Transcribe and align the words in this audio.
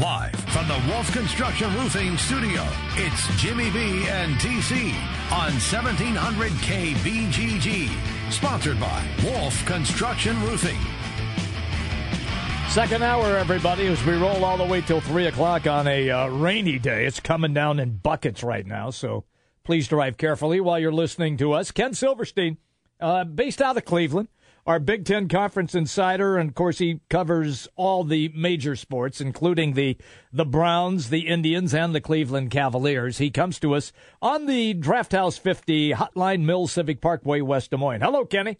Live 0.00 0.36
from 0.52 0.68
the 0.68 0.80
Wolf 0.86 1.12
Construction 1.12 1.74
Roofing 1.74 2.16
Studio, 2.18 2.64
it's 2.94 3.26
Jimmy 3.36 3.68
B 3.72 4.06
and 4.06 4.36
TC 4.36 4.94
on 5.32 5.50
1700 5.54 6.52
KBGG. 6.52 8.30
Sponsored 8.30 8.78
by 8.78 9.04
Wolf 9.24 9.66
Construction 9.66 10.40
Roofing. 10.42 10.78
Second 12.68 13.02
hour, 13.02 13.36
everybody, 13.36 13.88
as 13.88 14.04
we 14.04 14.12
roll 14.12 14.44
all 14.44 14.56
the 14.56 14.64
way 14.64 14.82
till 14.82 15.00
3 15.00 15.26
o'clock 15.26 15.66
on 15.66 15.88
a 15.88 16.08
uh, 16.08 16.28
rainy 16.28 16.78
day. 16.78 17.04
It's 17.04 17.18
coming 17.18 17.52
down 17.52 17.80
in 17.80 17.96
buckets 17.96 18.44
right 18.44 18.66
now, 18.66 18.90
so 18.90 19.24
please 19.64 19.88
drive 19.88 20.16
carefully 20.16 20.60
while 20.60 20.78
you're 20.78 20.92
listening 20.92 21.36
to 21.38 21.54
us. 21.54 21.72
Ken 21.72 21.92
Silverstein, 21.92 22.58
uh, 23.00 23.24
based 23.24 23.60
out 23.60 23.76
of 23.76 23.84
Cleveland 23.84 24.28
our 24.66 24.78
Big 24.78 25.04
Ten 25.04 25.28
Conference 25.28 25.74
insider, 25.74 26.36
and 26.36 26.50
of 26.50 26.54
course 26.54 26.78
he 26.78 27.00
covers 27.08 27.68
all 27.76 28.04
the 28.04 28.30
major 28.34 28.76
sports, 28.76 29.20
including 29.20 29.72
the 29.74 29.96
the 30.32 30.44
Browns, 30.44 31.10
the 31.10 31.26
Indians, 31.28 31.72
and 31.74 31.94
the 31.94 32.00
Cleveland 32.00 32.50
Cavaliers. 32.50 33.18
He 33.18 33.30
comes 33.30 33.58
to 33.60 33.74
us 33.74 33.92
on 34.20 34.46
the 34.46 34.74
Draft 34.74 35.12
House 35.12 35.38
50 35.38 35.92
Hotline 35.92 36.42
Mill 36.42 36.66
Civic 36.66 37.00
Parkway, 37.00 37.40
West 37.40 37.70
Des 37.70 37.76
Moines. 37.76 38.02
Hello, 38.02 38.24
Kenny. 38.24 38.58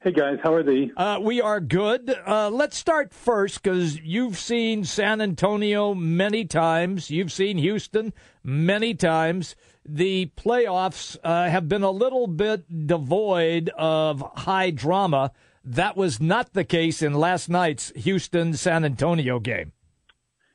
Hey 0.00 0.10
guys, 0.10 0.38
how 0.42 0.52
are 0.52 0.64
they? 0.64 0.90
Uh, 0.96 1.20
we 1.22 1.40
are 1.40 1.60
good. 1.60 2.12
Uh, 2.26 2.50
let's 2.50 2.76
start 2.76 3.14
first 3.14 3.62
because 3.62 4.00
you've 4.00 4.36
seen 4.36 4.84
San 4.84 5.20
Antonio 5.20 5.94
many 5.94 6.44
times. 6.44 7.08
You've 7.08 7.30
seen 7.30 7.58
Houston 7.58 8.12
many 8.42 8.94
times 8.94 9.54
the 9.84 10.30
playoffs 10.36 11.16
uh, 11.24 11.48
have 11.48 11.68
been 11.68 11.82
a 11.82 11.90
little 11.90 12.26
bit 12.26 12.86
devoid 12.86 13.70
of 13.76 14.24
high 14.36 14.70
drama. 14.70 15.32
That 15.64 15.96
was 15.96 16.20
not 16.20 16.52
the 16.52 16.64
case 16.64 17.02
in 17.02 17.14
last 17.14 17.48
night's 17.48 17.92
Houston 17.96 18.54
San 18.54 18.84
Antonio 18.84 19.38
game. 19.38 19.72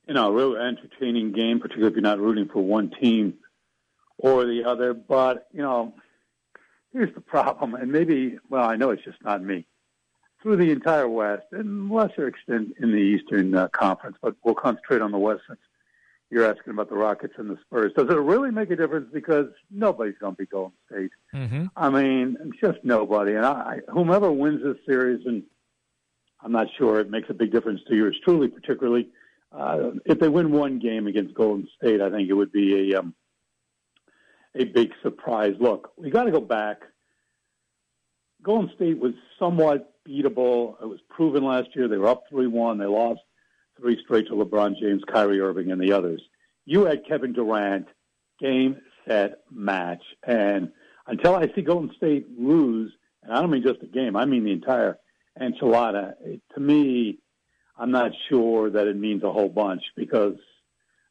You 0.08 0.14
know, 0.14 0.30
a 0.30 0.32
real 0.32 0.56
entertaining 0.56 1.34
game, 1.34 1.60
particularly 1.60 1.92
if 1.92 1.96
you're 1.96 2.02
not 2.02 2.20
rooting 2.20 2.48
for 2.48 2.62
one 2.62 2.92
team 3.02 3.36
or 4.18 4.46
the 4.46 4.64
other. 4.64 4.94
But, 4.94 5.48
you 5.54 5.62
know, 5.62 5.94
here's 6.94 7.14
the 7.14 7.22
problem. 7.22 7.76
And 7.76 7.92
maybe, 7.92 8.38
well, 8.50 8.68
I 8.68 8.76
know 8.78 8.92
it's 8.92 9.04
just 9.04 9.22
not 9.24 9.44
me. 9.44 9.66
Through 10.42 10.58
the 10.58 10.72
entire 10.72 11.10
West, 11.10 11.48
and 11.52 11.90
lesser 11.92 12.28
extent 12.28 12.76
in 12.80 12.92
the 12.92 12.98
Eastern 12.98 13.54
uh, 13.56 13.68
Conference, 13.70 14.18
but 14.22 14.36
we'll 14.44 14.56
concentrate 14.56 15.02
on 15.02 15.12
the 15.12 15.18
West 15.18 15.42
since 15.48 15.60
you're 16.30 16.46
asking 16.46 16.74
about 16.74 16.90
the 16.90 16.96
Rockets 16.96 17.34
and 17.38 17.50
the 17.50 17.58
Spurs. 17.62 17.94
Does 17.98 18.10
it 18.10 18.18
really 18.18 18.52
make 18.52 18.70
a 18.70 18.76
difference? 18.76 19.10
Because 19.14 19.48
nobody's 19.72 20.18
going 20.20 20.36
to 20.36 20.38
be 20.38 20.46
Golden 20.46 20.74
State. 20.92 21.12
Mm-hmm. 21.34 21.66
I 21.76 21.90
mean, 21.90 22.38
just 22.62 22.80
nobody. 22.84 23.34
And 23.36 23.46
I, 23.46 23.80
whomever 23.90 24.32
wins 24.32 24.62
this 24.64 24.78
series, 24.86 25.26
and 25.26 25.44
I'm 26.42 26.52
not 26.52 26.68
sure 26.78 27.00
it 27.00 27.10
makes 27.10 27.30
a 27.30 27.34
big 27.34 27.52
difference 27.52 27.82
to 27.88 27.96
yours 27.96 28.18
truly, 28.24 28.50
particularly 28.50 29.10
uh, 29.52 29.92
if 30.06 30.20
they 30.20 30.28
win 30.28 30.52
one 30.52 30.80
game 30.80 31.08
against 31.08 31.34
Golden 31.34 31.68
State. 31.78 32.02
I 32.02 32.10
think 32.10 32.30
it 32.30 32.34
would 32.34 32.52
be 32.52 32.92
a 32.92 33.00
um, 33.00 33.14
a 34.54 34.66
big 34.66 34.92
surprise. 35.02 35.56
Look, 35.60 35.94
we 35.98 36.10
got 36.10 36.26
to 36.26 36.32
go 36.32 36.42
back. 36.42 36.82
Golden 38.44 38.70
State 38.76 39.00
was 39.00 39.14
somewhat 39.40 39.94
beatable. 40.08 40.76
It 40.82 40.86
was 40.86 41.00
proven 41.10 41.44
last 41.44 41.70
year. 41.76 41.88
They 41.88 41.98
were 41.98 42.08
up 42.08 42.26
three 42.30 42.48
one. 42.48 42.78
They 42.78 42.86
lost 42.86 43.22
three 43.80 43.98
straight 44.04 44.28
to 44.28 44.34
LeBron 44.34 44.80
James, 44.80 45.04
Kyrie 45.08 45.42
Irving, 45.42 45.72
and 45.72 45.82
the 45.82 45.94
others. 45.94 46.22
You 46.66 46.86
had 46.86 47.06
Kevin 47.08 47.34
Durant, 47.34 47.88
game, 48.40 48.78
set, 49.08 49.40
match. 49.52 50.04
And 50.24 50.72
until 51.06 51.36
I 51.36 51.48
see 51.54 51.62
Golden 51.62 51.96
State 51.96 52.28
lose, 52.38 52.92
and 53.24 53.34
I 53.34 53.42
don't 53.42 53.52
mean 53.52 53.64
just 53.64 53.82
a 53.82 53.88
game, 53.88 54.16
I 54.16 54.26
mean 54.26 54.44
the 54.44 54.52
entire 54.52 54.98
enchilada, 55.40 56.14
it, 56.22 56.42
to 56.56 56.60
me, 56.60 57.20
I'm 57.78 57.92
not 57.92 58.12
sure 58.30 58.70
that 58.72 58.88
it 58.88 58.98
means 58.98 59.24
a 59.24 59.32
whole 59.32 59.50
bunch 59.50 59.84
because 59.96 60.36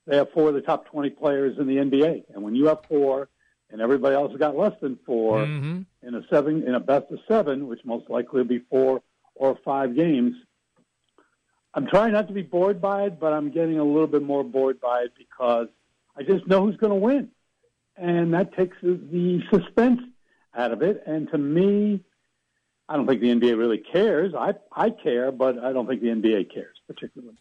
they 0.06 0.16
have 0.16 0.30
four 0.32 0.48
of 0.48 0.54
the 0.54 0.60
top 0.60 0.86
20 0.86 1.10
players 1.10 1.58
in 1.58 1.66
the 1.66 1.76
NBA. 1.76 2.24
And 2.34 2.42
when 2.42 2.54
you 2.54 2.66
have 2.66 2.84
four 2.88 3.28
and 3.70 3.80
everybody 3.80 4.14
else 4.14 4.30
has 4.32 4.38
got 4.38 4.56
less 4.56 4.74
than 4.80 4.98
4 5.06 5.38
mm-hmm. 5.38 5.82
in 6.06 6.14
a 6.14 6.22
seven, 6.28 6.64
in 6.66 6.74
a 6.74 6.80
best 6.80 7.10
of 7.10 7.18
seven, 7.26 7.66
which 7.66 7.80
most 7.84 8.08
likely 8.08 8.38
will 8.38 8.48
be 8.48 8.60
four 8.70 9.02
or 9.34 9.58
five 9.64 9.96
games, 9.96 10.34
I'm 11.76 11.86
trying 11.86 12.12
not 12.12 12.26
to 12.28 12.32
be 12.32 12.42
bored 12.42 12.80
by 12.80 13.04
it, 13.04 13.20
but 13.20 13.34
I'm 13.34 13.50
getting 13.50 13.78
a 13.78 13.84
little 13.84 14.06
bit 14.06 14.22
more 14.22 14.42
bored 14.42 14.80
by 14.80 15.02
it 15.02 15.12
because 15.16 15.68
I 16.16 16.22
just 16.22 16.46
know 16.46 16.64
who's 16.64 16.78
going 16.78 16.90
to 16.90 16.96
win. 16.96 17.28
And 17.98 18.32
that 18.32 18.56
takes 18.56 18.76
the 18.82 19.42
suspense 19.52 20.00
out 20.56 20.72
of 20.72 20.80
it. 20.80 21.02
And 21.06 21.30
to 21.32 21.38
me, 21.38 22.00
I 22.88 22.96
don't 22.96 23.06
think 23.06 23.20
the 23.20 23.28
NBA 23.28 23.58
really 23.58 23.76
cares. 23.78 24.32
I, 24.34 24.54
I 24.72 24.88
care, 24.88 25.30
but 25.30 25.58
I 25.58 25.72
don't 25.72 25.86
think 25.86 26.00
the 26.00 26.08
NBA 26.08 26.52
cares 26.52 26.76
particularly. 26.86 27.36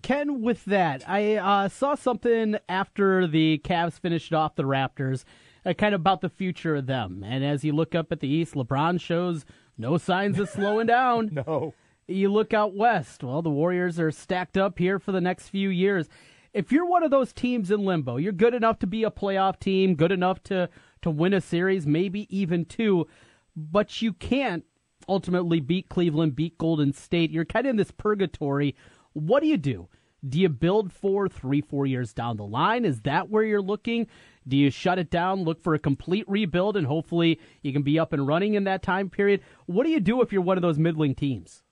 Ken, 0.00 0.42
with 0.42 0.64
that, 0.66 1.02
I 1.08 1.36
uh, 1.36 1.68
saw 1.68 1.96
something 1.96 2.58
after 2.68 3.26
the 3.26 3.60
Cavs 3.64 3.98
finished 3.98 4.32
off 4.32 4.54
the 4.54 4.62
Raptors, 4.62 5.24
uh, 5.64 5.72
kind 5.72 5.92
of 5.94 6.02
about 6.02 6.20
the 6.20 6.28
future 6.28 6.76
of 6.76 6.86
them. 6.86 7.24
And 7.26 7.44
as 7.44 7.64
you 7.64 7.72
look 7.72 7.96
up 7.96 8.12
at 8.12 8.20
the 8.20 8.28
East, 8.28 8.54
LeBron 8.54 9.00
shows 9.00 9.44
no 9.76 9.98
signs 9.98 10.38
of 10.38 10.48
slowing 10.48 10.86
down. 10.86 11.30
no. 11.46 11.74
You 12.08 12.32
look 12.32 12.54
out 12.54 12.74
west. 12.74 13.24
Well, 13.24 13.42
the 13.42 13.50
Warriors 13.50 13.98
are 13.98 14.10
stacked 14.10 14.56
up 14.56 14.78
here 14.78 14.98
for 14.98 15.12
the 15.12 15.20
next 15.20 15.48
few 15.48 15.68
years. 15.68 16.08
If 16.52 16.70
you're 16.70 16.86
one 16.86 17.02
of 17.02 17.10
those 17.10 17.32
teams 17.32 17.70
in 17.70 17.84
limbo, 17.84 18.16
you're 18.16 18.32
good 18.32 18.54
enough 18.54 18.78
to 18.78 18.86
be 18.86 19.04
a 19.04 19.10
playoff 19.10 19.58
team, 19.58 19.94
good 19.94 20.12
enough 20.12 20.42
to 20.44 20.68
to 21.02 21.10
win 21.10 21.34
a 21.34 21.40
series, 21.40 21.86
maybe 21.86 22.26
even 22.36 22.64
two, 22.64 23.06
but 23.54 24.02
you 24.02 24.12
can't 24.12 24.64
ultimately 25.08 25.60
beat 25.60 25.88
Cleveland, 25.88 26.34
beat 26.34 26.58
Golden 26.58 26.92
State. 26.92 27.30
You're 27.30 27.44
kind 27.44 27.66
of 27.66 27.70
in 27.70 27.76
this 27.76 27.90
purgatory. 27.90 28.74
What 29.12 29.40
do 29.40 29.46
you 29.46 29.56
do? 29.56 29.88
Do 30.26 30.40
you 30.40 30.48
build 30.48 30.92
for 30.92 31.28
three, 31.28 31.60
four 31.60 31.86
years 31.86 32.12
down 32.12 32.36
the 32.36 32.46
line? 32.46 32.84
Is 32.84 33.02
that 33.02 33.30
where 33.30 33.44
you're 33.44 33.62
looking? 33.62 34.08
Do 34.48 34.56
you 34.56 34.70
shut 34.70 34.98
it 34.98 35.10
down, 35.10 35.44
look 35.44 35.62
for 35.62 35.74
a 35.74 35.78
complete 35.78 36.24
rebuild, 36.28 36.76
and 36.76 36.86
hopefully 36.86 37.38
you 37.62 37.72
can 37.72 37.82
be 37.82 37.98
up 37.98 38.12
and 38.12 38.26
running 38.26 38.54
in 38.54 38.64
that 38.64 38.82
time 38.82 39.10
period? 39.10 39.42
What 39.66 39.84
do 39.84 39.90
you 39.90 40.00
do 40.00 40.22
if 40.22 40.32
you're 40.32 40.42
one 40.42 40.58
of 40.58 40.62
those 40.62 40.78
middling 40.78 41.14
teams? 41.14 41.62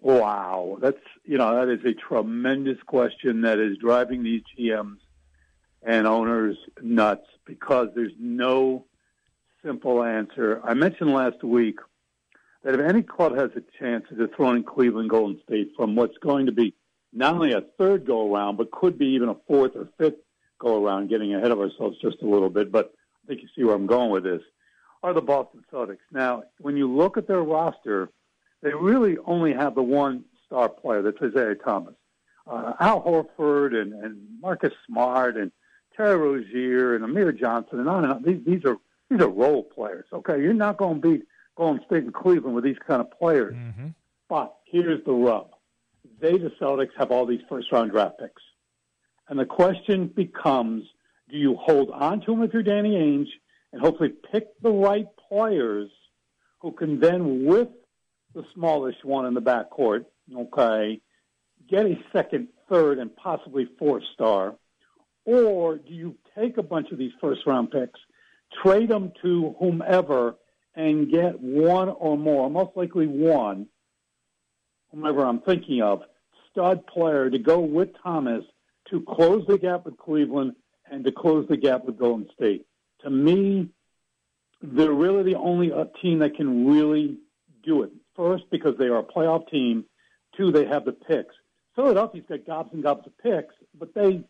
Wow, 0.00 0.78
that's 0.80 0.96
you 1.24 1.36
know 1.36 1.54
that 1.54 1.68
is 1.68 1.84
a 1.84 1.92
tremendous 1.92 2.78
question 2.86 3.42
that 3.42 3.58
is 3.58 3.76
driving 3.76 4.22
these 4.22 4.42
GMs 4.58 4.98
and 5.82 6.06
owners 6.06 6.56
nuts 6.80 7.26
because 7.44 7.88
there's 7.94 8.12
no 8.18 8.86
simple 9.62 10.02
answer. 10.02 10.60
I 10.64 10.72
mentioned 10.74 11.12
last 11.12 11.42
week 11.44 11.78
that 12.62 12.74
if 12.74 12.80
any 12.80 13.02
club 13.02 13.36
has 13.36 13.50
a 13.56 13.62
chance 13.78 14.04
of 14.10 14.18
dethroning 14.18 14.64
Cleveland 14.64 15.10
Golden 15.10 15.40
State 15.42 15.72
from 15.76 15.96
what's 15.96 16.16
going 16.18 16.46
to 16.46 16.52
be 16.52 16.74
not 17.12 17.34
only 17.34 17.52
a 17.52 17.62
third 17.78 18.06
go 18.06 18.32
around, 18.32 18.56
but 18.56 18.70
could 18.70 18.98
be 18.98 19.06
even 19.08 19.28
a 19.28 19.36
fourth 19.46 19.72
or 19.74 19.88
fifth 19.98 20.20
go 20.58 20.82
around, 20.82 21.08
getting 21.08 21.34
ahead 21.34 21.50
of 21.50 21.58
ourselves 21.58 21.98
just 22.00 22.22
a 22.22 22.26
little 22.26 22.50
bit, 22.50 22.70
but 22.70 22.92
I 23.24 23.26
think 23.28 23.42
you 23.42 23.48
see 23.56 23.64
where 23.64 23.74
I'm 23.74 23.86
going 23.86 24.10
with 24.10 24.24
this, 24.24 24.42
are 25.02 25.14
the 25.14 25.22
Boston 25.22 25.64
Celtics. 25.72 25.98
Now, 26.12 26.44
when 26.58 26.76
you 26.76 26.90
look 26.90 27.16
at 27.16 27.26
their 27.26 27.42
roster, 27.42 28.10
they 28.62 28.74
really 28.74 29.16
only 29.24 29.52
have 29.52 29.74
the 29.74 29.82
one 29.82 30.24
star 30.46 30.68
player, 30.68 31.02
that's 31.02 31.16
Isaiah 31.22 31.54
Thomas. 31.54 31.94
Uh, 32.46 32.72
Al 32.80 33.02
Horford 33.02 33.80
and, 33.80 33.92
and 33.92 34.18
Marcus 34.40 34.72
Smart 34.86 35.36
and 35.36 35.52
Terry 35.96 36.16
Rozier 36.16 36.94
and 36.94 37.04
Amir 37.04 37.32
Johnson 37.32 37.78
and 37.78 37.88
on 37.88 38.04
and 38.04 38.12
on. 38.12 38.22
These, 38.22 38.44
these 38.44 38.64
are 38.64 38.76
these 39.08 39.20
are 39.20 39.28
role 39.28 39.64
players. 39.64 40.06
Okay, 40.12 40.40
you're 40.40 40.54
not 40.54 40.76
going 40.76 41.00
to 41.00 41.08
beat 41.08 41.22
Golden 41.56 41.84
State 41.84 42.04
and 42.04 42.14
Cleveland 42.14 42.54
with 42.54 42.64
these 42.64 42.78
kind 42.86 43.00
of 43.00 43.10
players. 43.10 43.54
Mm-hmm. 43.54 43.88
But 44.28 44.54
here's 44.64 45.04
the 45.04 45.12
rub: 45.12 45.50
they, 46.20 46.38
the 46.38 46.50
Celtics, 46.60 46.90
have 46.98 47.10
all 47.10 47.26
these 47.26 47.40
first 47.48 47.70
round 47.72 47.90
draft 47.90 48.18
picks, 48.18 48.42
and 49.28 49.38
the 49.38 49.44
question 49.44 50.06
becomes: 50.08 50.84
Do 51.30 51.36
you 51.36 51.56
hold 51.56 51.90
on 51.90 52.20
to 52.22 52.26
them 52.26 52.42
if 52.42 52.52
you're 52.52 52.62
Danny 52.62 52.94
Ainge 52.94 53.28
and 53.72 53.80
hopefully 53.80 54.12
pick 54.32 54.60
the 54.62 54.70
right 54.70 55.06
players 55.28 55.90
who 56.60 56.72
can 56.72 57.00
then, 57.00 57.44
with 57.44 57.68
the 58.34 58.44
smallest 58.54 59.04
one 59.04 59.26
in 59.26 59.34
the 59.34 59.42
backcourt, 59.42 60.04
okay, 60.34 61.00
get 61.68 61.86
a 61.86 61.96
second, 62.12 62.48
third, 62.68 62.98
and 62.98 63.14
possibly 63.16 63.68
fourth 63.78 64.04
star? 64.14 64.54
Or 65.24 65.76
do 65.76 65.92
you 65.92 66.16
take 66.38 66.56
a 66.56 66.62
bunch 66.62 66.90
of 66.92 66.98
these 66.98 67.12
first 67.20 67.46
round 67.46 67.70
picks, 67.70 68.00
trade 68.62 68.88
them 68.88 69.12
to 69.22 69.54
whomever, 69.58 70.36
and 70.74 71.10
get 71.10 71.40
one 71.40 71.88
or 71.88 72.16
more, 72.16 72.48
most 72.48 72.76
likely 72.76 73.06
one, 73.06 73.66
whomever 74.90 75.24
I'm 75.26 75.40
thinking 75.40 75.82
of, 75.82 76.02
stud 76.50 76.86
player 76.86 77.28
to 77.30 77.38
go 77.38 77.60
with 77.60 77.90
Thomas 78.02 78.44
to 78.90 79.02
close 79.02 79.44
the 79.46 79.58
gap 79.58 79.84
with 79.84 79.96
Cleveland 79.98 80.54
and 80.90 81.04
to 81.04 81.12
close 81.12 81.46
the 81.48 81.56
gap 81.56 81.84
with 81.84 81.98
Golden 81.98 82.28
State? 82.34 82.66
To 83.02 83.10
me, 83.10 83.68
they're 84.62 84.92
really 84.92 85.22
the 85.22 85.38
only 85.38 85.72
uh, 85.72 85.84
team 86.02 86.20
that 86.20 86.36
can 86.36 86.66
really 86.66 87.18
do 87.64 87.82
it. 87.82 87.90
First, 88.20 88.50
because 88.50 88.76
they 88.76 88.88
are 88.88 88.98
a 88.98 89.02
playoff 89.02 89.50
team. 89.50 89.86
Two, 90.36 90.52
they 90.52 90.66
have 90.66 90.84
the 90.84 90.92
picks. 90.92 91.34
Philadelphia's 91.74 92.26
got 92.28 92.44
gobs 92.46 92.68
and 92.74 92.82
gobs 92.82 93.06
of 93.06 93.16
picks, 93.16 93.54
but 93.78 93.94
they 93.94 94.22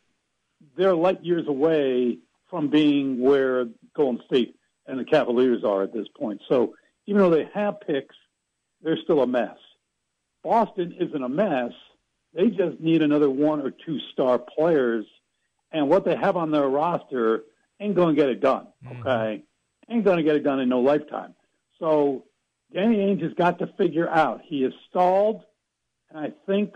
they're 0.77 0.95
light 0.95 1.25
years 1.25 1.49
away 1.49 2.19
from 2.49 2.69
being 2.69 3.21
where 3.21 3.67
Golden 3.97 4.23
State 4.27 4.55
and 4.87 4.97
the 4.97 5.05
Cavaliers 5.05 5.65
are 5.65 5.83
at 5.83 5.93
this 5.93 6.07
point. 6.17 6.41
So 6.49 6.77
even 7.07 7.21
though 7.21 7.31
they 7.31 7.49
have 7.53 7.81
picks, 7.81 8.15
they're 8.81 8.97
still 9.03 9.23
a 9.23 9.27
mess. 9.27 9.57
Boston 10.45 10.95
isn't 11.01 11.25
a 11.25 11.29
mess, 11.29 11.73
They 12.33 12.47
just 12.47 12.79
need 12.79 13.03
another 13.03 13.29
one 13.29 13.61
or 13.61 13.73
two 13.73 13.99
star 14.13 14.39
players, 14.39 15.05
and 15.73 15.89
what 15.89 16.05
they 16.05 16.15
have 16.15 16.37
on 16.37 16.53
their 16.53 16.69
roster 16.69 17.43
ain't 17.81 17.97
going 17.97 18.15
to 18.15 18.23
get 18.23 18.31
it 18.31 18.41
done. 18.41 18.69
Mm-hmm. 18.87 19.01
Okay, 19.01 19.43
ain't 19.89 20.05
going 20.05 20.19
to 20.19 20.23
get 20.23 20.37
it 20.37 20.45
done 20.45 20.61
in 20.61 20.69
no 20.69 20.79
lifetime. 20.79 21.35
So 21.81 22.27
Danny 22.73 22.99
Ainge 22.99 23.23
has 23.23 23.35
got 23.35 23.59
to 23.59 23.67
figure 23.79 24.09
out. 24.09 24.43
He 24.45 24.65
is 24.65 24.73
stalled, 24.89 25.43
and 26.11 26.19
I 26.19 26.33
think 26.47 26.75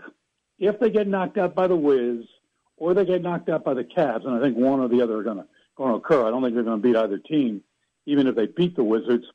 if 0.59 0.79
they 0.79 0.89
get 0.89 1.07
knocked 1.07 1.37
out 1.37 1.55
by 1.55 1.67
the 1.67 1.75
Wiz 1.75 2.25
or 2.77 2.93
they 2.93 3.05
get 3.05 3.21
knocked 3.21 3.49
out 3.49 3.63
by 3.63 3.73
the 3.73 3.83
Cavs, 3.83 4.25
and 4.25 4.35
I 4.35 4.41
think 4.41 4.57
one 4.57 4.79
or 4.79 4.87
the 4.87 5.01
other 5.01 5.17
are 5.17 5.23
going 5.23 5.37
to 5.37 5.47
going 5.75 5.91
to 5.91 5.97
occur. 5.97 6.25
I 6.25 6.29
don't 6.29 6.41
think 6.41 6.55
they're 6.55 6.63
going 6.63 6.81
to 6.81 6.87
beat 6.87 6.95
either 6.95 7.17
team, 7.17 7.61
even 8.05 8.27
if 8.27 8.35
they 8.35 8.47
beat 8.47 8.75
the 8.75 8.83
Wizards. 8.83 9.25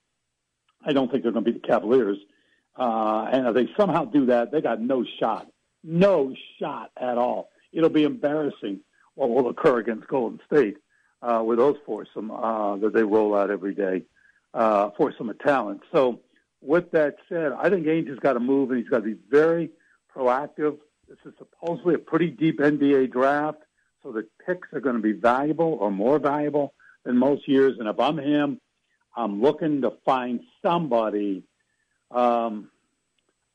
I 0.84 0.92
don't 0.92 1.10
think 1.10 1.22
they're 1.22 1.32
going 1.32 1.44
to 1.44 1.52
beat 1.52 1.62
the 1.62 1.68
Cavaliers. 1.68 2.18
Uh, 2.76 3.28
and 3.30 3.46
if 3.46 3.54
they 3.54 3.68
somehow 3.78 4.06
do 4.06 4.26
that, 4.26 4.50
they 4.50 4.60
got 4.60 4.80
no 4.80 5.04
shot, 5.18 5.50
no 5.84 6.34
shot 6.58 6.90
at 6.96 7.18
all. 7.18 7.50
It'll 7.72 7.90
be 7.90 8.04
embarrassing 8.04 8.80
what 9.14 9.30
will 9.30 9.48
occur 9.48 9.78
against 9.78 10.08
Golden 10.08 10.40
State 10.46 10.78
uh, 11.20 11.42
with 11.44 11.58
those 11.58 11.76
foursome 11.84 12.30
uh, 12.30 12.76
that 12.76 12.94
they 12.94 13.02
roll 13.02 13.36
out 13.36 13.50
every 13.50 13.74
day, 13.74 14.04
uh, 14.54 14.90
foursome 14.96 15.28
of 15.28 15.38
talent. 15.40 15.82
So, 15.92 16.20
with 16.60 16.90
that 16.92 17.16
said, 17.28 17.52
I 17.52 17.70
think 17.70 17.86
Ainge 17.86 18.08
has 18.08 18.18
got 18.18 18.34
to 18.34 18.40
move, 18.40 18.70
and 18.70 18.78
he's 18.78 18.88
got 18.88 18.98
to 18.98 19.14
be 19.14 19.16
very 19.30 19.70
proactive. 20.14 20.78
This 21.08 21.18
is 21.24 21.32
supposedly 21.38 21.94
a 21.94 21.98
pretty 21.98 22.28
deep 22.28 22.60
NBA 22.60 23.12
draft, 23.12 23.62
so 24.02 24.12
the 24.12 24.26
picks 24.46 24.72
are 24.72 24.80
going 24.80 24.96
to 24.96 25.02
be 25.02 25.12
valuable 25.12 25.78
or 25.80 25.90
more 25.90 26.18
valuable 26.18 26.74
than 27.04 27.16
most 27.16 27.48
years. 27.48 27.78
And 27.78 27.88
if 27.88 27.98
I'm 27.98 28.18
him, 28.18 28.60
I'm 29.16 29.40
looking 29.40 29.82
to 29.82 29.92
find 30.04 30.40
somebody. 30.62 31.44
Um, 32.10 32.70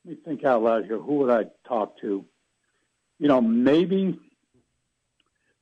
let 0.04 0.18
me 0.18 0.22
think 0.24 0.44
out 0.44 0.64
loud 0.64 0.86
here. 0.86 1.00
Who 1.00 1.16
would 1.20 1.32
I 1.32 1.46
talk 1.68 2.00
to? 2.02 2.26
You 3.20 3.28
know, 3.28 3.42
maybe 3.42 4.20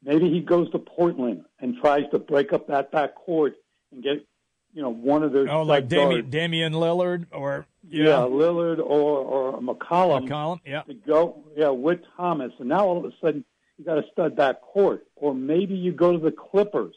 maybe 0.03 0.29
he 0.29 0.41
goes 0.41 0.69
to 0.71 0.79
Portland 0.79 1.45
and 1.59 1.77
tries 1.77 2.09
to 2.11 2.19
break 2.19 2.53
up 2.53 2.67
that 2.67 2.91
back 2.91 3.15
court 3.15 3.53
and 3.91 4.03
get 4.03 4.25
you 4.73 4.81
know 4.81 4.89
one 4.89 5.23
of 5.23 5.31
their 5.31 5.49
oh 5.49 5.63
like 5.63 5.87
Damian. 5.87 6.29
Damian 6.29 6.73
Lillard 6.73 7.27
or 7.31 7.65
yeah, 7.87 8.05
yeah, 8.05 8.15
Lillard 8.17 8.79
or 8.79 9.19
or 9.19 9.61
McCollum 9.61 10.27
McCollum. 10.27 10.59
Yeah, 10.65 10.81
to 10.81 10.93
go 10.93 11.43
yeah 11.55 11.69
with 11.69 11.99
Thomas, 12.17 12.51
and 12.59 12.69
now 12.69 12.85
all 12.85 12.97
of 12.97 13.05
a 13.05 13.13
sudden 13.21 13.45
you 13.77 13.85
got 13.85 13.97
a 13.97 14.03
stud 14.11 14.35
back 14.35 14.61
court, 14.61 15.05
or 15.15 15.33
maybe 15.33 15.75
you 15.75 15.91
go 15.91 16.11
to 16.11 16.17
the 16.17 16.31
Clippers, 16.31 16.95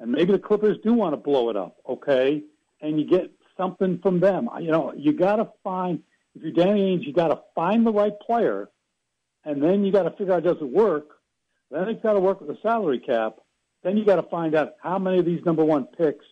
and 0.00 0.10
maybe 0.10 0.32
the 0.32 0.38
Clippers 0.38 0.78
do 0.82 0.94
want 0.94 1.12
to 1.12 1.16
blow 1.16 1.50
it 1.50 1.56
up, 1.56 1.76
okay, 1.88 2.42
and 2.80 2.98
you 2.98 3.06
get 3.06 3.30
something 3.56 3.98
from 4.02 4.20
them. 4.20 4.48
You 4.60 4.70
know, 4.70 4.92
you 4.96 5.12
got 5.12 5.36
to 5.36 5.48
find 5.62 6.02
if 6.34 6.42
you're 6.42 6.52
Danny 6.52 6.96
Ainge, 6.96 7.06
you 7.06 7.12
got 7.12 7.28
to 7.28 7.40
find 7.54 7.86
the 7.86 7.92
right 7.92 8.18
player, 8.20 8.70
and 9.44 9.62
then 9.62 9.84
you 9.84 9.92
got 9.92 10.04
to 10.04 10.10
figure 10.10 10.32
out 10.32 10.42
does 10.42 10.56
it 10.60 10.68
work. 10.68 11.08
Then 11.70 11.88
it's 11.88 12.02
got 12.02 12.14
to 12.14 12.20
work 12.20 12.40
with 12.40 12.48
the 12.48 12.58
salary 12.62 13.00
cap. 13.00 13.36
Then 13.82 13.96
you 13.96 14.04
got 14.04 14.16
to 14.16 14.22
find 14.22 14.54
out 14.54 14.74
how 14.82 14.98
many 14.98 15.18
of 15.18 15.26
these 15.26 15.44
number 15.44 15.64
one 15.64 15.84
picks 15.84 16.24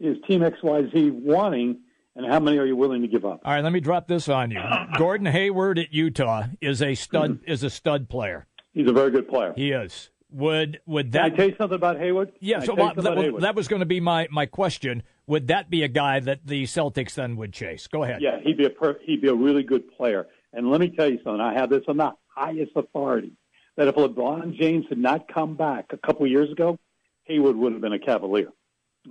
is 0.00 0.16
Team 0.26 0.40
XYZ 0.40 1.12
wanting, 1.12 1.80
and 2.16 2.26
how 2.26 2.40
many 2.40 2.58
are 2.58 2.66
you 2.66 2.74
willing 2.74 3.02
to 3.02 3.08
give 3.08 3.24
up? 3.24 3.40
All 3.44 3.52
right, 3.52 3.62
let 3.62 3.72
me 3.72 3.80
drop 3.80 4.08
this 4.08 4.28
on 4.28 4.50
you. 4.50 4.60
Gordon 4.98 5.26
Hayward 5.26 5.78
at 5.78 5.92
Utah 5.92 6.44
is 6.60 6.82
a 6.82 6.94
stud 6.94 7.40
hmm. 7.44 7.50
is 7.50 7.62
a 7.62 7.70
stud 7.70 8.08
player. 8.08 8.46
He's 8.72 8.88
a 8.88 8.92
very 8.92 9.10
good 9.10 9.28
player. 9.28 9.52
He 9.54 9.72
is. 9.72 10.10
Would 10.32 10.80
would 10.86 11.12
Can 11.12 11.20
I 11.20 11.28
that 11.28 11.36
tell 11.36 11.48
you 11.48 11.54
something 11.58 11.76
about 11.76 11.98
Hayward? 11.98 12.32
Yeah, 12.40 12.60
so 12.60 12.74
well, 12.74 12.94
that, 12.94 13.18
Hayward? 13.18 13.42
that 13.42 13.54
was 13.54 13.68
going 13.68 13.80
to 13.80 13.86
be 13.86 14.00
my, 14.00 14.28
my 14.30 14.46
question. 14.46 15.02
Would 15.26 15.48
that 15.48 15.70
be 15.70 15.82
a 15.82 15.88
guy 15.88 16.20
that 16.20 16.46
the 16.46 16.64
Celtics 16.64 17.14
then 17.14 17.36
would 17.36 17.52
chase? 17.52 17.88
Go 17.88 18.04
ahead. 18.04 18.22
Yeah, 18.22 18.38
he'd 18.40 18.56
be 18.56 18.64
a 18.64 18.70
per- 18.70 19.00
he'd 19.04 19.20
be 19.20 19.28
a 19.28 19.34
really 19.34 19.64
good 19.64 19.90
player. 19.96 20.28
And 20.52 20.70
let 20.70 20.80
me 20.80 20.88
tell 20.88 21.10
you 21.10 21.18
something. 21.24 21.40
I 21.40 21.54
have 21.54 21.70
this 21.70 21.82
on 21.88 21.96
the 21.96 22.12
highest 22.28 22.72
authority 22.76 23.32
that 23.76 23.88
if 23.88 23.94
LeBron 23.94 24.56
James 24.56 24.86
had 24.88 24.98
not 24.98 25.32
come 25.32 25.56
back 25.56 25.86
a 25.92 25.96
couple 25.96 26.24
of 26.24 26.30
years 26.30 26.50
ago, 26.50 26.78
Hayward 27.24 27.56
would 27.56 27.72
have 27.72 27.80
been 27.80 27.92
a 27.92 27.98
Cavalier. 27.98 28.52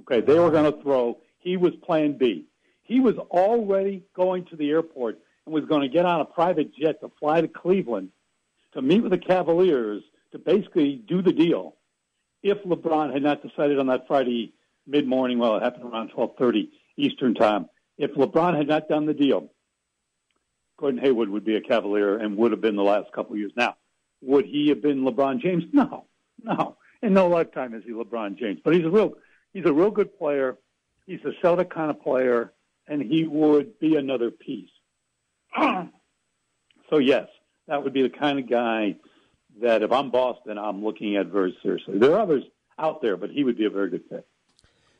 Okay, 0.01 0.21
they 0.21 0.38
were 0.38 0.51
going 0.51 0.71
to 0.71 0.81
throw. 0.81 1.18
He 1.39 1.57
was 1.57 1.74
Plan 1.83 2.18
B. 2.18 2.45
He 2.83 3.00
was 3.00 3.15
already 3.18 4.03
going 4.15 4.45
to 4.45 4.56
the 4.56 4.69
airport 4.69 5.19
and 5.45 5.53
was 5.53 5.65
going 5.65 5.81
to 5.81 5.88
get 5.88 6.06
on 6.06 6.21
a 6.21 6.25
private 6.25 6.74
jet 6.75 7.01
to 7.01 7.12
fly 7.19 7.41
to 7.41 7.47
Cleveland 7.47 8.09
to 8.74 8.81
meet 8.81 9.01
with 9.01 9.12
the 9.12 9.18
Cavaliers 9.18 10.03
to 10.31 10.39
basically 10.39 10.95
do 10.95 11.21
the 11.21 11.33
deal. 11.33 11.75
If 12.44 12.63
LeBron 12.63 13.13
had 13.13 13.24
not 13.24 13.41
decided 13.41 13.80
on 13.80 13.88
that 13.88 14.07
Friday 14.07 14.53
mid 14.88 15.07
morning, 15.07 15.39
well, 15.39 15.57
it 15.57 15.63
happened 15.63 15.86
around 15.91 16.09
twelve 16.09 16.36
thirty 16.38 16.71
Eastern 16.97 17.33
time. 17.33 17.68
If 17.97 18.12
LeBron 18.12 18.56
had 18.56 18.68
not 18.68 18.88
done 18.88 19.06
the 19.06 19.13
deal, 19.13 19.50
Gordon 20.77 21.00
Hayward 21.01 21.30
would 21.30 21.44
be 21.44 21.56
a 21.56 21.62
Cavalier 21.62 22.18
and 22.18 22.38
would 22.38 22.51
have 22.51 22.62
been 22.62 22.75
the 22.75 22.83
last 22.83 23.12
couple 23.12 23.33
of 23.33 23.39
years. 23.39 23.51
Now, 23.56 23.75
would 24.21 24.45
he 24.45 24.69
have 24.69 24.81
been 24.81 25.01
LeBron 25.01 25.41
James? 25.41 25.63
No, 25.74 26.06
no. 26.41 26.77
In 27.01 27.13
no 27.13 27.27
lifetime 27.27 27.74
is 27.74 27.83
he 27.86 27.91
LeBron 27.91 28.38
James. 28.38 28.59
But 28.63 28.75
he's 28.75 28.86
a 28.86 28.89
real 28.89 29.15
he's 29.54 29.66
a 29.66 29.74
real 29.74 29.92
good 29.92 30.18
player. 30.18 30.57
He's 31.06 31.24
a 31.25 31.31
Celtic 31.42 31.74
kind 31.74 31.90
of 31.90 32.01
player, 32.01 32.54
and 32.88 33.01
he 33.01 33.25
would 33.25 33.80
be 33.80 33.96
another 33.96 34.31
piece. 34.31 34.69
so 35.60 36.98
yes, 37.00 37.28
that 37.68 37.84
would 37.84 37.94
be 37.94 38.04
the 38.04 38.10
kind 38.10 38.40
of 38.40 38.50
guy 38.50 38.96
that 39.62 39.81
if 39.81 39.92
I'm 39.92 40.12
Boston, 40.12 40.57
I'm 40.57 40.84
looking 40.84 41.16
at 41.16 41.28
very 41.28 41.57
seriously. 41.63 41.98
There 41.98 42.13
are 42.13 42.19
others 42.19 42.44
out 42.78 43.01
there, 43.01 43.18
but 43.18 43.30
he 43.30 43.44
would 43.44 43.57
be 43.57 43.66
a 43.66 43.69
very 43.69 43.90
good 43.90 44.04
fit. 44.10 44.28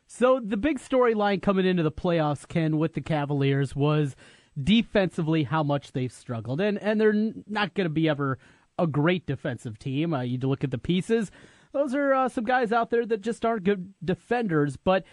So 0.08 0.40
the 0.44 0.58
big 0.58 0.80
storyline 0.80 1.42
coming 1.42 1.66
into 1.66 1.84
the 1.84 1.92
playoffs, 1.92 2.48
Ken, 2.48 2.78
with 2.78 2.94
the 2.94 3.02
Cavaliers 3.02 3.76
was 3.76 4.16
defensively 4.62 5.44
how 5.44 5.64
much 5.64 5.92
they've 5.92 6.12
struggled, 6.12 6.60
and 6.60 6.78
and 6.80 7.00
they're 7.00 7.32
not 7.48 7.76
going 7.76 7.86
to 7.86 7.94
be 7.94 8.10
ever 8.10 8.40
a 8.78 8.88
great 8.88 9.28
defensive 9.28 9.78
team. 9.78 10.14
Uh, 10.14 10.22
you 10.22 10.40
look 10.40 10.64
at 10.64 10.72
the 10.72 10.80
pieces; 10.80 11.30
those 11.72 11.94
are 11.94 12.14
uh, 12.14 12.30
some 12.30 12.44
guys 12.44 12.72
out 12.72 12.90
there 12.90 13.06
that 13.06 13.22
just 13.22 13.46
aren't 13.46 13.64
good 13.64 13.94
defenders, 14.04 14.78
but 14.78 15.04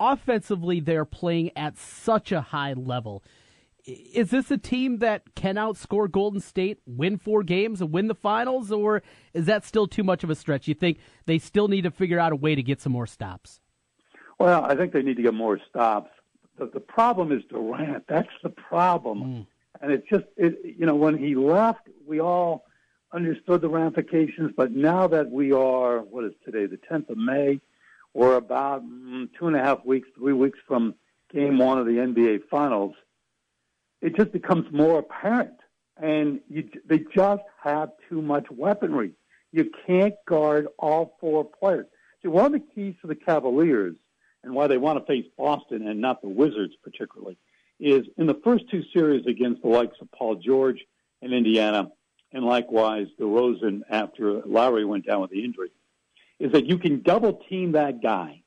offensively 0.00 0.80
they're 0.80 1.04
playing 1.04 1.50
at 1.56 1.78
such 1.78 2.32
a 2.32 2.40
high 2.40 2.72
level. 2.72 3.22
Is 3.84 4.30
this 4.30 4.50
a 4.50 4.58
team 4.58 4.98
that 4.98 5.34
can 5.36 5.54
outscore 5.54 6.10
Golden 6.10 6.40
State, 6.40 6.78
win 6.86 7.18
four 7.18 7.44
games, 7.44 7.80
and 7.80 7.92
win 7.92 8.08
the 8.08 8.16
finals, 8.16 8.72
or 8.72 9.02
is 9.32 9.46
that 9.46 9.64
still 9.64 9.86
too 9.86 10.02
much 10.02 10.24
of 10.24 10.30
a 10.30 10.34
stretch? 10.34 10.66
You 10.66 10.74
think 10.74 10.98
they 11.26 11.38
still 11.38 11.68
need 11.68 11.82
to 11.82 11.92
figure 11.92 12.18
out 12.18 12.32
a 12.32 12.36
way 12.36 12.56
to 12.56 12.62
get 12.62 12.80
some 12.80 12.92
more 12.92 13.06
stops? 13.06 13.60
Well, 14.38 14.64
I 14.64 14.74
think 14.74 14.92
they 14.92 15.02
need 15.02 15.16
to 15.16 15.22
get 15.22 15.34
more 15.34 15.60
stops. 15.70 16.10
The, 16.58 16.66
the 16.66 16.80
problem 16.80 17.30
is 17.30 17.44
Durant. 17.48 18.04
That's 18.08 18.28
the 18.42 18.48
problem. 18.50 19.46
And 19.80 19.92
it's 19.92 20.08
just, 20.08 20.24
it, 20.36 20.58
you 20.64 20.84
know, 20.84 20.96
when 20.96 21.16
he 21.16 21.36
left, 21.36 21.88
we 22.06 22.20
all 22.20 22.65
understood 23.12 23.60
the 23.60 23.68
ramifications. 23.68 24.52
But 24.56 24.72
now 24.72 25.06
that 25.08 25.30
we 25.30 25.52
are, 25.52 26.00
what 26.00 26.24
is 26.24 26.32
today, 26.44 26.66
the 26.66 26.78
10th 26.90 27.10
of 27.10 27.18
May, 27.18 27.60
we're 28.14 28.36
about 28.36 28.84
mm, 28.84 29.28
two 29.38 29.46
and 29.46 29.56
a 29.56 29.62
half 29.62 29.84
weeks, 29.84 30.08
three 30.16 30.32
weeks 30.32 30.58
from 30.66 30.94
game 31.32 31.58
one 31.58 31.78
of 31.78 31.86
the 31.86 31.92
NBA 31.92 32.48
Finals, 32.50 32.94
it 34.00 34.16
just 34.16 34.32
becomes 34.32 34.66
more 34.72 34.98
apparent. 34.98 35.56
And 35.96 36.40
you, 36.48 36.68
they 36.86 37.00
just 37.14 37.42
have 37.62 37.90
too 38.08 38.20
much 38.22 38.46
weaponry. 38.50 39.12
You 39.52 39.70
can't 39.86 40.14
guard 40.26 40.68
all 40.78 41.16
four 41.20 41.44
players. 41.44 41.86
See, 42.22 42.28
one 42.28 42.46
of 42.46 42.52
the 42.52 42.62
keys 42.74 42.94
to 43.00 43.06
the 43.06 43.14
Cavaliers 43.14 43.96
and 44.44 44.54
why 44.54 44.66
they 44.66 44.76
want 44.76 44.98
to 44.98 45.04
face 45.06 45.26
Boston 45.36 45.86
and 45.86 46.00
not 46.00 46.22
the 46.22 46.28
Wizards 46.28 46.74
particularly 46.82 47.38
is 47.80 48.06
in 48.16 48.26
the 48.26 48.40
first 48.44 48.64
two 48.70 48.82
series 48.94 49.26
against 49.26 49.62
the 49.62 49.68
likes 49.68 49.96
of 50.00 50.10
Paul 50.12 50.36
George 50.36 50.78
and 51.22 51.32
Indiana, 51.32 51.90
and 52.36 52.44
likewise 52.44 53.06
DeRozan 53.18 53.80
after 53.88 54.42
Lowry 54.44 54.84
went 54.84 55.06
down 55.06 55.22
with 55.22 55.30
the 55.30 55.42
injury, 55.42 55.70
is 56.38 56.52
that 56.52 56.66
you 56.66 56.76
can 56.76 57.00
double 57.00 57.40
team 57.48 57.72
that 57.72 58.02
guy, 58.02 58.42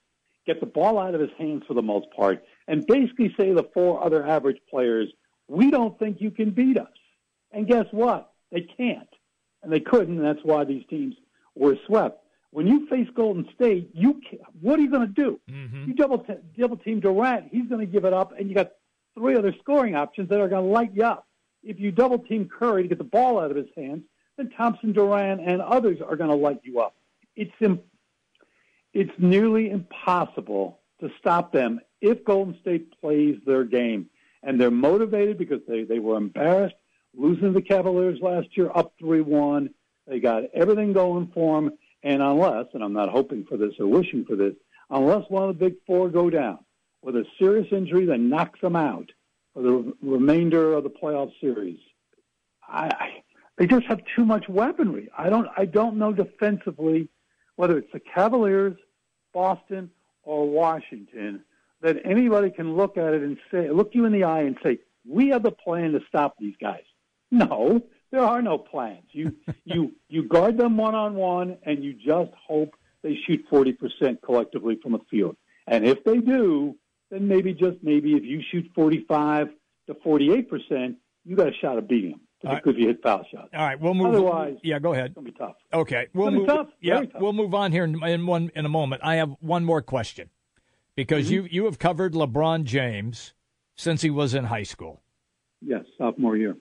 get 0.45 0.59
the 0.59 0.67
ball 0.67 0.99
out 0.99 1.15
of 1.15 1.21
his 1.21 1.31
hands 1.39 1.63
for 1.67 1.73
the 1.73 1.81
most 1.81 2.05
part, 2.15 2.43
and 2.67 2.85
basically 2.85 3.33
say 3.35 3.47
to 3.47 3.55
the 3.55 3.67
four 3.73 4.03
other 4.03 4.25
average 4.25 4.59
players, 4.69 5.11
we 5.47 5.71
don't 5.71 5.97
think 5.97 6.21
you 6.21 6.29
can 6.29 6.51
beat 6.51 6.77
us. 6.77 6.87
And 7.51 7.67
guess 7.67 7.85
what? 7.89 8.31
They 8.51 8.61
can't. 8.61 9.09
And 9.63 9.73
they 9.73 9.79
couldn't, 9.79 10.17
and 10.17 10.25
that's 10.25 10.45
why 10.45 10.65
these 10.65 10.85
teams 10.87 11.15
were 11.55 11.75
swept. 11.87 12.23
When 12.51 12.67
you 12.67 12.87
face 12.89 13.07
Golden 13.15 13.49
State, 13.55 13.89
you 13.93 14.21
what 14.61 14.77
are 14.77 14.83
you 14.83 14.91
going 14.91 15.07
to 15.07 15.13
do? 15.13 15.39
Mm-hmm. 15.49 15.85
You 15.87 15.93
double 15.95 16.19
t- 16.19 16.33
double 16.59 16.77
team 16.77 16.99
Durant, 16.99 17.47
he's 17.51 17.67
going 17.67 17.81
to 17.81 17.91
give 17.91 18.05
it 18.05 18.13
up, 18.13 18.33
and 18.37 18.49
you 18.49 18.53
got 18.53 18.69
three 19.17 19.35
other 19.35 19.53
scoring 19.59 19.95
options 19.95 20.29
that 20.29 20.39
are 20.39 20.47
going 20.47 20.63
to 20.63 20.71
light 20.71 20.91
you 20.93 21.03
up. 21.03 21.25
If 21.63 21.79
you 21.79 21.91
double 21.91 22.19
team 22.19 22.47
Curry 22.47 22.83
to 22.83 22.89
get 22.89 22.97
the 22.97 23.03
ball 23.03 23.39
out 23.39 23.51
of 23.51 23.57
his 23.57 23.67
hands, 23.75 24.03
then 24.37 24.49
Thompson, 24.51 24.93
Durant, 24.93 25.41
and 25.41 25.61
others 25.61 25.99
are 26.01 26.15
going 26.15 26.29
to 26.29 26.35
light 26.35 26.61
you 26.63 26.79
up. 26.79 26.95
It's 27.35 27.51
Im- 27.59 27.81
it's 28.93 29.11
nearly 29.17 29.69
impossible 29.69 30.79
to 30.99 31.11
stop 31.19 31.51
them 31.51 31.79
if 32.01 32.23
Golden 32.23 32.57
State 32.61 32.99
plays 32.99 33.37
their 33.45 33.63
game. 33.63 34.09
And 34.41 34.59
they're 34.59 34.71
motivated 34.71 35.37
because 35.37 35.61
they, 35.67 35.83
they 35.83 35.99
were 35.99 36.17
embarrassed 36.17 36.75
losing 37.15 37.53
the 37.53 37.61
Cavaliers 37.61 38.19
last 38.21 38.47
year 38.55 38.71
up 38.73 38.93
3 38.99 39.21
1. 39.21 39.69
They 40.07 40.19
got 40.19 40.43
everything 40.53 40.93
going 40.93 41.31
for 41.33 41.61
them. 41.61 41.77
And 42.03 42.21
unless, 42.21 42.67
and 42.73 42.83
I'm 42.83 42.93
not 42.93 43.09
hoping 43.09 43.45
for 43.45 43.57
this 43.57 43.73
or 43.79 43.87
wishing 43.87 44.25
for 44.25 44.35
this, 44.35 44.53
unless 44.89 45.29
one 45.29 45.49
of 45.49 45.59
the 45.59 45.65
big 45.65 45.75
four 45.85 46.09
go 46.09 46.29
down 46.29 46.59
with 47.01 47.15
a 47.15 47.25
serious 47.37 47.67
injury 47.71 48.05
that 48.05 48.19
knocks 48.19 48.61
them 48.61 48.75
out 48.75 49.11
the 49.55 49.93
remainder 50.01 50.73
of 50.73 50.83
the 50.83 50.89
playoff 50.89 51.31
series, 51.41 51.79
I, 52.67 52.87
I 52.87 53.23
they 53.57 53.67
just 53.67 53.85
have 53.87 53.99
too 54.15 54.25
much 54.25 54.47
weaponry. 54.47 55.09
I 55.17 55.29
don't 55.29 55.47
I 55.57 55.65
don't 55.65 55.97
know 55.97 56.13
defensively 56.13 57.09
whether 57.55 57.77
it's 57.77 57.91
the 57.91 57.99
Cavaliers, 57.99 58.77
Boston, 59.33 59.91
or 60.23 60.49
Washington 60.49 61.43
that 61.81 61.97
anybody 62.05 62.49
can 62.49 62.75
look 62.75 62.97
at 62.97 63.13
it 63.13 63.21
and 63.21 63.37
say 63.51 63.69
look 63.69 63.93
you 63.93 64.05
in 64.05 64.13
the 64.13 64.23
eye 64.23 64.41
and 64.41 64.57
say 64.63 64.79
we 65.07 65.29
have 65.29 65.45
a 65.45 65.51
plan 65.51 65.91
to 65.93 65.99
stop 66.07 66.35
these 66.39 66.55
guys. 66.61 66.83
No, 67.31 67.81
there 68.11 68.23
are 68.23 68.41
no 68.41 68.57
plans. 68.57 69.05
You 69.11 69.35
you 69.65 69.91
you 70.07 70.23
guard 70.23 70.57
them 70.57 70.77
one 70.77 70.95
on 70.95 71.15
one 71.15 71.57
and 71.63 71.83
you 71.83 71.93
just 71.93 72.31
hope 72.47 72.75
they 73.01 73.17
shoot 73.25 73.45
40% 73.49 74.21
collectively 74.21 74.77
from 74.81 74.91
the 74.93 74.99
field. 75.09 75.37
And 75.67 75.85
if 75.85 76.03
they 76.03 76.17
do, 76.17 76.75
then 77.09 77.27
maybe 77.27 77.53
just 77.53 77.77
maybe 77.81 78.13
if 78.13 78.23
you 78.23 78.41
shoot 78.51 78.69
45 78.75 79.47
to 79.87 79.93
48%, 79.95 80.95
you 81.25 81.35
got 81.35 81.47
a 81.47 81.53
shot 81.61 81.77
of 81.77 81.87
beating 81.87 82.11
them. 82.11 82.21
Particularly 82.41 82.63
right. 82.65 82.75
if 82.75 82.81
you 82.81 82.87
hit 82.87 83.03
foul 83.03 83.25
shots. 83.29 83.49
All 83.53 83.65
right, 83.65 83.79
we'll 83.79 83.93
move. 83.93 84.07
Otherwise, 84.07 84.55
yeah, 84.63 84.79
go 84.79 84.93
ahead. 84.93 85.07
It's 85.07 85.15
gonna 85.15 85.25
be 85.25 85.33
tough. 85.33 85.55
Okay, 85.73 86.07
we'll 86.13 86.31
move. 86.31 86.47
Tough. 86.47 86.67
Yeah, 86.79 87.01
tough. 87.01 87.21
we'll 87.21 87.33
move 87.33 87.53
on 87.53 87.73
here 87.73 87.83
in, 87.83 88.01
in, 88.01 88.25
one 88.25 88.49
in 88.55 88.65
a 88.65 88.69
moment. 88.69 89.01
I 89.03 89.15
have 89.15 89.35
one 89.41 89.65
more 89.65 89.81
question 89.81 90.29
because 90.95 91.25
mm-hmm. 91.25 91.33
you 91.33 91.47
you 91.51 91.65
have 91.65 91.79
covered 91.79 92.13
LeBron 92.13 92.63
James 92.63 93.33
since 93.75 94.03
he 94.03 94.09
was 94.09 94.33
in 94.33 94.45
high 94.45 94.63
school. 94.63 95.01
Yes, 95.61 95.83
sophomore 95.97 96.37
year. 96.37 96.55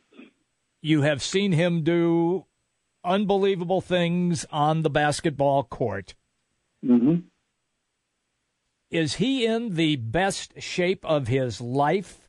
You 0.81 1.03
have 1.03 1.23
seen 1.23 1.53
him 1.53 1.85
do 1.85 2.47
unbelievable 3.05 3.81
things 3.81 4.47
on 4.51 4.83
the 4.83 4.91
basketball 4.91 5.63
court. 5.63 6.17
Mm-hmm. 6.85 7.21
Is 8.91 9.17
he 9.17 9.45
in 9.45 9.75
the 9.75 9.97
best 9.97 10.61
shape 10.63 11.05
of 11.05 11.29
his 11.29 11.61
life? 11.61 12.29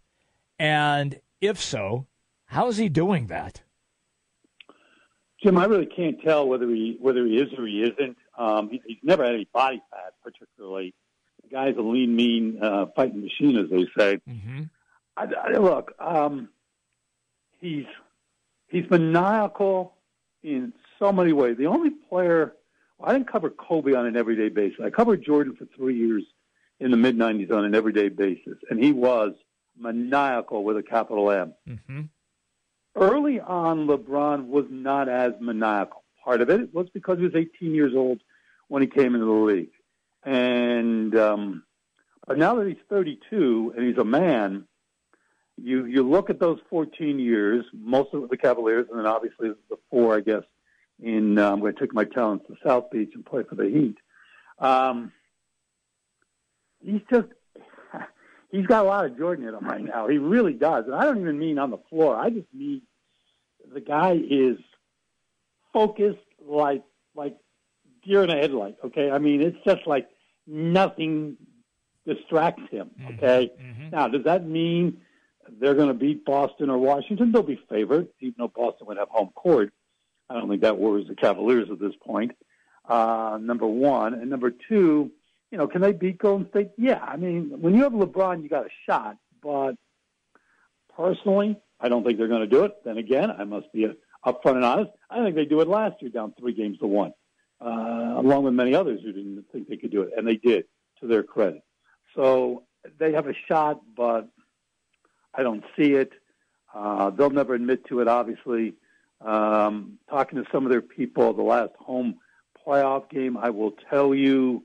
And 0.57 1.21
if 1.39 1.59
so, 1.59 2.07
how 2.47 2.67
is 2.67 2.77
he 2.77 2.89
doing 2.89 3.27
that? 3.27 3.61
Jim, 5.41 5.57
I 5.57 5.65
really 5.65 5.85
can't 5.85 6.21
tell 6.21 6.47
whether 6.47 6.67
he 6.67 6.97
whether 6.99 7.25
he 7.25 7.37
is 7.37 7.47
or 7.57 7.65
he 7.65 7.81
isn't. 7.81 8.17
Um, 8.37 8.69
he, 8.69 8.81
he's 8.85 8.97
never 9.03 9.23
had 9.23 9.35
any 9.35 9.47
body 9.53 9.81
fat, 9.89 10.13
particularly. 10.21 10.93
The 11.43 11.49
guy's 11.49 11.77
a 11.77 11.81
lean, 11.81 12.13
mean 12.13 12.59
uh, 12.61 12.87
fighting 12.93 13.21
machine, 13.21 13.57
as 13.57 13.69
they 13.69 13.85
say. 13.97 14.19
Mm-hmm. 14.27 14.63
I, 15.15 15.27
I, 15.45 15.57
look, 15.57 15.93
um, 15.97 16.49
he's 17.61 17.85
he's 18.67 18.89
maniacal 18.89 19.93
in 20.43 20.73
so 20.97 21.13
many 21.13 21.31
ways. 21.31 21.55
The 21.57 21.67
only 21.67 21.91
player 22.09 22.53
well, 22.97 23.09
I 23.09 23.13
didn't 23.13 23.31
cover 23.31 23.49
Kobe 23.49 23.93
on 23.93 24.05
an 24.05 24.17
everyday 24.17 24.49
basis. 24.49 24.79
I 24.83 24.89
covered 24.89 25.23
Jordan 25.23 25.55
for 25.55 25.65
three 25.77 25.97
years 25.97 26.23
in 26.79 26.91
the 26.91 26.97
mid 26.97 27.17
'90s 27.17 27.51
on 27.51 27.65
an 27.65 27.75
everyday 27.75 28.09
basis, 28.09 28.57
and 28.69 28.83
he 28.83 28.91
was 28.91 29.33
maniacal 29.77 30.63
with 30.63 30.77
a 30.77 30.83
capital 30.83 31.31
M. 31.31 31.53
Mm-hmm. 31.67 32.01
Early 32.95 33.39
on, 33.39 33.87
LeBron 33.87 34.47
was 34.47 34.65
not 34.69 35.07
as 35.07 35.33
maniacal. 35.39 36.03
Part 36.23 36.41
of 36.41 36.49
it 36.49 36.73
was 36.73 36.89
because 36.89 37.17
he 37.17 37.23
was 37.23 37.35
18 37.35 37.73
years 37.73 37.93
old 37.95 38.19
when 38.67 38.81
he 38.81 38.87
came 38.87 39.15
into 39.15 39.25
the 39.25 39.31
league, 39.31 39.71
and 40.23 41.15
um, 41.15 41.63
but 42.27 42.37
now 42.37 42.55
that 42.55 42.67
he's 42.67 42.77
32 42.89 43.73
and 43.75 43.87
he's 43.87 43.97
a 43.97 44.03
man, 44.03 44.65
you 45.57 45.85
you 45.85 46.07
look 46.07 46.29
at 46.29 46.39
those 46.39 46.59
14 46.69 47.19
years, 47.19 47.65
most 47.73 48.13
of 48.13 48.29
the 48.29 48.37
Cavaliers, 48.37 48.87
and 48.89 48.99
then 48.99 49.05
obviously 49.05 49.51
the 49.69 49.77
four, 49.89 50.15
I 50.15 50.19
guess, 50.21 50.43
in 51.01 51.37
uh, 51.37 51.51
I'm 51.51 51.59
going 51.59 51.73
to 51.73 51.79
take 51.79 51.93
my 51.93 52.03
talents 52.03 52.45
to 52.47 52.55
South 52.65 52.91
Beach 52.91 53.11
and 53.15 53.25
play 53.25 53.43
for 53.43 53.55
the 53.55 53.65
Heat. 53.65 53.97
Um, 54.59 55.11
he's 56.83 57.01
just 57.11 57.27
he's 58.51 58.65
got 58.65 58.85
a 58.85 58.87
lot 58.87 59.05
of 59.05 59.17
Jordan 59.17 59.47
in 59.47 59.53
him 59.53 59.65
right 59.65 59.83
now. 59.83 60.07
He 60.07 60.17
really 60.17 60.53
does, 60.53 60.85
and 60.85 60.95
I 60.95 61.03
don't 61.03 61.19
even 61.19 61.37
mean 61.37 61.57
on 61.57 61.71
the 61.71 61.79
floor. 61.89 62.15
I 62.15 62.29
just 62.29 62.47
mean 62.53 62.81
the 63.73 63.81
guy 63.81 64.19
is 64.29 64.57
focused 65.73 66.17
like 66.45 66.83
like 67.15 67.37
deer 68.03 68.23
in 68.23 68.29
a 68.29 68.35
headlight. 68.35 68.77
Okay, 68.83 69.11
I 69.11 69.19
mean 69.19 69.41
it's 69.41 69.57
just 69.65 69.85
like 69.85 70.09
nothing 70.47 71.37
distracts 72.05 72.63
him. 72.71 72.91
Mm-hmm. 72.99 73.13
Okay, 73.15 73.51
mm-hmm. 73.61 73.89
now 73.91 74.07
does 74.07 74.23
that 74.23 74.45
mean 74.45 75.01
they're 75.59 75.75
going 75.75 75.87
to 75.87 75.93
beat 75.93 76.25
Boston 76.25 76.69
or 76.69 76.77
Washington? 76.77 77.31
They'll 77.31 77.43
be 77.43 77.59
favored, 77.69 78.07
even 78.19 78.35
though 78.37 78.51
Boston 78.55 78.87
would 78.87 78.97
have 78.97 79.09
home 79.09 79.31
court. 79.35 79.73
I 80.29 80.35
don't 80.35 80.47
think 80.47 80.61
that 80.61 80.77
worries 80.77 81.07
the 81.07 81.15
Cavaliers 81.15 81.69
at 81.71 81.79
this 81.79 81.93
point. 82.05 82.33
Uh, 82.87 83.39
number 83.41 83.67
one, 83.67 84.13
and 84.13 84.29
number 84.29 84.51
two, 84.51 85.11
you 85.51 85.57
know, 85.57 85.67
can 85.67 85.81
they 85.81 85.93
beat 85.93 86.17
Golden 86.17 86.49
State? 86.49 86.71
Yeah, 86.77 87.03
I 87.03 87.17
mean, 87.17 87.53
when 87.59 87.73
you 87.73 87.83
have 87.83 87.93
LeBron, 87.93 88.43
you 88.43 88.49
got 88.49 88.65
a 88.65 88.69
shot. 88.85 89.17
But 89.41 89.75
personally, 90.95 91.57
I 91.79 91.89
don't 91.89 92.03
think 92.03 92.17
they're 92.17 92.27
going 92.27 92.41
to 92.41 92.47
do 92.47 92.65
it. 92.65 92.73
Then 92.83 92.97
again, 92.97 93.31
I 93.31 93.43
must 93.45 93.71
be 93.73 93.87
upfront 94.25 94.55
and 94.55 94.65
honest. 94.65 94.91
I 95.09 95.23
think 95.23 95.35
they 95.35 95.45
do 95.45 95.61
it 95.61 95.67
last 95.67 96.01
year, 96.01 96.11
down 96.11 96.33
three 96.37 96.53
games 96.53 96.77
to 96.79 96.87
one, 96.87 97.13
uh, 97.61 98.15
along 98.17 98.43
with 98.43 98.53
many 98.53 98.75
others 98.75 99.01
who 99.03 99.13
didn't 99.13 99.45
think 99.51 99.67
they 99.67 99.77
could 99.77 99.91
do 99.91 100.01
it, 100.01 100.11
and 100.17 100.27
they 100.27 100.35
did, 100.35 100.65
to 100.99 101.07
their 101.07 101.23
credit. 101.23 101.63
So 102.15 102.63
they 102.97 103.13
have 103.13 103.27
a 103.27 103.33
shot, 103.47 103.81
but 103.95 104.27
I 105.33 105.43
don't 105.43 105.63
see 105.77 105.93
it. 105.93 106.11
Uh, 106.73 107.09
they'll 107.11 107.29
never 107.29 107.53
admit 107.53 107.85
to 107.87 108.01
it, 108.01 108.07
obviously. 108.07 108.73
Um, 109.21 109.99
talking 110.09 110.43
to 110.43 110.49
some 110.51 110.65
of 110.65 110.71
their 110.71 110.81
people, 110.81 111.33
the 111.33 111.41
last 111.41 111.71
home 111.79 112.19
playoff 112.65 113.09
game, 113.09 113.37
I 113.37 113.49
will 113.49 113.73
tell 113.89 114.13
you 114.13 114.63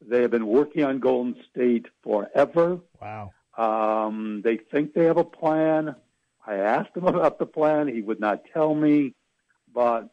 they 0.00 0.22
have 0.22 0.30
been 0.30 0.46
working 0.46 0.84
on 0.84 0.98
Golden 0.98 1.36
State 1.50 1.86
forever. 2.02 2.80
Wow. 3.00 3.32
Um, 3.56 4.42
they 4.44 4.56
think 4.56 4.94
they 4.94 5.04
have 5.04 5.16
a 5.16 5.24
plan. 5.24 5.96
I 6.46 6.56
asked 6.56 6.96
him 6.96 7.04
about 7.06 7.38
the 7.38 7.46
plan. 7.46 7.88
He 7.88 8.02
would 8.02 8.20
not 8.20 8.42
tell 8.52 8.74
me, 8.74 9.14
but 9.72 10.10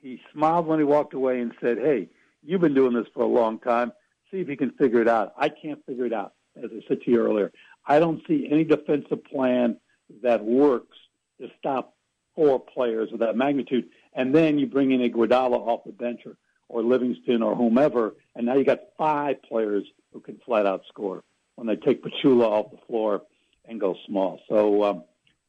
he 0.00 0.20
smiled 0.32 0.66
when 0.66 0.78
he 0.78 0.84
walked 0.84 1.14
away 1.14 1.40
and 1.40 1.52
said, 1.60 1.78
Hey, 1.78 2.08
you've 2.42 2.60
been 2.60 2.74
doing 2.74 2.94
this 2.94 3.06
for 3.12 3.22
a 3.22 3.26
long 3.26 3.58
time. 3.58 3.92
See 4.30 4.38
if 4.38 4.48
you 4.48 4.56
can 4.56 4.70
figure 4.72 5.00
it 5.00 5.08
out. 5.08 5.32
I 5.36 5.48
can't 5.48 5.84
figure 5.86 6.06
it 6.06 6.12
out. 6.12 6.34
As 6.56 6.70
I 6.70 6.86
said 6.86 7.02
to 7.02 7.10
you 7.10 7.20
earlier, 7.20 7.52
I 7.86 7.98
don't 7.98 8.22
see 8.28 8.48
any 8.50 8.64
defensive 8.64 9.24
plan 9.24 9.78
that 10.22 10.44
works 10.44 10.96
to 11.40 11.48
stop 11.58 11.94
four 12.34 12.60
players 12.60 13.12
of 13.12 13.20
that 13.20 13.36
magnitude, 13.36 13.88
and 14.12 14.34
then 14.34 14.58
you 14.58 14.66
bring 14.66 14.92
in 14.92 15.02
a 15.02 15.08
Iguodala 15.08 15.56
off 15.56 15.84
the 15.84 15.92
bench 15.92 16.20
or, 16.26 16.36
or 16.68 16.82
Livingston 16.82 17.42
or 17.42 17.54
whomever, 17.54 18.14
and 18.34 18.46
now 18.46 18.54
you 18.54 18.64
got 18.64 18.80
five 18.98 19.42
players 19.42 19.84
who 20.12 20.20
can 20.20 20.40
flat 20.44 20.66
out 20.66 20.82
score 20.88 21.22
when 21.56 21.66
they 21.66 21.76
take 21.76 22.02
Pachulia 22.02 22.44
off 22.44 22.70
the 22.70 22.78
floor 22.86 23.22
and 23.66 23.80
go 23.80 23.96
small. 24.06 24.40
So 24.48 24.82
um, 24.84 25.04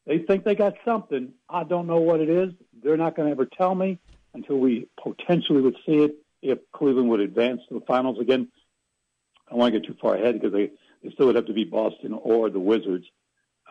they 0.06 0.18
think 0.18 0.44
they 0.44 0.54
got 0.54 0.74
something. 0.84 1.32
I 1.48 1.64
don't 1.64 1.86
know 1.86 1.98
what 1.98 2.20
it 2.20 2.28
is. 2.28 2.52
They're 2.82 2.96
not 2.96 3.16
going 3.16 3.28
to 3.28 3.32
ever 3.32 3.46
tell 3.46 3.74
me 3.74 3.98
until 4.34 4.58
we 4.58 4.88
potentially 5.02 5.60
would 5.60 5.76
see 5.84 5.98
it 6.04 6.16
if 6.42 6.58
Cleveland 6.72 7.08
would 7.08 7.20
advance 7.20 7.62
to 7.68 7.74
the 7.74 7.84
finals 7.86 8.18
again. 8.20 8.48
I 9.46 9.50
don't 9.50 9.58
want 9.60 9.74
to 9.74 9.80
get 9.80 9.88
too 9.88 9.96
far 10.00 10.14
ahead 10.14 10.40
because 10.40 10.52
they, 10.52 10.70
they 11.02 11.12
still 11.14 11.26
would 11.26 11.36
have 11.36 11.46
to 11.46 11.52
beat 11.52 11.70
Boston 11.70 12.12
or 12.12 12.50
the 12.50 12.60
Wizards. 12.60 13.06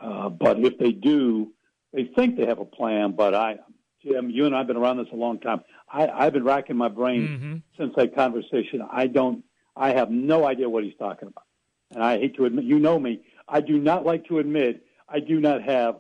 Uh, 0.01 0.29
but 0.29 0.59
if 0.59 0.77
they 0.77 0.91
do, 0.91 1.51
they 1.93 2.05
think 2.15 2.35
they 2.35 2.45
have 2.45 2.59
a 2.59 2.65
plan, 2.65 3.13
but 3.13 3.33
I, 3.33 3.59
Jim, 4.05 4.29
you 4.29 4.45
and 4.45 4.53
I 4.53 4.59
have 4.59 4.67
been 4.67 4.77
around 4.77 4.97
this 4.97 5.07
a 5.12 5.15
long 5.15 5.39
time. 5.39 5.62
I, 5.91 6.07
I've 6.07 6.33
been 6.33 6.43
racking 6.43 6.77
my 6.77 6.89
brain 6.89 7.27
mm-hmm. 7.27 7.55
since 7.77 7.93
that 7.97 8.15
conversation. 8.15 8.85
I 8.91 9.07
don't, 9.07 9.43
I 9.75 9.93
have 9.93 10.12
no 10.12 10.45
idea 10.45 10.69
what 10.69 10.83
he's 10.83 10.95
talking 10.97 11.27
about. 11.27 11.43
And 11.91 12.03
I 12.03 12.17
hate 12.17 12.35
to 12.35 12.45
admit, 12.45 12.65
you 12.65 12.79
know 12.79 13.00
me, 13.00 13.21
I 13.47 13.62
do 13.62 13.79
not 13.79 14.05
like 14.05 14.27
to 14.27 14.39
admit 14.39 14.83
I 15.07 15.19
do 15.19 15.39
not 15.39 15.63
have 15.63 15.95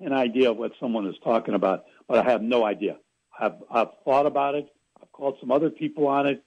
an 0.00 0.12
idea 0.12 0.50
of 0.50 0.56
what 0.56 0.72
someone 0.80 1.06
is 1.06 1.14
talking 1.22 1.54
about, 1.54 1.84
but 2.08 2.18
I 2.18 2.30
have 2.30 2.42
no 2.42 2.64
idea. 2.64 2.96
I've, 3.38 3.54
I've 3.70 3.88
thought 4.04 4.26
about 4.26 4.54
it. 4.54 4.68
I've 5.00 5.10
called 5.12 5.36
some 5.40 5.50
other 5.50 5.70
people 5.70 6.06
on 6.06 6.26
it. 6.26 6.44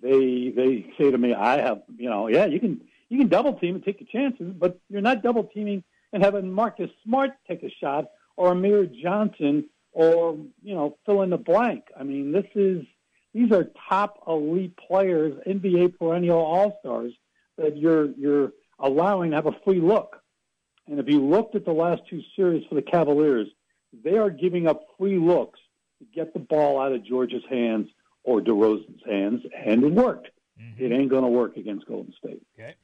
They, 0.00 0.52
they 0.54 0.92
say 0.98 1.10
to 1.10 1.18
me, 1.18 1.34
I 1.34 1.60
have, 1.60 1.82
you 1.96 2.08
know, 2.08 2.28
yeah, 2.28 2.46
you 2.46 2.60
can, 2.60 2.80
you 3.08 3.18
can 3.18 3.28
double 3.28 3.54
team 3.54 3.74
and 3.76 3.84
take 3.84 4.00
your 4.00 4.08
chances, 4.10 4.52
but 4.56 4.78
you're 4.88 5.00
not 5.00 5.22
double 5.22 5.44
teaming 5.44 5.82
and 6.12 6.24
having 6.24 6.52
Marcus 6.52 6.90
Smart 7.04 7.30
take 7.48 7.62
a 7.62 7.70
shot 7.80 8.06
or 8.36 8.52
Amir 8.52 8.86
Johnson 8.86 9.64
or, 9.98 10.38
you 10.62 10.76
know, 10.76 10.96
fill 11.04 11.22
in 11.22 11.30
the 11.30 11.36
blank. 11.36 11.82
I 11.98 12.04
mean, 12.04 12.30
this 12.30 12.46
is, 12.54 12.86
these 13.34 13.50
are 13.50 13.68
top 13.88 14.22
elite 14.28 14.76
players, 14.76 15.34
NBA 15.44 15.98
perennial 15.98 16.38
all 16.38 16.78
stars 16.78 17.12
that 17.56 17.76
you're, 17.76 18.12
you're 18.12 18.52
allowing 18.78 19.30
to 19.30 19.36
have 19.36 19.46
a 19.46 19.56
free 19.64 19.80
look. 19.80 20.22
And 20.86 21.00
if 21.00 21.08
you 21.08 21.20
looked 21.20 21.56
at 21.56 21.64
the 21.64 21.72
last 21.72 22.02
two 22.08 22.22
series 22.36 22.64
for 22.68 22.76
the 22.76 22.82
Cavaliers, 22.82 23.48
they 24.04 24.16
are 24.16 24.30
giving 24.30 24.68
up 24.68 24.84
free 24.96 25.18
looks 25.18 25.58
to 25.98 26.04
get 26.14 26.32
the 26.32 26.38
ball 26.38 26.80
out 26.80 26.92
of 26.92 27.04
George's 27.04 27.42
hands 27.50 27.88
or 28.22 28.40
DeRozan's 28.40 29.02
hands, 29.04 29.42
and 29.52 29.82
it 29.82 29.92
worked. 29.92 30.28
Mm-hmm. 30.62 30.84
It 30.84 30.92
ain't 30.92 31.10
going 31.10 31.24
to 31.24 31.28
work 31.28 31.56
against 31.56 31.86
Golden 31.86 32.14
State. 32.16 32.40
Okay. 32.56 32.76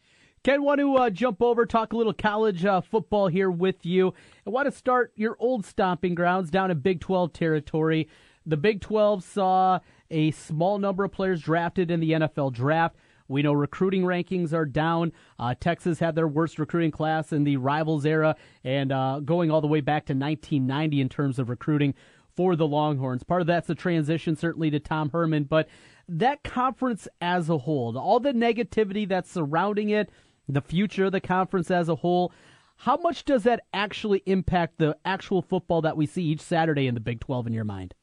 Ken, 0.44 0.62
want 0.62 0.78
to 0.78 0.94
uh, 0.96 1.08
jump 1.08 1.40
over, 1.40 1.64
talk 1.64 1.94
a 1.94 1.96
little 1.96 2.12
college 2.12 2.66
uh, 2.66 2.82
football 2.82 3.28
here 3.28 3.50
with 3.50 3.86
you. 3.86 4.12
I 4.46 4.50
want 4.50 4.66
to 4.66 4.76
start 4.76 5.10
your 5.16 5.36
old 5.38 5.64
stomping 5.64 6.14
grounds 6.14 6.50
down 6.50 6.70
in 6.70 6.80
Big 6.80 7.00
12 7.00 7.32
territory. 7.32 8.10
The 8.44 8.58
Big 8.58 8.82
12 8.82 9.24
saw 9.24 9.78
a 10.10 10.32
small 10.32 10.76
number 10.76 11.02
of 11.02 11.12
players 11.12 11.40
drafted 11.40 11.90
in 11.90 12.00
the 12.00 12.10
NFL 12.10 12.52
draft. 12.52 12.94
We 13.26 13.40
know 13.40 13.54
recruiting 13.54 14.02
rankings 14.02 14.52
are 14.52 14.66
down. 14.66 15.12
Uh, 15.38 15.54
Texas 15.58 15.98
had 15.98 16.14
their 16.14 16.28
worst 16.28 16.58
recruiting 16.58 16.90
class 16.90 17.32
in 17.32 17.44
the 17.44 17.56
rivals 17.56 18.04
era 18.04 18.36
and 18.62 18.92
uh, 18.92 19.20
going 19.20 19.50
all 19.50 19.62
the 19.62 19.66
way 19.66 19.80
back 19.80 20.04
to 20.06 20.12
1990 20.12 21.00
in 21.00 21.08
terms 21.08 21.38
of 21.38 21.48
recruiting. 21.48 21.94
for 22.36 22.54
the 22.54 22.66
Longhorns. 22.66 23.22
Part 23.22 23.40
of 23.40 23.46
that's 23.46 23.70
a 23.70 23.74
transition, 23.74 24.36
certainly, 24.36 24.68
to 24.72 24.80
Tom 24.80 25.08
Herman, 25.08 25.44
but 25.44 25.68
that 26.08 26.42
conference 26.42 27.08
as 27.20 27.48
a 27.48 27.58
whole, 27.58 27.96
all 27.96 28.20
the 28.20 28.32
negativity 28.32 29.08
that's 29.08 29.30
surrounding 29.30 29.88
it, 29.88 30.10
the 30.48 30.60
future 30.60 31.06
of 31.06 31.12
the 31.12 31.20
conference 31.20 31.70
as 31.70 31.88
a 31.88 31.96
whole, 31.96 32.32
how 32.76 32.96
much 32.96 33.24
does 33.24 33.44
that 33.44 33.60
actually 33.72 34.22
impact 34.26 34.78
the 34.78 34.96
actual 35.04 35.42
football 35.42 35.82
that 35.82 35.96
we 35.96 36.06
see 36.06 36.22
each 36.22 36.40
Saturday 36.40 36.86
in 36.86 36.94
the 36.94 37.00
Big 37.00 37.20
12 37.20 37.46
in 37.46 37.52
your 37.52 37.64
mind? 37.64 37.94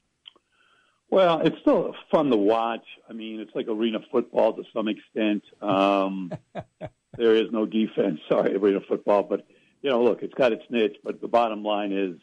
Well, 1.10 1.41
it's 1.41 1.60
still 1.60 1.93
fun 2.10 2.29
to 2.29 2.38
watch. 2.38 2.86
I 3.10 3.13
mean, 3.13 3.41
it's 3.41 3.51
like 3.53 3.67
arena 3.67 4.00
football 4.12 4.53
to 4.53 4.63
some 4.74 4.88
extent. 4.88 5.43
Um, 5.62 6.31
there 7.17 7.36
is 7.36 7.51
no 7.51 7.65
defense. 7.65 8.21
Sorry, 8.29 8.55
arena 8.55 8.79
football, 8.88 9.24
but 9.24 9.45
you 9.81 9.89
know, 9.89 10.01
look, 10.01 10.24
it's 10.24 10.33
got 10.33 10.53
its 10.53 10.63
niche. 10.69 10.95
But 11.03 11.19
the 11.19 11.27
bottom 11.27 11.63
line 11.63 11.91
is, 11.91 12.15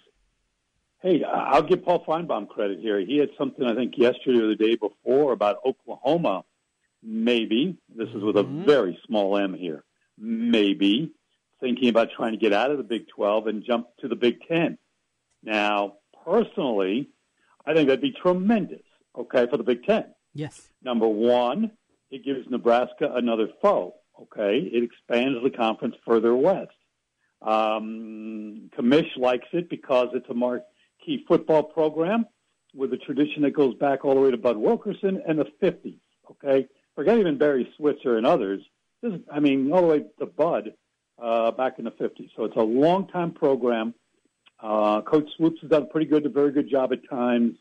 hey, 1.03 1.23
I'll 1.23 1.63
give 1.63 1.85
Paul 1.85 2.03
Finebaum 2.07 2.49
credit 2.49 2.81
here. 2.81 2.99
He 2.99 3.19
had 3.19 3.29
something 3.37 3.65
I 3.67 3.75
think 3.75 3.99
yesterday 3.99 4.41
or 4.41 4.49
the 4.49 4.57
day 4.57 4.77
before 4.77 5.33
about 5.33 5.59
Oklahoma. 5.67 6.45
Maybe 7.03 7.77
this 7.95 8.09
is 8.09 8.23
with 8.23 8.39
a 8.39 8.43
mm-hmm. 8.43 8.65
very 8.65 8.99
small 9.07 9.37
M 9.37 9.55
here. 9.55 9.85
Maybe 10.21 11.13
thinking 11.61 11.89
about 11.89 12.09
trying 12.17 12.33
to 12.33 12.39
get 12.39 12.53
out 12.53 12.71
of 12.71 12.79
the 12.79 12.85
Big 12.85 13.09
12 13.09 13.47
and 13.47 13.65
jump 13.65 13.89
to 14.01 14.09
the 14.09 14.17
Big 14.17 14.41
10. 14.49 14.79
Now, 15.43 15.95
personally, 16.25 17.09
I 17.67 17.75
think 17.75 17.89
that'd 17.89 18.01
be 18.01 18.13
tremendous, 18.13 18.83
okay, 19.17 19.47
for 19.51 19.57
the 19.57 19.65
Big 19.65 19.85
10. 19.85 20.05
Yes. 20.35 20.69
Number 20.83 21.09
one, 21.09 21.73
it 22.11 22.25
gives 22.25 22.49
Nebraska 22.49 23.11
another 23.15 23.49
foe, 23.61 23.95
okay? 24.23 24.59
It 24.59 24.83
expands 24.83 25.43
the 25.43 25.51
conference 25.51 25.97
further 26.07 26.35
west. 26.35 26.71
Um, 27.43 28.71
Kamish 28.77 29.17
likes 29.17 29.47
it 29.53 29.69
because 29.69 30.09
it's 30.15 30.29
a 30.29 30.35
marquee 30.35 31.25
football 31.29 31.63
program 31.63 32.27
with 32.75 32.93
a 32.93 32.97
tradition 32.97 33.43
that 33.43 33.53
goes 33.53 33.75
back 33.75 34.05
all 34.05 34.15
the 34.15 34.21
way 34.21 34.31
to 34.31 34.37
Bud 34.37 34.57
Wilkinson 34.57 35.23
and 35.27 35.39
the 35.39 35.47
50s, 35.63 35.99
okay? 36.31 36.67
Forget 36.95 37.19
even 37.19 37.39
Barry 37.39 37.73
Switzer 37.77 38.17
and 38.17 38.27
others. 38.27 38.61
This 39.03 39.13
is, 39.13 39.21
I 39.33 39.41
mean, 39.41 39.71
all 39.73 39.83
the 39.83 39.87
way 39.87 40.05
to 40.19 40.27
Bud 40.27 40.75
uh, 41.21 41.51
back 41.53 41.79
in 41.79 41.85
the 41.85 41.91
50s. 41.93 42.31
So 42.37 42.45
it's 42.45 42.57
a 42.57 42.63
long 42.63 43.07
time 43.09 43.33
program. 43.33 43.95
Uh, 44.61 45.03
Coach 45.03 45.29
Stoops 45.35 45.61
has 45.61 45.71
done 45.71 45.83
a 45.83 45.87
pretty 45.87 46.07
good 46.07 46.27
a 46.27 46.29
very 46.29 46.51
good 46.51 46.69
job 46.69 46.93
at 46.93 47.09
times 47.09 47.57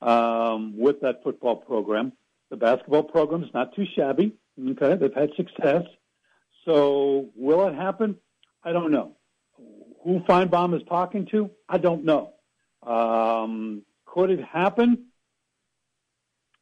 um, 0.00 0.76
with 0.76 1.00
that 1.02 1.22
football 1.22 1.56
program. 1.56 2.12
The 2.50 2.56
basketball 2.56 3.04
program 3.04 3.44
is 3.44 3.50
not 3.54 3.74
too 3.74 3.86
shabby. 3.96 4.34
Okay, 4.60 4.96
they've 4.96 5.14
had 5.14 5.30
success. 5.36 5.84
So 6.64 7.30
will 7.36 7.66
it 7.68 7.74
happen? 7.74 8.16
I 8.64 8.72
don't 8.72 8.90
know. 8.90 9.16
Who 10.04 10.20
Finebaum 10.20 10.74
is 10.76 10.82
talking 10.88 11.26
to? 11.26 11.50
I 11.68 11.78
don't 11.78 12.04
know. 12.04 12.34
Um, 12.82 13.82
could 14.04 14.30
it 14.30 14.44
happen? 14.44 15.06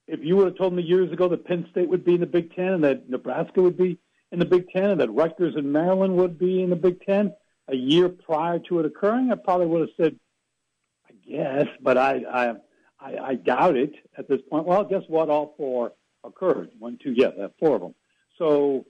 If 0.06 0.20
you 0.22 0.36
would 0.36 0.48
have 0.48 0.58
told 0.58 0.74
me 0.74 0.82
years 0.82 1.10
ago 1.12 1.28
that 1.28 1.46
Penn 1.46 1.66
State 1.70 1.88
would 1.88 2.04
be 2.04 2.14
in 2.14 2.20
the 2.20 2.26
Big 2.26 2.54
Ten 2.54 2.74
and 2.74 2.84
that 2.84 3.08
Nebraska 3.08 3.62
would 3.62 3.76
be 3.76 3.98
in 4.32 4.38
the 4.38 4.44
Big 4.44 4.70
Ten 4.70 4.90
and 4.90 5.00
that 5.00 5.10
Rutgers 5.10 5.56
and 5.56 5.72
Maryland 5.72 6.16
would 6.16 6.38
be 6.38 6.62
in 6.62 6.70
the 6.70 6.76
Big 6.76 7.04
Ten 7.04 7.34
a 7.68 7.76
year 7.76 8.08
prior 8.08 8.58
to 8.60 8.80
it 8.80 8.86
occurring, 8.86 9.30
I 9.32 9.36
probably 9.36 9.66
would 9.66 9.80
have 9.80 9.90
said, 9.96 10.16
I 11.08 11.12
guess, 11.28 11.66
but 11.80 11.96
I, 11.96 12.22
I, 12.30 12.54
I, 13.00 13.18
I 13.18 13.34
doubt 13.34 13.76
it 13.76 13.94
at 14.16 14.28
this 14.28 14.40
point. 14.50 14.66
Well, 14.66 14.84
guess 14.84 15.02
what? 15.08 15.30
All 15.30 15.54
four 15.56 15.92
occurred. 16.24 16.70
One, 16.78 16.98
two, 17.02 17.12
yeah, 17.12 17.30
four 17.58 17.76
of 17.76 17.82
them. 17.82 17.94
So 18.38 18.86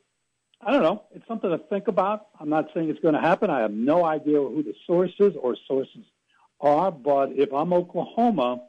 I 0.60 0.72
don't 0.72 0.82
know. 0.82 1.04
It's 1.12 1.26
something 1.26 1.50
to 1.50 1.58
think 1.58 1.88
about. 1.88 2.28
I'm 2.38 2.50
not 2.50 2.66
saying 2.74 2.90
it's 2.90 3.00
going 3.00 3.14
to 3.14 3.20
happen. 3.20 3.50
I 3.50 3.60
have 3.60 3.72
no 3.72 4.04
idea 4.04 4.36
who 4.36 4.62
the 4.62 4.74
sources 4.86 5.34
or 5.40 5.56
sources 5.66 6.04
are, 6.60 6.92
but 6.92 7.32
if 7.32 7.52
I'm 7.52 7.72
Oklahoma 7.72 8.62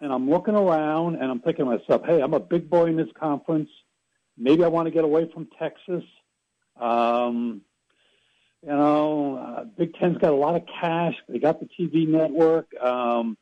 and 0.00 0.12
I'm 0.12 0.30
looking 0.30 0.54
around 0.54 1.16
and 1.16 1.30
I'm 1.30 1.40
thinking 1.40 1.64
to 1.64 1.76
myself, 1.76 2.02
hey, 2.06 2.20
I'm 2.20 2.34
a 2.34 2.40
big 2.40 2.70
boy 2.70 2.86
in 2.86 2.96
this 2.96 3.08
conference. 3.18 3.68
Maybe 4.38 4.64
I 4.64 4.68
want 4.68 4.86
to 4.86 4.90
get 4.90 5.04
away 5.04 5.30
from 5.32 5.48
Texas. 5.58 6.04
Um, 6.80 7.62
you 8.62 8.70
know, 8.70 9.36
uh, 9.36 9.64
Big 9.64 9.94
Ten's 9.94 10.18
got 10.18 10.32
a 10.32 10.36
lot 10.36 10.56
of 10.56 10.62
cash. 10.80 11.14
They 11.28 11.38
got 11.38 11.60
the 11.60 11.66
TV 11.66 12.06
network. 12.06 12.68
Um, 12.80 13.36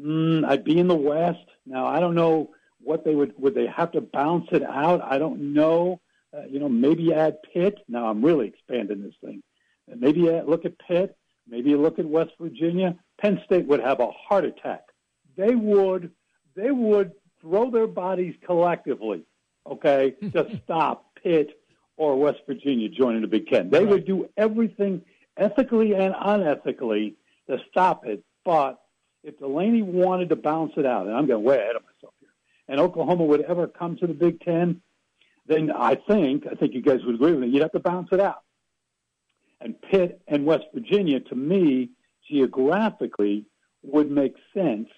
mm, 0.00 0.44
I'd 0.44 0.64
be 0.64 0.78
in 0.78 0.88
the 0.88 0.94
West. 0.94 1.46
Now, 1.66 1.86
I 1.86 2.00
don't 2.00 2.14
know 2.14 2.50
what 2.80 3.04
they 3.04 3.14
would, 3.14 3.34
would 3.38 3.54
they 3.54 3.66
have 3.66 3.92
to 3.92 4.00
bounce 4.00 4.48
it 4.52 4.62
out? 4.62 5.00
I 5.02 5.18
don't 5.18 5.54
know. 5.54 6.00
Uh, 6.34 6.44
you 6.48 6.58
know, 6.58 6.68
maybe 6.68 7.12
add 7.12 7.36
Pitt. 7.52 7.78
Now 7.88 8.06
I'm 8.06 8.24
really 8.24 8.48
expanding 8.48 9.02
this 9.02 9.14
thing. 9.22 9.42
Maybe 9.86 10.30
add, 10.30 10.46
look 10.48 10.64
at 10.64 10.78
Pitt. 10.78 11.16
Maybe 11.46 11.74
look 11.74 11.98
at 11.98 12.06
West 12.06 12.32
Virginia. 12.40 12.96
Penn 13.20 13.40
State 13.44 13.66
would 13.66 13.80
have 13.80 14.00
a 14.00 14.10
heart 14.10 14.44
attack. 14.44 14.82
They 15.36 15.54
would, 15.54 16.12
they 16.56 16.70
would 16.70 17.12
throw 17.40 17.70
their 17.70 17.86
bodies 17.86 18.34
collectively, 18.44 19.24
okay, 19.70 20.10
to 20.32 20.60
stop 20.64 21.14
Pitt 21.22 21.50
or 21.96 22.18
West 22.18 22.40
Virginia 22.46 22.88
joining 22.88 23.22
the 23.22 23.28
Big 23.28 23.48
Ten. 23.48 23.70
They 23.70 23.80
right. 23.80 23.88
would 23.88 24.06
do 24.06 24.28
everything 24.36 25.02
ethically 25.36 25.94
and 25.94 26.14
unethically 26.14 27.14
to 27.48 27.58
stop 27.70 28.06
it. 28.06 28.24
But 28.44 28.80
if 29.22 29.38
Delany 29.38 29.82
wanted 29.82 30.30
to 30.30 30.36
bounce 30.36 30.72
it 30.76 30.86
out, 30.86 31.06
and 31.06 31.16
I'm 31.16 31.26
going 31.26 31.44
way 31.44 31.58
ahead 31.58 31.76
of 31.76 31.82
myself 31.82 32.14
here, 32.20 32.30
and 32.68 32.80
Oklahoma 32.80 33.24
would 33.24 33.42
ever 33.42 33.66
come 33.66 33.96
to 33.98 34.06
the 34.06 34.14
Big 34.14 34.40
Ten, 34.40 34.80
then 35.46 35.70
I 35.70 35.94
think, 35.94 36.44
I 36.50 36.54
think 36.54 36.74
you 36.74 36.82
guys 36.82 37.00
would 37.04 37.16
agree 37.16 37.32
with 37.32 37.40
me, 37.40 37.48
you'd 37.48 37.62
have 37.62 37.72
to 37.72 37.80
bounce 37.80 38.08
it 38.12 38.20
out. 38.20 38.42
And 39.60 39.80
Pitt 39.80 40.20
and 40.26 40.44
West 40.44 40.64
Virginia, 40.74 41.20
to 41.20 41.34
me, 41.34 41.90
geographically, 42.28 43.46
would 43.82 44.10
make 44.10 44.34
sense 44.54 44.88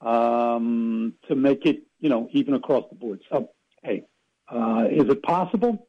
um, 0.00 1.14
to 1.28 1.34
make 1.34 1.66
it, 1.66 1.82
you 2.00 2.08
know, 2.08 2.28
even 2.32 2.54
across 2.54 2.84
the 2.90 2.96
board. 2.96 3.20
So, 3.30 3.50
hey, 3.82 4.04
uh, 4.48 4.86
is 4.90 5.08
it 5.08 5.22
possible? 5.22 5.88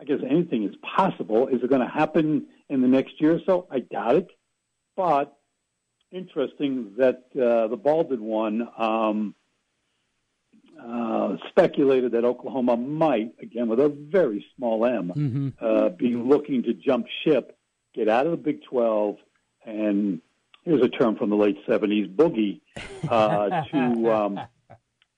I 0.00 0.04
guess 0.04 0.18
anything 0.28 0.64
is 0.64 0.74
possible. 0.96 1.48
Is 1.48 1.62
it 1.62 1.70
going 1.70 1.80
to 1.80 1.88
happen 1.88 2.46
in 2.68 2.82
the 2.82 2.88
next 2.88 3.20
year 3.20 3.36
or 3.36 3.40
so? 3.46 3.66
I 3.70 3.80
doubt 3.80 4.16
it. 4.16 4.28
But 4.96 5.36
interesting 6.10 6.92
that 6.98 7.24
uh, 7.34 7.68
the 7.68 7.76
Baldwin 7.76 8.22
one 8.22 8.68
um, 8.78 9.34
uh, 10.82 11.36
speculated 11.48 12.12
that 12.12 12.24
Oklahoma 12.24 12.76
might, 12.76 13.34
again 13.40 13.68
with 13.68 13.80
a 13.80 13.88
very 13.88 14.44
small 14.56 14.84
M, 14.84 15.12
mm-hmm. 15.14 15.48
uh, 15.60 15.88
be 15.90 16.14
looking 16.14 16.62
to 16.64 16.74
jump 16.74 17.06
ship, 17.24 17.56
get 17.94 18.08
out 18.08 18.26
of 18.26 18.32
the 18.32 18.36
Big 18.36 18.62
12, 18.64 19.16
and 19.64 20.20
here's 20.64 20.82
a 20.82 20.88
term 20.88 21.16
from 21.16 21.30
the 21.30 21.36
late 21.36 21.56
70s, 21.66 22.14
boogie, 22.14 22.60
uh, 23.08 23.62
to 23.72 24.12
um, 24.12 24.40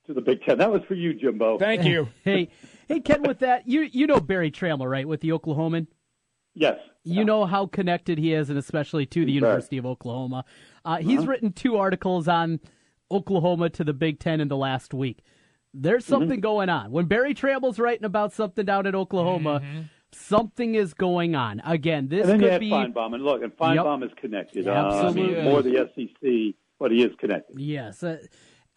to 0.08 0.14
the 0.14 0.20
Big 0.20 0.42
Ten. 0.42 0.58
That 0.58 0.72
was 0.72 0.82
for 0.88 0.94
you, 0.94 1.14
Jimbo. 1.14 1.58
Thank 1.58 1.84
you. 1.84 2.08
hey, 2.24 2.48
hey, 2.88 2.98
Ken. 2.98 3.22
With 3.22 3.38
that, 3.38 3.68
you 3.68 3.82
you 3.82 4.06
know 4.06 4.18
Barry 4.18 4.50
Tramel, 4.50 4.90
right? 4.90 5.06
With 5.06 5.20
the 5.20 5.28
Oklahoman. 5.28 5.86
Yes. 6.54 6.78
You 7.04 7.18
yeah. 7.18 7.22
know 7.22 7.46
how 7.46 7.66
connected 7.66 8.18
he 8.18 8.32
is, 8.32 8.50
and 8.50 8.58
especially 8.58 9.06
to 9.06 9.24
the 9.24 9.30
University 9.30 9.78
of 9.78 9.86
Oklahoma. 9.86 10.44
Uh, 10.84 10.96
he's 10.96 11.20
uh-huh. 11.20 11.28
written 11.28 11.52
two 11.52 11.76
articles 11.76 12.26
on 12.26 12.58
Oklahoma 13.10 13.70
to 13.70 13.84
the 13.84 13.92
Big 13.92 14.18
Ten 14.18 14.40
in 14.40 14.48
the 14.48 14.56
last 14.56 14.92
week. 14.92 15.22
There's 15.72 16.02
mm-hmm. 16.04 16.12
something 16.12 16.30
mm-hmm. 16.30 16.40
going 16.40 16.68
on. 16.68 16.90
When 16.90 17.06
Barry 17.06 17.34
Tramel's 17.34 17.78
writing 17.78 18.04
about 18.04 18.32
something 18.32 18.64
down 18.64 18.86
at 18.86 18.94
Oklahoma, 18.94 19.60
mm-hmm. 19.60 19.82
something 20.12 20.74
is 20.74 20.94
going 20.94 21.36
on. 21.36 21.62
Again, 21.64 22.08
this 22.08 22.22
and 22.22 22.30
then 22.30 22.38
could 22.40 22.46
you 22.46 22.52
have 22.52 22.60
be 22.60 22.70
Finebaum, 22.70 23.14
and 23.14 23.24
look, 23.24 23.42
and 23.42 23.56
Finebaum 23.56 24.00
yep. 24.00 24.10
is 24.10 24.16
connected. 24.18 24.66
Absolutely, 24.66 25.38
uh, 25.38 25.44
more 25.44 25.62
the 25.62 25.88
SEC, 25.94 26.56
but 26.80 26.90
he 26.90 27.02
is 27.02 27.12
connected. 27.18 27.60
Yes, 27.60 28.02
uh, 28.02 28.18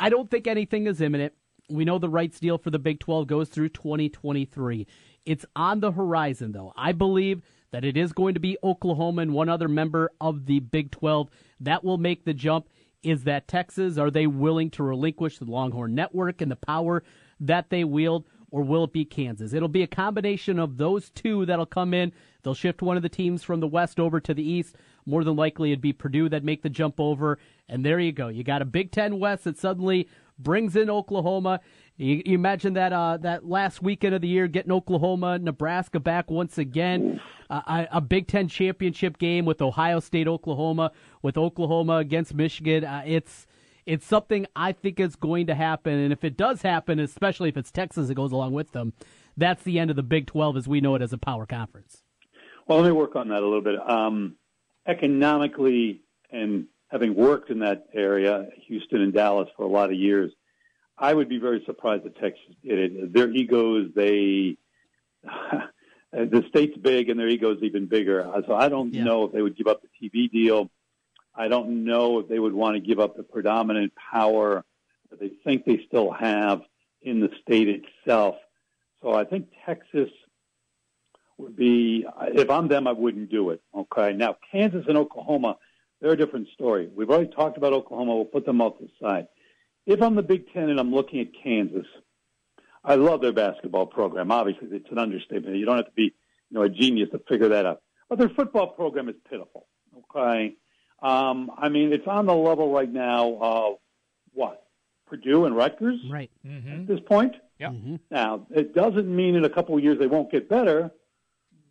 I 0.01 0.09
don't 0.09 0.31
think 0.31 0.47
anything 0.47 0.87
is 0.87 0.99
imminent. 0.99 1.33
We 1.69 1.85
know 1.85 1.99
the 1.99 2.09
rights 2.09 2.39
deal 2.39 2.57
for 2.57 2.71
the 2.71 2.79
Big 2.79 2.99
12 2.99 3.27
goes 3.27 3.49
through 3.49 3.69
2023. 3.69 4.87
It's 5.27 5.45
on 5.55 5.79
the 5.79 5.91
horizon, 5.91 6.53
though. 6.53 6.73
I 6.75 6.91
believe 6.91 7.43
that 7.69 7.85
it 7.85 7.95
is 7.95 8.11
going 8.11 8.33
to 8.33 8.39
be 8.39 8.57
Oklahoma 8.63 9.21
and 9.21 9.31
one 9.31 9.47
other 9.47 9.67
member 9.67 10.11
of 10.19 10.47
the 10.47 10.59
Big 10.59 10.89
12 10.89 11.29
that 11.59 11.83
will 11.83 11.99
make 11.99 12.25
the 12.25 12.33
jump. 12.33 12.67
Is 13.03 13.25
that 13.25 13.47
Texas? 13.47 13.99
Are 13.99 14.09
they 14.09 14.25
willing 14.25 14.71
to 14.71 14.83
relinquish 14.83 15.37
the 15.37 15.45
Longhorn 15.45 15.93
Network 15.93 16.41
and 16.41 16.51
the 16.51 16.55
power 16.55 17.03
that 17.39 17.69
they 17.69 17.83
wield? 17.83 18.25
Or 18.49 18.63
will 18.63 18.85
it 18.85 18.93
be 18.93 19.05
Kansas? 19.05 19.53
It'll 19.53 19.69
be 19.69 19.83
a 19.83 19.87
combination 19.87 20.57
of 20.57 20.77
those 20.77 21.11
two 21.11 21.45
that'll 21.45 21.67
come 21.67 21.93
in. 21.93 22.11
They'll 22.41 22.55
shift 22.55 22.81
one 22.81 22.97
of 22.97 23.03
the 23.03 23.07
teams 23.07 23.43
from 23.43 23.59
the 23.59 23.67
West 23.67 23.99
over 23.99 24.19
to 24.19 24.33
the 24.33 24.43
East. 24.43 24.75
More 25.05 25.23
than 25.23 25.35
likely, 25.35 25.71
it'd 25.71 25.81
be 25.81 25.93
Purdue 25.93 26.29
that 26.29 26.43
make 26.43 26.61
the 26.61 26.69
jump 26.69 26.99
over. 26.99 27.39
And 27.67 27.85
there 27.85 27.99
you 27.99 28.11
go. 28.11 28.27
You 28.27 28.43
got 28.43 28.61
a 28.61 28.65
Big 28.65 28.91
Ten 28.91 29.19
West 29.19 29.45
that 29.45 29.57
suddenly 29.57 30.07
brings 30.37 30.75
in 30.75 30.89
Oklahoma. 30.89 31.61
You, 31.97 32.21
you 32.25 32.35
imagine 32.35 32.73
that 32.73 32.93
uh, 32.93 33.17
that 33.17 33.45
last 33.45 33.81
weekend 33.81 34.15
of 34.15 34.21
the 34.21 34.27
year, 34.27 34.47
getting 34.47 34.71
Oklahoma, 34.71 35.37
Nebraska 35.37 35.99
back 35.99 36.31
once 36.31 36.57
again, 36.57 37.21
uh, 37.49 37.85
a 37.91 38.01
Big 38.01 38.27
Ten 38.27 38.47
championship 38.47 39.17
game 39.19 39.45
with 39.45 39.61
Ohio 39.61 39.99
State, 39.99 40.27
Oklahoma, 40.27 40.91
with 41.21 41.37
Oklahoma 41.37 41.97
against 41.97 42.33
Michigan. 42.33 42.83
Uh, 42.83 43.03
it's 43.05 43.45
it's 43.85 44.05
something 44.05 44.45
I 44.55 44.71
think 44.71 44.99
is 44.99 45.15
going 45.15 45.47
to 45.47 45.55
happen, 45.55 45.93
and 45.93 46.13
if 46.13 46.23
it 46.23 46.37
does 46.37 46.61
happen, 46.61 46.99
especially 46.99 47.49
if 47.49 47.57
it's 47.57 47.71
Texas 47.71 48.07
that 48.07 48.15
goes 48.15 48.31
along 48.31 48.53
with 48.53 48.71
them, 48.71 48.93
that's 49.37 49.63
the 49.63 49.79
end 49.79 49.89
of 49.89 49.95
the 49.95 50.03
Big 50.03 50.27
Twelve 50.27 50.57
as 50.57 50.67
we 50.67 50.81
know 50.81 50.95
it 50.95 51.01
as 51.01 51.13
a 51.13 51.17
power 51.17 51.45
conference. 51.45 52.03
Well, 52.67 52.79
let 52.79 52.87
me 52.87 52.93
work 52.93 53.15
on 53.15 53.29
that 53.29 53.41
a 53.41 53.45
little 53.45 53.61
bit. 53.61 53.75
Um, 53.87 54.37
economically 54.87 56.01
and 56.31 56.67
having 56.89 57.15
worked 57.15 57.49
in 57.49 57.59
that 57.59 57.85
area, 57.93 58.47
Houston 58.67 59.01
and 59.01 59.13
Dallas, 59.13 59.49
for 59.55 59.63
a 59.63 59.69
lot 59.69 59.91
of 59.91 59.95
years, 59.95 60.31
I 60.97 61.13
would 61.13 61.29
be 61.29 61.39
very 61.39 61.63
surprised 61.65 62.05
if 62.05 62.13
Texas 62.15 62.55
did 62.63 62.79
it. 62.79 63.13
Their 63.13 63.29
egos, 63.31 63.91
they. 63.95 64.57
the 66.13 66.43
state's 66.49 66.77
big 66.77 67.09
and 67.09 67.19
their 67.19 67.29
ego's 67.29 67.59
even 67.61 67.87
bigger. 67.87 68.29
So 68.47 68.53
I 68.53 68.69
don't 68.69 68.93
yeah. 68.93 69.03
know 69.03 69.25
if 69.25 69.31
they 69.31 69.41
would 69.41 69.55
give 69.55 69.67
up 69.67 69.81
the 69.81 70.09
TV 70.09 70.29
deal. 70.29 70.69
I 71.33 71.47
don't 71.47 71.85
know 71.85 72.19
if 72.19 72.27
they 72.27 72.39
would 72.39 72.53
want 72.53 72.75
to 72.75 72.81
give 72.81 72.99
up 72.99 73.15
the 73.15 73.23
predominant 73.23 73.93
power 74.11 74.65
that 75.09 75.19
they 75.19 75.31
think 75.43 75.65
they 75.65 75.85
still 75.87 76.11
have 76.11 76.61
in 77.01 77.19
the 77.19 77.29
state 77.41 77.67
itself. 77.69 78.35
So 79.01 79.13
I 79.13 79.23
think 79.23 79.47
Texas 79.65 80.09
would 81.41 81.55
be, 81.55 82.05
if 82.33 82.49
I'm 82.49 82.67
them, 82.67 82.87
I 82.87 82.91
wouldn't 82.91 83.29
do 83.29 83.49
it. 83.49 83.61
Okay. 83.75 84.13
Now, 84.13 84.37
Kansas 84.51 84.85
and 84.87 84.97
Oklahoma, 84.97 85.57
they're 85.99 86.13
a 86.13 86.17
different 86.17 86.47
story. 86.53 86.89
We've 86.93 87.09
already 87.09 87.31
talked 87.31 87.57
about 87.57 87.73
Oklahoma. 87.73 88.15
We'll 88.15 88.25
put 88.25 88.45
them 88.45 88.61
off 88.61 88.77
to 88.79 88.85
the 88.85 88.91
side. 89.05 89.27
If 89.85 90.01
I'm 90.01 90.15
the 90.15 90.23
Big 90.23 90.51
Ten 90.53 90.69
and 90.69 90.79
I'm 90.79 90.93
looking 90.93 91.19
at 91.19 91.27
Kansas, 91.43 91.87
I 92.83 92.95
love 92.95 93.21
their 93.21 93.33
basketball 93.33 93.85
program. 93.85 94.31
Obviously, 94.31 94.67
it's 94.71 94.91
an 94.91 94.97
understatement. 94.97 95.55
You 95.55 95.65
don't 95.65 95.77
have 95.77 95.85
to 95.85 95.91
be, 95.91 96.03
you 96.03 96.11
know, 96.51 96.63
a 96.63 96.69
genius 96.69 97.09
to 97.11 97.19
figure 97.29 97.49
that 97.49 97.65
out. 97.65 97.81
But 98.09 98.19
their 98.19 98.29
football 98.29 98.67
program 98.67 99.09
is 99.09 99.15
pitiful. 99.29 99.67
Okay. 100.15 100.55
Um, 101.01 101.51
I 101.57 101.69
mean, 101.69 101.93
it's 101.93 102.07
on 102.07 102.25
the 102.25 102.35
level 102.35 102.71
right 102.71 102.91
now 102.91 103.37
of 103.41 103.77
what? 104.33 104.63
Purdue 105.07 105.45
and 105.45 105.55
Rutgers? 105.55 105.99
Right. 106.09 106.31
Mm-hmm. 106.45 106.81
At 106.81 106.87
this 106.87 106.99
point? 107.01 107.35
Yeah. 107.59 107.69
Mm-hmm. 107.69 107.95
Now, 108.09 108.47
it 108.49 108.73
doesn't 108.73 109.13
mean 109.13 109.35
in 109.35 109.45
a 109.45 109.49
couple 109.49 109.77
of 109.77 109.83
years 109.83 109.99
they 109.99 110.07
won't 110.07 110.31
get 110.31 110.49
better, 110.49 110.91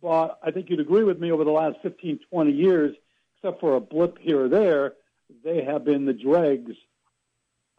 but 0.01 0.39
I 0.43 0.51
think 0.51 0.69
you'd 0.69 0.79
agree 0.79 1.03
with 1.03 1.19
me 1.19 1.31
over 1.31 1.43
the 1.43 1.51
last 1.51 1.77
15, 1.83 2.19
20 2.29 2.51
years, 2.51 2.95
except 3.37 3.59
for 3.59 3.75
a 3.75 3.79
blip 3.79 4.17
here 4.19 4.45
or 4.45 4.49
there, 4.49 4.93
they 5.43 5.63
have 5.63 5.85
been 5.85 6.05
the 6.05 6.13
dregs 6.13 6.73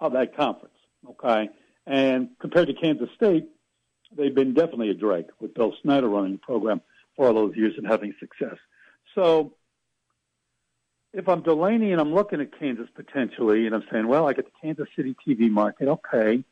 of 0.01 0.13
that 0.13 0.37
conference. 0.37 0.75
Okay. 1.09 1.49
And 1.87 2.31
compared 2.41 2.69
to 2.69 2.75
Kansas 2.75 3.09
State, 3.17 3.49
they've 4.17 4.35
been 4.35 4.55
definitely 4.55 4.91
a 4.91 4.95
drag 4.95 5.27
with 5.41 5.55
Bill 5.55 5.75
Snyder 5.83 6.09
running 6.09 6.33
the 6.33 6.39
program 6.39 6.81
for 7.17 7.27
all 7.27 7.35
those 7.35 7.57
years 7.57 7.75
and 7.77 7.87
having 7.87 8.15
success. 8.21 8.57
So 9.15 9.55
if 11.13 11.29
I'm 11.29 11.43
Delany 11.43 11.93
and 11.93 12.01
I'm 12.01 12.15
looking 12.15 12.41
at 12.41 12.59
Kansas 12.59 12.89
potentially, 12.95 13.67
and 13.67 13.75
I'm 13.75 13.85
saying, 13.91 14.07
well, 14.07 14.29
I 14.29 14.33
get 14.33 14.47
the 14.47 14.53
Kansas 14.61 14.89
City 14.97 15.15
TV 15.27 15.51
market, 15.51 15.89
okay, 15.89 16.45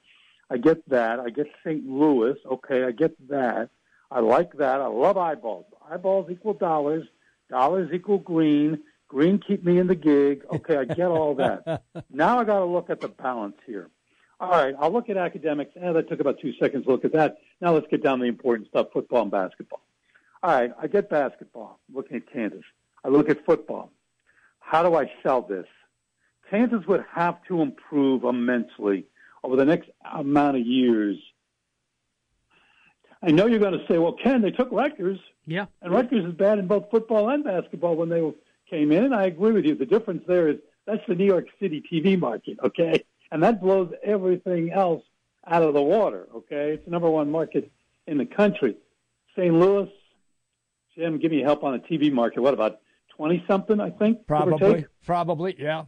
I 0.50 0.56
get 0.56 0.86
that. 0.90 1.20
I 1.20 1.30
get 1.30 1.46
St. 1.64 1.86
Louis, 1.88 2.36
okay, 2.44 2.84
I 2.84 2.90
get 2.90 3.12
that. 3.28 3.70
I 4.10 4.20
like 4.20 4.52
that. 4.54 4.80
I 4.80 4.86
love 4.86 5.16
eyeballs. 5.16 5.66
Eyeballs 5.90 6.30
equal 6.30 6.54
dollars. 6.54 7.06
Dollars 7.48 7.90
equal 7.92 8.18
green. 8.18 8.80
Green 9.08 9.40
keep 9.44 9.64
me 9.64 9.78
in 9.78 9.86
the 9.86 9.94
gig. 9.94 10.44
Okay, 10.52 10.76
I 10.76 10.84
get 10.84 11.08
all 11.08 11.34
that. 11.36 11.82
now 12.10 12.38
I 12.38 12.44
got 12.44 12.60
to 12.60 12.64
look 12.64 12.90
at 12.90 13.00
the 13.00 13.08
balance 13.08 13.56
here. 13.66 13.90
All 14.38 14.50
right, 14.50 14.74
I'll 14.78 14.90
look 14.90 15.10
at 15.10 15.16
academics. 15.16 15.72
Eh, 15.76 15.92
that 15.92 16.08
took 16.08 16.20
about 16.20 16.40
two 16.40 16.52
seconds 16.58 16.84
to 16.84 16.90
look 16.90 17.04
at 17.04 17.12
that. 17.12 17.38
Now 17.60 17.74
let's 17.74 17.86
get 17.90 18.02
down 18.02 18.18
to 18.18 18.22
the 18.22 18.28
important 18.28 18.68
stuff: 18.68 18.86
football 18.92 19.22
and 19.22 19.30
basketball. 19.30 19.82
All 20.42 20.50
right, 20.50 20.72
I 20.80 20.86
get 20.86 21.10
basketball. 21.10 21.78
I'm 21.88 21.96
Looking 21.96 22.16
at 22.16 22.32
Kansas, 22.32 22.64
I 23.04 23.08
look 23.08 23.28
at 23.28 23.44
football. 23.44 23.92
How 24.60 24.82
do 24.82 24.94
I 24.94 25.10
sell 25.22 25.42
this? 25.42 25.66
Kansas 26.48 26.86
would 26.86 27.04
have 27.12 27.42
to 27.48 27.60
improve 27.60 28.24
immensely 28.24 29.04
over 29.44 29.56
the 29.56 29.64
next 29.64 29.90
amount 30.10 30.56
of 30.56 30.66
years. 30.66 31.18
I 33.22 33.30
know 33.30 33.46
you're 33.46 33.58
going 33.58 33.78
to 33.78 33.86
say, 33.86 33.98
well, 33.98 34.14
Ken, 34.14 34.40
they 34.40 34.50
took 34.50 34.70
Rutgers. 34.72 35.18
Yeah. 35.46 35.66
And 35.82 35.92
Rutgers 35.92 36.24
is 36.24 36.34
bad 36.34 36.58
in 36.58 36.66
both 36.66 36.90
football 36.90 37.28
and 37.28 37.44
basketball 37.44 37.96
when 37.96 38.08
they 38.08 38.22
came 38.68 38.92
in. 38.92 39.04
And 39.04 39.14
I 39.14 39.24
agree 39.24 39.52
with 39.52 39.64
you. 39.64 39.74
The 39.74 39.86
difference 39.86 40.22
there 40.26 40.48
is 40.48 40.56
that's 40.86 41.02
the 41.06 41.14
New 41.14 41.26
York 41.26 41.46
City 41.60 41.82
TV 41.92 42.18
market, 42.18 42.58
okay? 42.64 43.04
And 43.30 43.42
that 43.42 43.60
blows 43.60 43.92
everything 44.02 44.72
else 44.72 45.04
out 45.46 45.62
of 45.62 45.74
the 45.74 45.82
water, 45.82 46.28
okay? 46.34 46.72
It's 46.72 46.84
the 46.84 46.90
number 46.90 47.10
one 47.10 47.30
market 47.30 47.70
in 48.06 48.18
the 48.18 48.26
country. 48.26 48.76
St. 49.36 49.54
Louis, 49.54 49.88
Jim, 50.96 51.18
give 51.18 51.30
me 51.30 51.40
help 51.40 51.62
on 51.62 51.72
the 51.72 51.78
TV 51.78 52.12
market. 52.12 52.40
What 52.40 52.54
about 52.54 52.80
twenty 53.16 53.44
something, 53.46 53.80
I 53.80 53.90
think. 53.90 54.26
Probably, 54.26 54.86
probably, 55.04 55.54
yeah. 55.58 55.84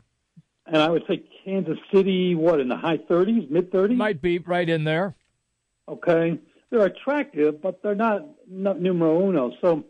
And 0.67 0.77
I 0.77 0.89
would 0.89 1.03
say 1.09 1.25
Kansas 1.45 1.79
City, 1.93 2.35
what 2.35 2.61
in 2.61 2.69
the 2.69 2.77
high 2.77 2.99
thirties, 2.99 3.49
mid 3.51 3.73
thirties? 3.73 3.99
Might 3.99 4.23
be 4.23 4.39
right 4.39 4.69
in 4.69 4.85
there. 4.85 5.17
Okay, 5.89 6.39
they're 6.73 6.87
attractive, 6.87 7.61
but 7.61 7.83
they're 7.83 7.95
not, 7.95 8.27
not 8.49 8.81
numero 8.81 9.29
uno. 9.29 9.53
So 9.61 9.85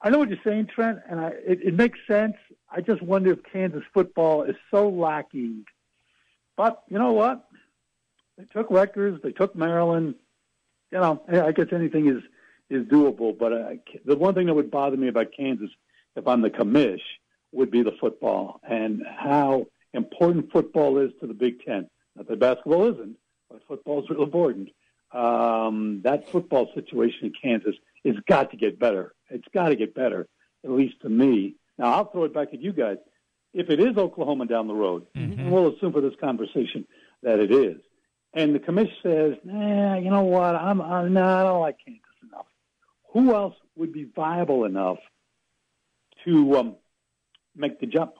I 0.00 0.10
know 0.10 0.18
what 0.18 0.28
you're 0.28 0.38
saying, 0.44 0.68
Trent, 0.72 0.98
and 1.08 1.18
I, 1.18 1.28
it, 1.28 1.60
it 1.64 1.74
makes 1.74 1.98
sense. 2.06 2.34
I 2.70 2.82
just 2.82 3.02
wonder 3.02 3.32
if 3.32 3.38
Kansas 3.50 3.82
football 3.94 4.44
is 4.44 4.54
so 4.70 4.88
lacking. 4.88 5.64
But 6.56 6.82
you 6.88 6.98
know 6.98 7.12
what? 7.12 7.44
They 8.36 8.44
took 8.52 8.70
Rutgers, 8.70 9.20
they 9.22 9.32
took 9.32 9.56
Maryland. 9.56 10.14
You 10.90 10.98
know, 10.98 11.22
I 11.28 11.52
guess 11.52 11.68
anything 11.72 12.08
is 12.08 12.22
is 12.68 12.86
doable. 12.86 13.36
But 13.36 13.52
uh, 13.52 13.56
I, 13.56 13.78
the 14.04 14.16
one 14.16 14.34
thing 14.34 14.46
that 14.46 14.54
would 14.54 14.70
bother 14.70 14.96
me 14.98 15.08
about 15.08 15.28
Kansas 15.34 15.70
if 16.16 16.26
I'm 16.28 16.42
the 16.42 16.50
commish, 16.50 17.00
would 17.52 17.70
be 17.70 17.82
the 17.82 17.92
football 18.00 18.60
and 18.68 19.02
how 19.06 19.66
important 19.94 20.50
football 20.52 20.98
is 20.98 21.10
to 21.20 21.26
the 21.26 21.34
Big 21.34 21.64
Ten. 21.64 21.88
Not 22.16 22.28
that 22.28 22.38
basketball 22.38 22.92
isn't, 22.92 23.16
but 23.50 23.60
football 23.66 24.02
is 24.02 24.10
real 24.10 24.22
important. 24.22 24.70
Um, 25.12 26.00
that 26.04 26.30
football 26.30 26.70
situation 26.74 27.26
in 27.26 27.32
Kansas 27.40 27.74
has 28.04 28.16
got 28.28 28.50
to 28.50 28.56
get 28.56 28.78
better. 28.78 29.14
It's 29.30 29.46
got 29.52 29.68
to 29.68 29.76
get 29.76 29.94
better, 29.94 30.28
at 30.64 30.70
least 30.70 31.00
to 31.02 31.08
me. 31.08 31.56
Now, 31.78 31.94
I'll 31.94 32.10
throw 32.10 32.24
it 32.24 32.34
back 32.34 32.48
at 32.52 32.60
you 32.60 32.72
guys. 32.72 32.96
If 33.54 33.68
it 33.68 33.80
is 33.80 33.96
Oklahoma 33.96 34.46
down 34.46 34.66
the 34.66 34.74
road, 34.74 35.06
mm-hmm. 35.14 35.50
we'll 35.50 35.74
assume 35.74 35.92
for 35.92 36.00
this 36.00 36.14
conversation 36.20 36.86
that 37.22 37.38
it 37.38 37.52
is, 37.52 37.76
and 38.32 38.54
the 38.54 38.58
commission 38.58 38.94
says, 39.02 39.34
nah, 39.44 39.98
you 39.98 40.10
know 40.10 40.22
what, 40.22 40.54
I'm, 40.54 40.80
I'm 40.80 41.12
no, 41.12 41.22
I 41.22 41.42
don't 41.42 41.60
like 41.60 41.76
Kansas 41.84 42.02
enough. 42.22 42.46
Who 43.12 43.34
else 43.34 43.54
would 43.76 43.92
be 43.92 44.04
viable 44.04 44.64
enough 44.64 44.98
to 46.24 46.56
um, 46.56 46.76
make 47.56 47.80
the 47.80 47.86
jump. 47.86 48.14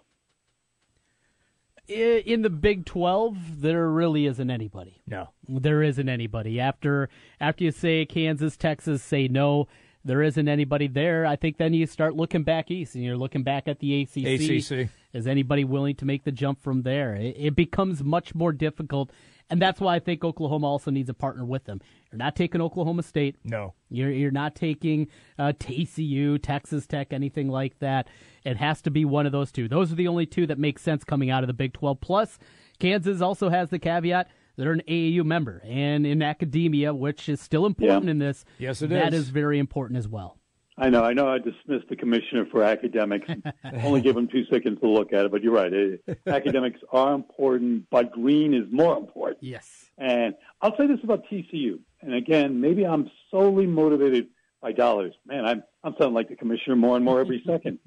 In 1.92 2.42
the 2.42 2.50
Big 2.50 2.86
Twelve, 2.86 3.60
there 3.60 3.88
really 3.88 4.26
isn't 4.26 4.50
anybody. 4.50 5.02
No, 5.06 5.28
there 5.48 5.82
isn't 5.82 6.08
anybody. 6.08 6.58
After 6.58 7.08
after 7.40 7.64
you 7.64 7.70
say 7.70 8.04
Kansas, 8.06 8.56
Texas, 8.56 9.02
say 9.02 9.28
no. 9.28 9.68
There 10.04 10.22
isn't 10.22 10.48
anybody 10.48 10.88
there. 10.88 11.24
I 11.24 11.36
think 11.36 11.58
then 11.58 11.74
you 11.74 11.86
start 11.86 12.16
looking 12.16 12.42
back 12.42 12.70
east, 12.70 12.96
and 12.96 13.04
you're 13.04 13.16
looking 13.16 13.44
back 13.44 13.68
at 13.68 13.78
the 13.78 14.02
ACC. 14.02 14.16
ACC. 14.26 14.90
Is 15.12 15.26
anybody 15.26 15.64
willing 15.64 15.94
to 15.96 16.04
make 16.04 16.24
the 16.24 16.32
jump 16.32 16.60
from 16.60 16.82
there? 16.82 17.14
It, 17.14 17.36
it 17.38 17.56
becomes 17.56 18.02
much 18.02 18.34
more 18.34 18.52
difficult 18.52 19.10
and 19.52 19.60
that's 19.60 19.82
why 19.82 19.96
I 19.96 19.98
think 19.98 20.24
Oklahoma 20.24 20.66
also 20.66 20.90
needs 20.90 21.10
a 21.10 21.14
partner 21.14 21.44
with 21.44 21.64
them. 21.64 21.82
You're 22.10 22.18
not 22.18 22.34
taking 22.34 22.62
Oklahoma 22.62 23.02
State. 23.02 23.36
No. 23.44 23.74
You're 23.90 24.10
you're 24.10 24.30
not 24.30 24.54
taking 24.54 25.08
uh, 25.38 25.52
TCU, 25.58 26.42
Texas 26.42 26.86
Tech, 26.86 27.12
anything 27.12 27.48
like 27.48 27.78
that. 27.80 28.08
It 28.44 28.56
has 28.56 28.80
to 28.82 28.90
be 28.90 29.04
one 29.04 29.26
of 29.26 29.32
those 29.32 29.52
two. 29.52 29.68
Those 29.68 29.92
are 29.92 29.96
the 29.96 30.08
only 30.08 30.24
two 30.24 30.46
that 30.46 30.58
make 30.58 30.78
sense 30.78 31.04
coming 31.04 31.28
out 31.28 31.42
of 31.42 31.48
the 31.48 31.52
Big 31.52 31.74
12. 31.74 32.00
Plus, 32.00 32.38
Kansas 32.78 33.20
also 33.20 33.50
has 33.50 33.68
the 33.68 33.78
caveat 33.78 34.28
they're 34.56 34.72
an 34.72 34.82
AAU 34.86 35.24
member, 35.24 35.62
and 35.64 36.06
in 36.06 36.22
academia, 36.22 36.92
which 36.92 37.28
is 37.28 37.40
still 37.40 37.64
important 37.64 38.04
yeah. 38.04 38.10
in 38.10 38.18
this. 38.18 38.44
Yes, 38.58 38.82
it 38.82 38.90
that 38.90 39.14
is. 39.14 39.24
is 39.24 39.28
very 39.30 39.58
important 39.58 39.98
as 39.98 40.08
well. 40.08 40.38
I 40.78 40.88
know. 40.88 41.04
I 41.04 41.12
know. 41.12 41.28
I 41.28 41.38
dismissed 41.38 41.88
the 41.88 41.96
commissioner 41.96 42.46
for 42.50 42.62
academics. 42.62 43.28
Only 43.82 44.00
give 44.00 44.16
him 44.16 44.26
two 44.26 44.44
seconds 44.46 44.80
to 44.80 44.88
look 44.88 45.12
at 45.12 45.26
it, 45.26 45.30
but 45.30 45.42
you're 45.42 45.52
right. 45.52 46.00
academics 46.26 46.80
are 46.90 47.14
important, 47.14 47.88
but 47.90 48.10
green 48.12 48.54
is 48.54 48.64
more 48.70 48.96
important. 48.96 49.42
Yes. 49.42 49.90
And 49.98 50.34
I'll 50.62 50.76
say 50.76 50.86
this 50.86 50.98
about 51.04 51.24
TCU. 51.30 51.78
And 52.00 52.14
again, 52.14 52.60
maybe 52.60 52.86
I'm 52.86 53.10
solely 53.30 53.66
motivated 53.66 54.28
by 54.60 54.72
dollars. 54.72 55.14
Man, 55.26 55.44
I'm 55.44 55.62
I'm 55.84 55.94
sounding 55.98 56.14
like 56.14 56.28
the 56.28 56.36
commissioner 56.36 56.76
more 56.76 56.96
and 56.96 57.04
more 57.04 57.20
every 57.20 57.42
second. 57.46 57.78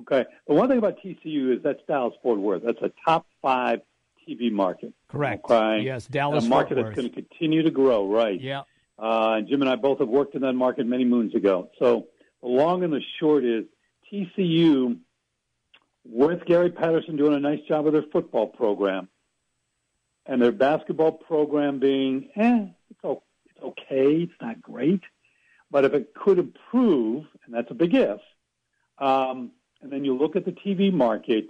Okay. 0.00 0.24
The 0.46 0.54
one 0.54 0.68
thing 0.68 0.78
about 0.78 0.98
TCU 1.02 1.56
is 1.56 1.62
that's 1.62 1.80
Dallas 1.88 2.14
Fort 2.22 2.38
Worth. 2.38 2.62
That's 2.64 2.82
a 2.82 2.92
top 3.04 3.26
five 3.40 3.80
TV 4.28 4.52
market. 4.52 4.92
Correct. 5.08 5.44
Okay. 5.50 5.82
Yes, 5.82 6.06
Dallas. 6.06 6.44
And 6.44 6.52
a 6.52 6.54
market 6.54 6.74
that's 6.74 6.94
going 6.94 7.08
to 7.08 7.14
continue 7.14 7.62
to 7.62 7.70
grow. 7.70 8.06
Right. 8.06 8.40
Yeah. 8.40 8.62
Uh, 8.98 9.36
and 9.38 9.48
Jim 9.48 9.62
and 9.62 9.70
I 9.70 9.76
both 9.76 10.00
have 10.00 10.08
worked 10.08 10.34
in 10.34 10.42
that 10.42 10.54
market 10.54 10.86
many 10.86 11.04
moons 11.04 11.34
ago. 11.34 11.70
So 11.78 12.08
the 12.42 12.48
long 12.48 12.84
and 12.84 12.92
the 12.92 13.02
short 13.18 13.44
is 13.44 13.64
TCU, 14.12 14.98
with 16.04 16.44
Gary 16.46 16.70
Patterson 16.70 17.16
doing 17.16 17.34
a 17.34 17.40
nice 17.40 17.60
job 17.68 17.86
of 17.86 17.92
their 17.92 18.04
football 18.12 18.46
program, 18.46 19.08
and 20.26 20.40
their 20.40 20.52
basketball 20.52 21.12
program 21.12 21.78
being, 21.78 22.28
eh, 22.36 22.66
it's, 22.90 23.22
okay, 23.62 24.22
it's 24.22 24.32
not 24.40 24.60
great, 24.62 25.02
but 25.70 25.84
if 25.84 25.92
it 25.92 26.14
could 26.14 26.38
improve, 26.38 27.24
and 27.44 27.54
that's 27.54 27.70
a 27.70 27.74
big 27.74 27.94
if, 27.94 28.20
um, 28.98 29.50
and 29.82 29.92
then 29.92 30.04
you 30.04 30.16
look 30.16 30.36
at 30.36 30.44
the 30.44 30.52
TV 30.52 30.92
market, 30.92 31.48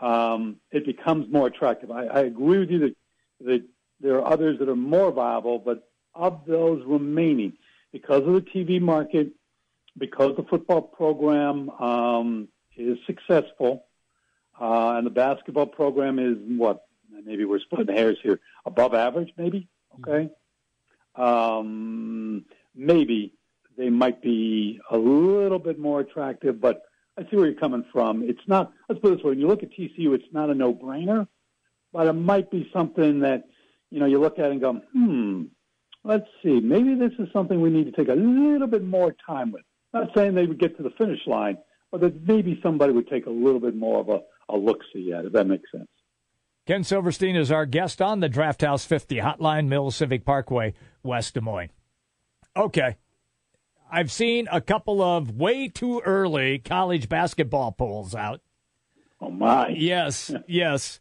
um, 0.00 0.56
it 0.70 0.86
becomes 0.86 1.30
more 1.30 1.46
attractive. 1.46 1.90
I, 1.90 2.06
I 2.06 2.20
agree 2.20 2.58
with 2.58 2.70
you 2.70 2.78
that, 2.80 2.96
that 3.40 3.62
there 4.00 4.16
are 4.16 4.32
others 4.32 4.58
that 4.58 4.68
are 4.68 4.76
more 4.76 5.12
viable, 5.12 5.58
but 5.58 5.88
of 6.14 6.40
those 6.46 6.82
remaining, 6.86 7.54
because 7.92 8.26
of 8.26 8.34
the 8.34 8.40
TV 8.40 8.80
market, 8.80 9.32
because 9.96 10.36
the 10.36 10.44
football 10.44 10.82
program 10.82 11.70
um, 11.70 12.48
is 12.76 12.98
successful, 13.06 13.84
uh, 14.60 14.94
and 14.96 15.06
the 15.06 15.10
basketball 15.10 15.66
program 15.66 16.18
is 16.18 16.36
what? 16.58 16.84
Maybe 17.24 17.44
we're 17.44 17.60
splitting 17.60 17.94
hairs 17.94 18.18
here. 18.22 18.40
Above 18.64 18.94
average, 18.94 19.32
maybe. 19.36 19.68
Okay. 19.98 20.30
Um, 21.16 22.44
maybe 22.74 23.34
they 23.76 23.90
might 23.90 24.22
be 24.22 24.80
a 24.90 24.96
little 24.96 25.58
bit 25.58 25.78
more 25.78 26.00
attractive, 26.00 26.60
but 26.60 26.82
I 27.18 27.22
see 27.22 27.36
where 27.36 27.46
you're 27.46 27.60
coming 27.60 27.84
from. 27.92 28.22
It's 28.22 28.40
not. 28.46 28.72
Let's 28.88 29.00
put 29.00 29.12
it 29.12 29.16
this 29.16 29.24
way: 29.24 29.30
when 29.30 29.40
you 29.40 29.48
look 29.48 29.62
at 29.62 29.70
TCU, 29.72 30.14
it's 30.14 30.32
not 30.32 30.50
a 30.50 30.54
no-brainer, 30.54 31.26
but 31.92 32.06
it 32.06 32.12
might 32.12 32.50
be 32.50 32.70
something 32.72 33.20
that 33.20 33.44
you 33.90 34.00
know 34.00 34.06
you 34.06 34.20
look 34.20 34.38
at 34.38 34.50
and 34.50 34.60
go, 34.60 34.74
hmm. 34.92 35.44
Let's 36.02 36.26
see. 36.42 36.60
Maybe 36.60 36.94
this 36.94 37.12
is 37.18 37.28
something 37.32 37.60
we 37.60 37.70
need 37.70 37.84
to 37.84 37.92
take 37.92 38.08
a 38.08 38.14
little 38.14 38.66
bit 38.66 38.82
more 38.82 39.14
time 39.26 39.52
with. 39.52 39.62
Not 39.92 40.08
saying 40.14 40.34
they 40.34 40.46
would 40.46 40.60
get 40.60 40.76
to 40.76 40.82
the 40.82 40.90
finish 40.90 41.20
line, 41.26 41.58
but 41.90 42.00
that 42.00 42.26
maybe 42.26 42.58
somebody 42.62 42.92
would 42.92 43.08
take 43.08 43.26
a 43.26 43.30
little 43.30 43.60
bit 43.60 43.74
more 43.74 44.00
of 44.00 44.08
a, 44.08 44.20
a 44.48 44.56
look 44.56 44.78
see 44.92 45.12
at 45.12 45.24
it. 45.24 45.28
If 45.28 45.32
that 45.32 45.46
makes 45.46 45.70
sense. 45.72 45.88
Ken 46.66 46.84
Silverstein 46.84 47.34
is 47.36 47.50
our 47.50 47.66
guest 47.66 48.00
on 48.00 48.20
the 48.20 48.28
Draft 48.28 48.62
House 48.62 48.84
50 48.84 49.16
Hotline 49.16 49.66
Mill 49.66 49.90
Civic 49.90 50.24
Parkway, 50.24 50.74
West 51.02 51.34
Des 51.34 51.40
Moines. 51.40 51.70
Okay. 52.56 52.96
I've 53.90 54.12
seen 54.12 54.46
a 54.52 54.60
couple 54.60 55.02
of 55.02 55.36
way 55.36 55.66
too 55.66 56.00
early 56.04 56.58
college 56.60 57.08
basketball 57.08 57.72
polls 57.72 58.14
out. 58.14 58.40
Oh, 59.20 59.30
my. 59.30 59.68
Yes, 59.68 60.32
yes. 60.46 61.00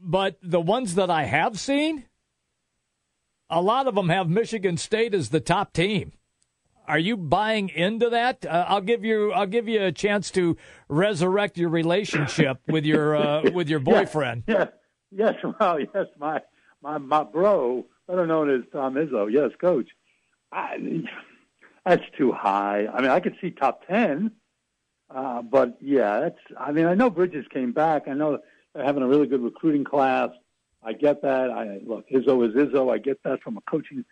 But 0.00 0.38
the 0.40 0.60
ones 0.60 0.94
that 0.94 1.10
I 1.10 1.24
have 1.24 1.58
seen, 1.58 2.04
a 3.48 3.60
lot 3.60 3.88
of 3.88 3.96
them 3.96 4.08
have 4.08 4.28
Michigan 4.28 4.76
State 4.76 5.14
as 5.14 5.30
the 5.30 5.40
top 5.40 5.72
team. 5.72 6.12
Are 6.90 6.98
you 6.98 7.16
buying 7.16 7.68
into 7.68 8.10
that? 8.10 8.44
Uh, 8.44 8.64
I'll 8.66 8.80
give 8.80 9.04
you 9.04 9.30
I'll 9.30 9.46
give 9.46 9.68
you 9.68 9.80
a 9.80 9.92
chance 9.92 10.28
to 10.32 10.56
resurrect 10.88 11.56
your 11.56 11.68
relationship 11.68 12.58
with 12.68 12.84
your 12.84 13.14
uh, 13.14 13.48
with 13.54 13.68
your 13.68 13.78
boyfriend. 13.78 14.42
Yes, 14.48 14.70
yes, 15.12 15.34
yes, 15.40 15.54
well, 15.60 15.78
yes, 15.78 16.06
my 16.18 16.40
my 16.82 16.98
my 16.98 17.22
bro, 17.22 17.86
better 18.08 18.26
known 18.26 18.50
as 18.50 18.62
Tom 18.72 18.94
Izzo. 18.94 19.32
Yes, 19.32 19.52
coach. 19.60 19.88
I, 20.50 21.04
that's 21.86 22.02
too 22.18 22.32
high. 22.32 22.88
I 22.92 23.00
mean, 23.00 23.10
I 23.12 23.20
could 23.20 23.36
see 23.40 23.52
top 23.52 23.86
ten, 23.86 24.32
uh, 25.14 25.42
but 25.42 25.78
yeah, 25.80 26.18
that's. 26.18 26.40
I 26.58 26.72
mean, 26.72 26.86
I 26.86 26.94
know 26.94 27.08
Bridges 27.08 27.46
came 27.52 27.70
back. 27.70 28.08
I 28.08 28.14
know 28.14 28.40
they're 28.74 28.84
having 28.84 29.04
a 29.04 29.08
really 29.08 29.28
good 29.28 29.44
recruiting 29.44 29.84
class. 29.84 30.30
I 30.82 30.94
get 30.94 31.22
that. 31.22 31.52
I 31.52 31.78
look, 31.86 32.08
Izzo 32.08 32.48
is 32.48 32.56
Izzo. 32.56 32.92
I 32.92 32.98
get 32.98 33.22
that 33.22 33.42
from 33.42 33.58
a 33.58 33.60
coaching 33.70 34.04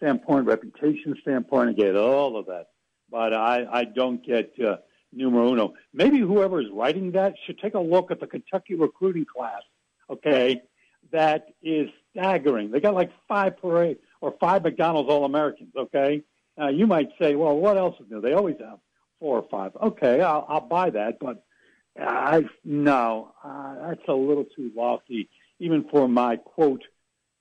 standpoint, 0.00 0.46
reputation 0.46 1.14
standpoint, 1.20 1.70
I 1.70 1.72
get 1.72 1.96
all 1.96 2.36
of 2.36 2.46
that. 2.46 2.68
But 3.10 3.34
I, 3.34 3.66
I 3.70 3.84
don't 3.84 4.24
get 4.24 4.52
uh, 4.64 4.76
numero 5.12 5.52
uno. 5.52 5.74
Maybe 5.92 6.18
whoever 6.18 6.60
is 6.60 6.68
writing 6.72 7.12
that 7.12 7.34
should 7.44 7.58
take 7.58 7.74
a 7.74 7.80
look 7.80 8.10
at 8.10 8.20
the 8.20 8.26
Kentucky 8.26 8.74
recruiting 8.74 9.26
class, 9.26 9.62
okay, 10.08 10.62
that 11.12 11.48
is 11.62 11.88
staggering. 12.10 12.70
They 12.70 12.80
got 12.80 12.94
like 12.94 13.10
five 13.28 13.60
parade 13.60 13.98
or 14.20 14.34
five 14.40 14.62
McDonald's 14.62 15.10
All 15.10 15.24
Americans, 15.24 15.72
okay? 15.76 16.22
Now, 16.56 16.68
you 16.68 16.86
might 16.86 17.10
say, 17.20 17.34
well, 17.34 17.56
what 17.56 17.76
else 17.76 17.96
is 18.00 18.06
new? 18.10 18.20
They 18.20 18.32
always 18.32 18.56
have 18.60 18.78
four 19.18 19.38
or 19.38 19.48
five. 19.50 19.72
Okay, 19.82 20.20
I'll, 20.20 20.46
I'll 20.48 20.60
buy 20.60 20.90
that, 20.90 21.18
but 21.20 21.44
I 21.98 22.44
no, 22.64 23.32
uh, 23.44 23.88
that's 23.88 24.08
a 24.08 24.14
little 24.14 24.44
too 24.44 24.70
lofty, 24.74 25.28
even 25.58 25.84
for 25.90 26.08
my 26.08 26.36
quote 26.36 26.84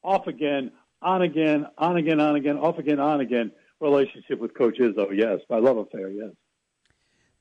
off 0.04 0.28
again 0.28 0.72
on 1.02 1.22
again, 1.22 1.68
on 1.78 1.98
again, 1.98 2.20
on 2.20 2.36
again, 2.36 2.58
off 2.58 2.78
again, 2.78 3.00
on 3.00 3.22
again 3.22 3.52
relationship 3.80 4.40
with 4.40 4.54
Coach 4.54 4.78
Izzo. 4.80 5.08
Yes, 5.14 5.40
my 5.50 5.58
love 5.58 5.78
affair. 5.78 6.10
Yes. 6.10 6.32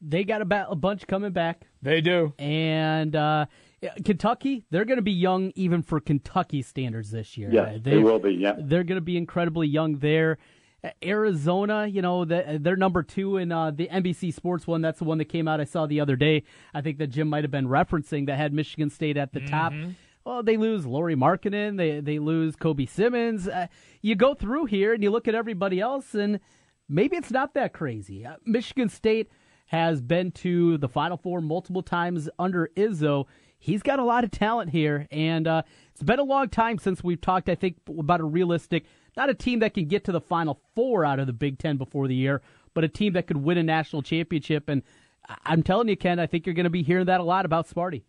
They 0.01 0.23
got 0.25 0.43
a, 0.43 0.45
ba- 0.45 0.69
a 0.71 0.77
bunch 0.77 1.07
coming 1.07 1.33
back. 1.33 1.67
They 1.83 2.01
do. 2.01 2.33
And 2.39 3.17
uh, 3.17 3.47
Kentucky, 4.05 4.65
they're 4.71 4.85
going 4.85 4.99
to 4.99 5.03
be 5.03 5.13
young 5.13 5.53
even 5.57 5.83
for 5.83 5.99
Kentucky 5.99 6.63
standards 6.63 7.11
this 7.11 7.37
year. 7.37 7.51
Yeah, 7.53 7.73
they, 7.73 7.93
they 7.93 7.99
will 7.99 8.21
be. 8.21 8.35
Yeah, 8.35 8.55
they're 8.59 8.85
going 8.85 8.97
to 8.97 9.03
be 9.03 9.17
incredibly 9.17 9.67
young 9.67 9.99
there. 9.99 10.39
Arizona, 11.03 11.89
you 11.89 12.03
know, 12.03 12.25
they're 12.25 12.77
number 12.77 13.03
two 13.03 13.37
in 13.37 13.51
uh, 13.51 13.73
the 13.73 13.89
NBC 13.89 14.33
Sports 14.33 14.65
one. 14.65 14.81
That's 14.81 15.01
the 15.01 15.05
one 15.05 15.19
that 15.19 15.25
came 15.25 15.49
out 15.49 15.61
I 15.61 15.65
saw 15.65 15.87
the 15.87 16.01
other 16.01 16.15
day. 16.15 16.45
I 16.73 16.83
think 16.83 16.99
that 16.99 17.09
Jim 17.09 17.29
might 17.29 17.43
have 17.43 17.51
been 17.51 17.67
referencing 17.67 18.27
that 18.27 18.37
had 18.37 18.53
Michigan 18.53 18.89
State 18.89 19.17
at 19.17 19.33
the 19.33 19.41
mm-hmm. 19.41 19.51
top 19.51 19.73
well, 20.29 20.43
they 20.43 20.59
lose 20.59 20.85
Lauri 20.85 21.17
Markkanen, 21.17 21.79
they 21.79 22.01
they 22.01 22.19
lose 22.19 22.55
Kobi 22.55 22.87
Simmons. 22.87 23.49
Uh, 23.49 23.69
you 24.03 24.15
go 24.15 24.35
through 24.35 24.67
here 24.67 24.93
and 24.93 25.03
you 25.03 25.11
look 25.11 25.27
at 25.27 25.35
everybody 25.35 25.81
else, 25.81 26.15
and 26.15 26.39
maybe 26.87 27.17
it's 27.17 27.31
not 27.31 27.55
that 27.55 27.73
crazy. 27.73 28.27
Uh, 28.27 28.37
Michigan 28.45 28.91
State 28.91 29.31
has 29.69 30.03
been 30.03 30.31
to 30.33 30.77
the 30.77 30.89
Final 30.89 31.17
Four 31.17 31.41
multiple 31.41 31.83
times 31.83 32.29
under 32.39 32.69
Izzo. 32.77 33.25
He's 33.59 33.83
got 33.83 33.99
a 33.99 34.05
lot 34.05 34.23
of 34.23 34.31
talent 34.31 34.71
here, 34.71 35.07
and 35.11 35.49
uh, 35.49 35.63
it's 35.93 36.03
been 36.03 36.19
a 36.19 36.25
long 36.25 36.51
time 36.51 36.77
since 36.77 37.03
we've 37.03 37.21
talked. 37.21 37.49
I 37.49 37.55
think 37.55 37.77
about 37.89 38.21
a 38.21 38.25
realistic, 38.25 38.85
not 39.17 39.31
a 39.31 39.35
team 39.35 39.61
that 39.61 39.73
can 39.73 39.87
get 39.87 40.05
to 40.05 40.13
the 40.13 40.21
Final 40.21 40.61
Four 40.75 41.07
out 41.07 41.21
of 41.21 41.27
the 41.27 41.33
Big 41.33 41.59
Ten 41.59 41.79
before 41.79 42.07
the 42.07 42.15
year, 42.15 42.43
but 42.75 42.85
a 42.85 42.89
team 42.89 43.15
that 43.15 43.27
could 43.27 43.39
win 43.39 43.57
a 43.57 43.63
national 43.63 44.03
championship. 44.03 44.69
And 44.69 44.83
I'm 45.47 45.63
telling 45.63 45.89
you, 45.89 45.97
Ken, 45.97 46.19
I 46.19 46.27
think 46.27 46.45
you're 46.45 46.55
going 46.55 46.65
to 46.65 46.71
be 46.71 46.83
hearing 46.83 47.07
that 47.07 47.21
a 47.21 47.25
lot 47.25 47.47
about 47.47 47.67
Sparty. 47.67 48.03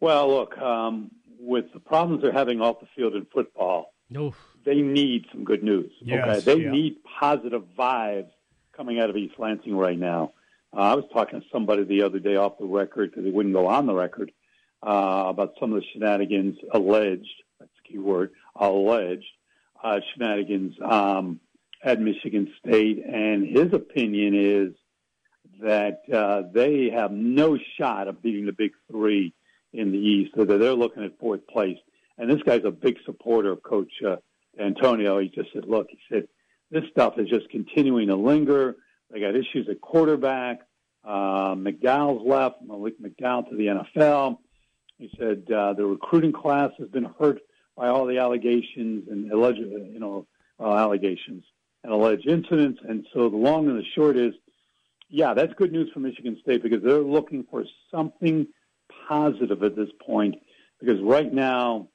Well, 0.00 0.28
look, 0.28 0.56
um, 0.58 1.10
with 1.38 1.72
the 1.72 1.80
problems 1.80 2.22
they're 2.22 2.32
having 2.32 2.60
off 2.60 2.80
the 2.80 2.86
field 2.96 3.14
in 3.14 3.26
football, 3.32 3.94
Oof. 4.16 4.36
they 4.64 4.76
need 4.76 5.26
some 5.32 5.44
good 5.44 5.62
news. 5.62 5.92
Yes, 6.00 6.28
okay, 6.28 6.40
they 6.40 6.64
yeah. 6.64 6.70
need 6.70 6.96
positive 7.18 7.62
vibes 7.78 8.30
coming 8.76 8.98
out 8.98 9.10
of 9.10 9.16
East 9.16 9.34
Lansing 9.38 9.76
right 9.76 9.98
now. 9.98 10.32
Uh, 10.74 10.80
I 10.80 10.94
was 10.94 11.04
talking 11.12 11.40
to 11.40 11.46
somebody 11.52 11.84
the 11.84 12.02
other 12.02 12.18
day 12.18 12.36
off 12.36 12.58
the 12.58 12.66
record 12.66 13.10
because 13.10 13.24
they 13.24 13.30
wouldn't 13.30 13.54
go 13.54 13.66
on 13.66 13.86
the 13.86 13.94
record 13.94 14.32
uh, 14.82 15.24
about 15.28 15.54
some 15.58 15.72
of 15.72 15.80
the 15.80 15.86
shenanigans 15.92 16.56
alleged. 16.72 17.28
That's 17.58 17.70
the 17.82 17.92
key 17.92 17.98
word. 17.98 18.30
Alleged 18.56 19.26
uh, 19.82 20.00
shenanigans 20.12 20.76
um, 20.82 21.40
at 21.82 22.00
Michigan 22.00 22.52
State, 22.58 23.04
and 23.04 23.46
his 23.46 23.72
opinion 23.72 24.34
is 24.34 24.74
that 25.62 26.02
uh, 26.12 26.42
they 26.52 26.90
have 26.90 27.10
no 27.12 27.58
shot 27.78 28.08
of 28.08 28.22
beating 28.22 28.46
the 28.46 28.52
Big 28.52 28.72
Three 28.90 29.34
in 29.72 29.92
the 29.92 29.98
East. 29.98 30.32
So 30.36 30.44
they're 30.44 30.74
looking 30.74 31.04
at 31.04 31.18
fourth 31.18 31.46
place. 31.46 31.78
And 32.18 32.30
this 32.30 32.42
guy's 32.42 32.64
a 32.64 32.70
big 32.70 32.98
supporter 33.04 33.52
of 33.52 33.62
Coach 33.62 33.92
uh, 34.06 34.16
Dantonio. 34.58 35.22
He 35.22 35.28
just 35.28 35.52
said, 35.52 35.64
look, 35.66 35.86
he 35.90 35.98
said, 36.10 36.28
this 36.70 36.84
stuff 36.90 37.14
is 37.18 37.28
just 37.28 37.48
continuing 37.50 38.08
to 38.08 38.16
linger. 38.16 38.76
They 39.10 39.20
got 39.20 39.34
issues 39.34 39.68
at 39.68 39.80
quarterback. 39.80 40.60
Uh, 41.02 41.54
McDowell's 41.54 42.26
left, 42.26 42.56
Malik 42.62 43.00
McDowell 43.00 43.48
to 43.48 43.56
the 43.56 43.66
NFL. 43.66 44.38
He 44.98 45.10
said 45.18 45.50
uh, 45.50 45.72
the 45.72 45.86
recruiting 45.86 46.32
class 46.32 46.70
has 46.78 46.88
been 46.88 47.08
hurt 47.18 47.40
by 47.76 47.88
all 47.88 48.04
the 48.06 48.18
allegations 48.18 49.08
and 49.08 49.32
alleged, 49.32 49.58
you 49.58 49.98
know, 49.98 50.26
uh, 50.60 50.74
allegations 50.74 51.42
and 51.82 51.92
alleged 51.92 52.26
incidents. 52.26 52.80
And 52.86 53.06
so 53.14 53.30
the 53.30 53.36
long 53.36 53.68
and 53.68 53.78
the 53.78 53.84
short 53.94 54.18
is, 54.18 54.34
yeah, 55.08 55.32
that's 55.32 55.54
good 55.54 55.72
news 55.72 55.90
for 55.92 56.00
Michigan 56.00 56.38
State 56.42 56.62
because 56.62 56.82
they're 56.82 56.98
looking 56.98 57.46
for 57.50 57.64
something– 57.90 58.46
positive 59.08 59.62
at 59.62 59.76
this 59.76 59.88
point 60.04 60.36
because 60.80 61.00
right 61.02 61.32
now, 61.32 61.88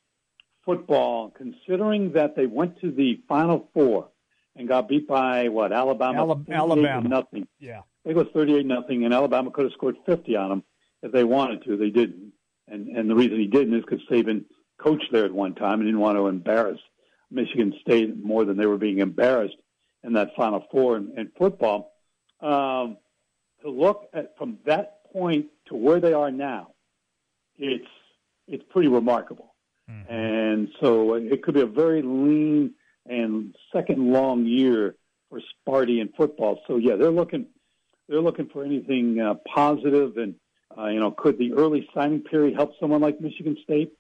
football, 0.66 1.32
considering 1.32 2.14
that 2.14 2.36
they 2.36 2.46
went 2.46 2.80
to 2.82 2.92
the 2.92 3.22
Final 3.28 3.70
Four 3.74 4.10
and 4.56 4.68
got 4.68 4.88
beat 4.88 5.08
by 5.08 5.50
what 5.50 5.72
Alabama, 5.72 6.42
Alabama, 6.50 7.08
nothing. 7.08 7.48
Yeah, 7.60 7.82
it 8.04 8.16
was 8.16 8.28
thirty-eight 8.34 8.66
nothing, 8.66 9.06
and 9.06 9.14
Alabama 9.14 9.52
could 9.52 9.66
have 9.66 9.74
scored 9.74 9.98
fifty 10.06 10.36
on 10.36 10.50
them 10.50 10.64
if 11.02 11.12
they 11.12 11.24
wanted 11.24 11.64
to. 11.66 11.78
They 11.78 11.90
didn't, 11.90 12.34
and 12.68 12.88
and 12.88 13.10
the 13.10 13.16
reason 13.16 13.40
he 13.40 13.48
didn't 13.48 13.76
is 13.76 13.84
because 13.84 14.06
Saban 14.10 14.46
coached 14.78 15.12
there 15.12 15.26
at 15.26 15.32
one 15.32 15.56
time 15.56 15.80
and 15.80 15.88
didn't 15.88 16.00
want 16.00 16.18
to 16.18 16.28
embarrass 16.28 16.80
Michigan 17.32 17.74
State 17.82 18.24
more 18.24 18.46
than 18.46 18.58
they 18.58 18.66
were 18.66 18.78
being 18.78 19.00
embarrassed 19.00 19.58
in 20.04 20.14
that 20.14 20.36
Final 20.36 20.64
Four 20.72 20.98
in, 20.98 21.14
in 21.18 21.32
football. 21.38 21.92
Um, 22.42 22.98
to 23.62 23.72
look 23.72 24.10
at 24.14 24.38
from 24.38 24.60
that 24.66 25.12
point 25.12 25.48
to 25.68 25.76
where 25.76 26.00
they 26.00 26.14
are 26.14 26.30
now, 26.30 26.75
it's 27.58 27.88
it's 28.48 28.64
pretty 28.70 28.90
remarkable. 28.90 29.56
Mm-hmm. 29.90 30.14
And 30.14 30.70
so 30.82 31.16
it 31.16 31.44
could 31.44 31.54
be 31.54 31.62
a 31.62 31.68
very 31.68 32.02
lean 32.02 32.74
and 33.06 33.56
second 33.72 34.12
long 34.12 34.46
year 34.46 34.96
for 35.30 35.40
Sparty 35.40 36.02
in 36.02 36.10
football. 36.18 36.62
So 36.68 36.78
yeah, 36.78 36.96
they're 36.96 37.12
looking 37.12 37.48
they're 38.08 38.22
looking 38.22 38.48
for 38.48 38.64
anything 38.64 39.20
uh, 39.20 39.36
positive 39.54 40.18
and 40.18 40.36
uh, 40.78 40.88
you 40.88 41.00
know 41.00 41.12
could 41.12 41.38
the 41.38 41.54
early 41.54 41.88
signing 41.94 42.22
period 42.22 42.56
help 42.56 42.72
someone 42.80 43.02
like 43.02 43.22
Michigan 43.22 43.58
State, 43.64 43.94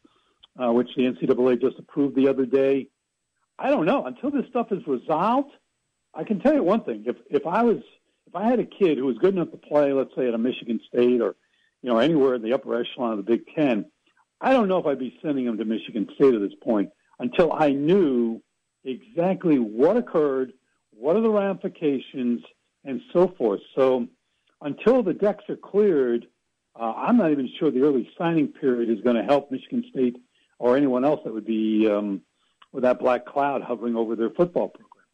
uh, 0.61 0.71
which 0.71 0.89
the 0.95 1.03
NCAA 1.03 1.61
just 1.61 1.79
approved 1.79 2.15
the 2.15 2.27
other 2.27 2.45
day. 2.45 2.87
I 3.57 3.69
don't 3.69 3.85
know 3.85 4.05
until 4.05 4.31
this 4.31 4.45
stuff 4.49 4.71
is 4.71 4.85
resolved. 4.85 5.51
I 6.13 6.23
can 6.23 6.39
tell 6.39 6.53
you 6.53 6.63
one 6.63 6.83
thing: 6.83 7.03
if 7.05 7.17
if 7.29 7.45
I 7.45 7.63
was 7.63 7.77
if 8.27 8.35
I 8.35 8.49
had 8.49 8.59
a 8.59 8.65
kid 8.65 8.97
who 8.97 9.05
was 9.05 9.17
good 9.17 9.35
enough 9.35 9.51
to 9.51 9.57
play, 9.57 9.93
let's 9.93 10.15
say 10.15 10.27
at 10.27 10.33
a 10.33 10.37
Michigan 10.37 10.79
State 10.87 11.21
or 11.21 11.35
you 11.85 11.91
know, 11.93 11.99
anywhere 11.99 12.33
in 12.33 12.41
the 12.41 12.53
upper 12.53 12.75
echelon 12.81 13.11
of 13.11 13.17
the 13.17 13.31
Big 13.31 13.43
Ten, 13.55 13.85
I 14.41 14.53
don't 14.53 14.67
know 14.67 14.79
if 14.79 14.87
I'd 14.87 14.97
be 14.97 15.19
sending 15.21 15.45
him 15.45 15.59
to 15.59 15.65
Michigan 15.65 16.07
State 16.15 16.33
at 16.33 16.41
this 16.41 16.57
point 16.63 16.89
until 17.19 17.53
I 17.53 17.69
knew 17.73 18.41
exactly 18.83 19.59
what 19.59 19.95
occurred, 19.95 20.53
what 20.89 21.15
are 21.15 21.21
the 21.21 21.29
ramifications, 21.29 22.41
and 22.83 23.01
so 23.13 23.27
forth. 23.37 23.59
So 23.75 24.07
until 24.61 25.03
the 25.03 25.13
decks 25.13 25.43
are 25.47 25.57
cleared, 25.57 26.25
Uh, 26.77 26.91
I'm 27.05 27.17
not 27.17 27.31
even 27.31 27.47
sure 27.57 27.71
the 27.71 27.83
early 27.83 28.09
signing 28.17 28.47
period 28.49 28.89
is 28.89 28.99
going 29.01 29.15
to 29.15 29.23
help 29.23 29.49
Michigan 29.49 29.83
State 29.91 30.17
or 30.59 30.75
anyone 30.75 31.05
else 31.05 31.21
that 31.23 31.33
would 31.33 31.45
be 31.45 31.87
um, 31.89 32.21
with 32.73 32.83
that 32.83 32.99
black 32.99 33.25
cloud 33.25 33.61
hovering 33.61 33.95
over 33.95 34.15
their 34.17 34.31
football 34.31 34.69
program. 34.69 35.05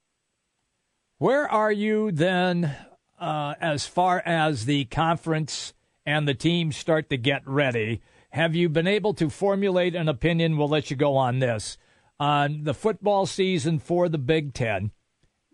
Where 1.20 1.48
are 1.48 1.72
you 1.72 2.12
then 2.12 2.76
uh, 3.20 3.54
as 3.62 3.86
far 3.86 4.24
as 4.26 4.66
the 4.66 4.86
conference 4.86 5.74
and 6.06 6.28
the 6.28 6.34
teams 6.34 6.76
start 6.78 7.10
to 7.10 7.18
get 7.18 7.42
ready? 7.46 8.02
Have 8.32 8.56
you 8.56 8.70
been 8.70 8.88
able 8.88 9.14
to 9.16 9.30
formulate 9.30 9.96
an 9.96 10.08
opinion? 10.08 10.58
We'll 10.58 10.68
let 10.68 10.90
you 10.90 10.96
go 10.96 11.18
on 11.18 11.40
this 11.40 11.78
on 12.20 12.64
the 12.64 12.74
football 12.74 13.26
season 13.26 13.80
for 13.80 14.08
the 14.08 14.18
Big 14.18 14.54
Ten, 14.54 14.92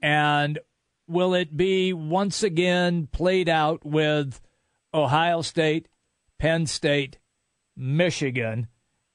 and 0.02 0.60
will 1.08 1.34
it 1.34 1.56
be 1.56 1.94
once 1.94 2.44
again 2.44 3.08
played 3.12 3.48
out 3.48 3.86
with 3.86 4.42
Ohio 4.94 5.42
State, 5.42 5.88
Penn 6.38 6.66
State, 6.66 7.20
Michigan, 7.76 8.68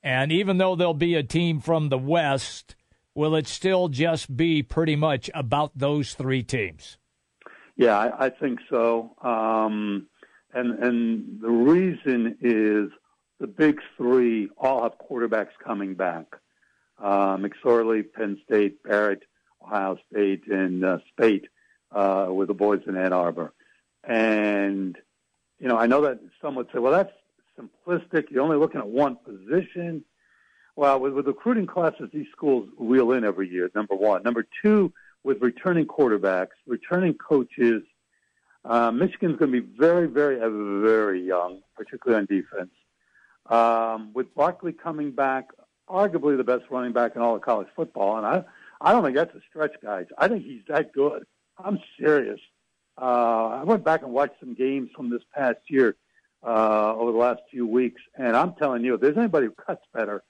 and 0.02 0.32
even 0.32 0.58
though 0.58 0.74
there'll 0.74 0.94
be 0.94 1.14
a 1.14 1.22
team 1.22 1.60
from 1.60 1.88
the 1.88 1.98
West, 1.98 2.74
will 3.14 3.36
it 3.36 3.46
still 3.46 3.88
just 3.88 4.36
be 4.36 4.62
pretty 4.62 4.96
much 4.96 5.30
about 5.34 5.76
those 5.76 6.14
three 6.14 6.42
teams? 6.42 6.96
Yeah, 7.76 7.98
I, 7.98 8.26
I 8.26 8.30
think 8.30 8.60
so. 8.68 9.14
Um, 9.22 10.08
and 10.52 10.82
and 10.82 11.40
the 11.40 11.50
reason 11.50 12.36
is 12.40 12.90
the 13.40 13.46
big 13.46 13.80
three 13.96 14.48
all 14.56 14.82
have 14.82 14.92
quarterbacks 14.98 15.50
coming 15.62 15.94
back. 15.94 16.26
Uh, 17.02 17.36
McSorley, 17.36 18.04
Penn 18.12 18.40
State, 18.44 18.82
Barrett, 18.84 19.24
Ohio 19.60 19.98
State, 20.10 20.46
and 20.46 20.84
uh, 20.84 20.98
Speight 21.08 21.46
uh, 21.90 22.28
with 22.30 22.48
the 22.48 22.54
boys 22.54 22.82
in 22.86 22.96
Ann 22.96 23.12
Arbor. 23.12 23.52
And, 24.04 24.96
you 25.58 25.68
know, 25.68 25.76
I 25.76 25.86
know 25.86 26.02
that 26.02 26.20
some 26.40 26.54
would 26.54 26.68
say, 26.72 26.78
well, 26.78 26.92
that's 26.92 27.12
simplistic. 27.58 28.30
You're 28.30 28.42
only 28.42 28.56
looking 28.56 28.80
at 28.80 28.86
one 28.86 29.16
position. 29.16 30.04
Well, 30.76 31.00
with, 31.00 31.14
with 31.14 31.26
recruiting 31.26 31.66
classes, 31.66 32.08
these 32.12 32.26
schools 32.30 32.68
reel 32.78 33.12
in 33.12 33.24
every 33.24 33.48
year, 33.48 33.70
number 33.74 33.94
one. 33.94 34.22
Number 34.22 34.46
two, 34.62 34.92
with 35.24 35.42
returning 35.42 35.86
quarterbacks, 35.86 36.54
returning 36.66 37.14
coaches, 37.14 37.82
uh, 38.64 38.90
Michigan's 38.90 39.38
going 39.38 39.52
to 39.52 39.60
be 39.60 39.66
very, 39.78 40.06
very, 40.06 40.40
uh, 40.40 40.48
very 40.48 41.26
young, 41.26 41.62
particularly 41.76 42.20
on 42.20 42.26
defense. 42.26 42.70
Um, 43.46 44.12
with 44.14 44.34
Barkley 44.34 44.72
coming 44.72 45.10
back, 45.10 45.48
arguably 45.88 46.36
the 46.36 46.44
best 46.44 46.64
running 46.70 46.92
back 46.92 47.16
in 47.16 47.22
all 47.22 47.34
of 47.34 47.42
college 47.42 47.68
football, 47.74 48.16
and 48.16 48.26
I, 48.26 48.44
I 48.80 48.92
don't 48.92 49.02
think 49.04 49.16
that's 49.16 49.34
a 49.34 49.40
stretch, 49.48 49.74
guys. 49.82 50.06
I 50.16 50.28
think 50.28 50.44
he's 50.44 50.62
that 50.68 50.92
good. 50.92 51.24
I'm 51.58 51.80
serious. 51.98 52.40
Uh, 53.00 53.60
I 53.60 53.64
went 53.64 53.84
back 53.84 54.02
and 54.02 54.12
watched 54.12 54.38
some 54.38 54.54
games 54.54 54.90
from 54.94 55.10
this 55.10 55.22
past 55.34 55.58
year 55.68 55.96
uh, 56.44 56.94
over 56.94 57.12
the 57.12 57.18
last 57.18 57.40
few 57.50 57.66
weeks, 57.66 58.00
and 58.16 58.36
I'm 58.36 58.54
telling 58.54 58.84
you, 58.84 58.94
if 58.94 59.00
there's 59.00 59.16
anybody 59.16 59.46
who 59.46 59.52
cuts 59.52 59.84
better 59.92 60.22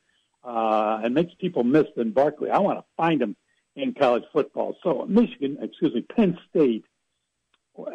uh, 0.44 1.00
and 1.02 1.14
makes 1.14 1.34
people 1.34 1.64
miss 1.64 1.86
than 1.96 2.12
Barkley, 2.12 2.50
I 2.50 2.58
want 2.58 2.78
to 2.78 2.84
find 2.96 3.20
him 3.20 3.36
in 3.76 3.94
college 3.94 4.24
football. 4.32 4.76
So 4.82 5.04
Michigan, 5.08 5.58
excuse 5.60 5.94
me, 5.94 6.02
Penn 6.02 6.38
State, 6.50 6.84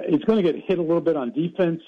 is 0.07 0.23
going 0.23 0.43
to 0.43 0.53
get 0.53 0.63
hit 0.63 0.77
a 0.77 0.81
little 0.81 1.01
bit 1.01 1.15
on 1.15 1.31
defense. 1.31 1.81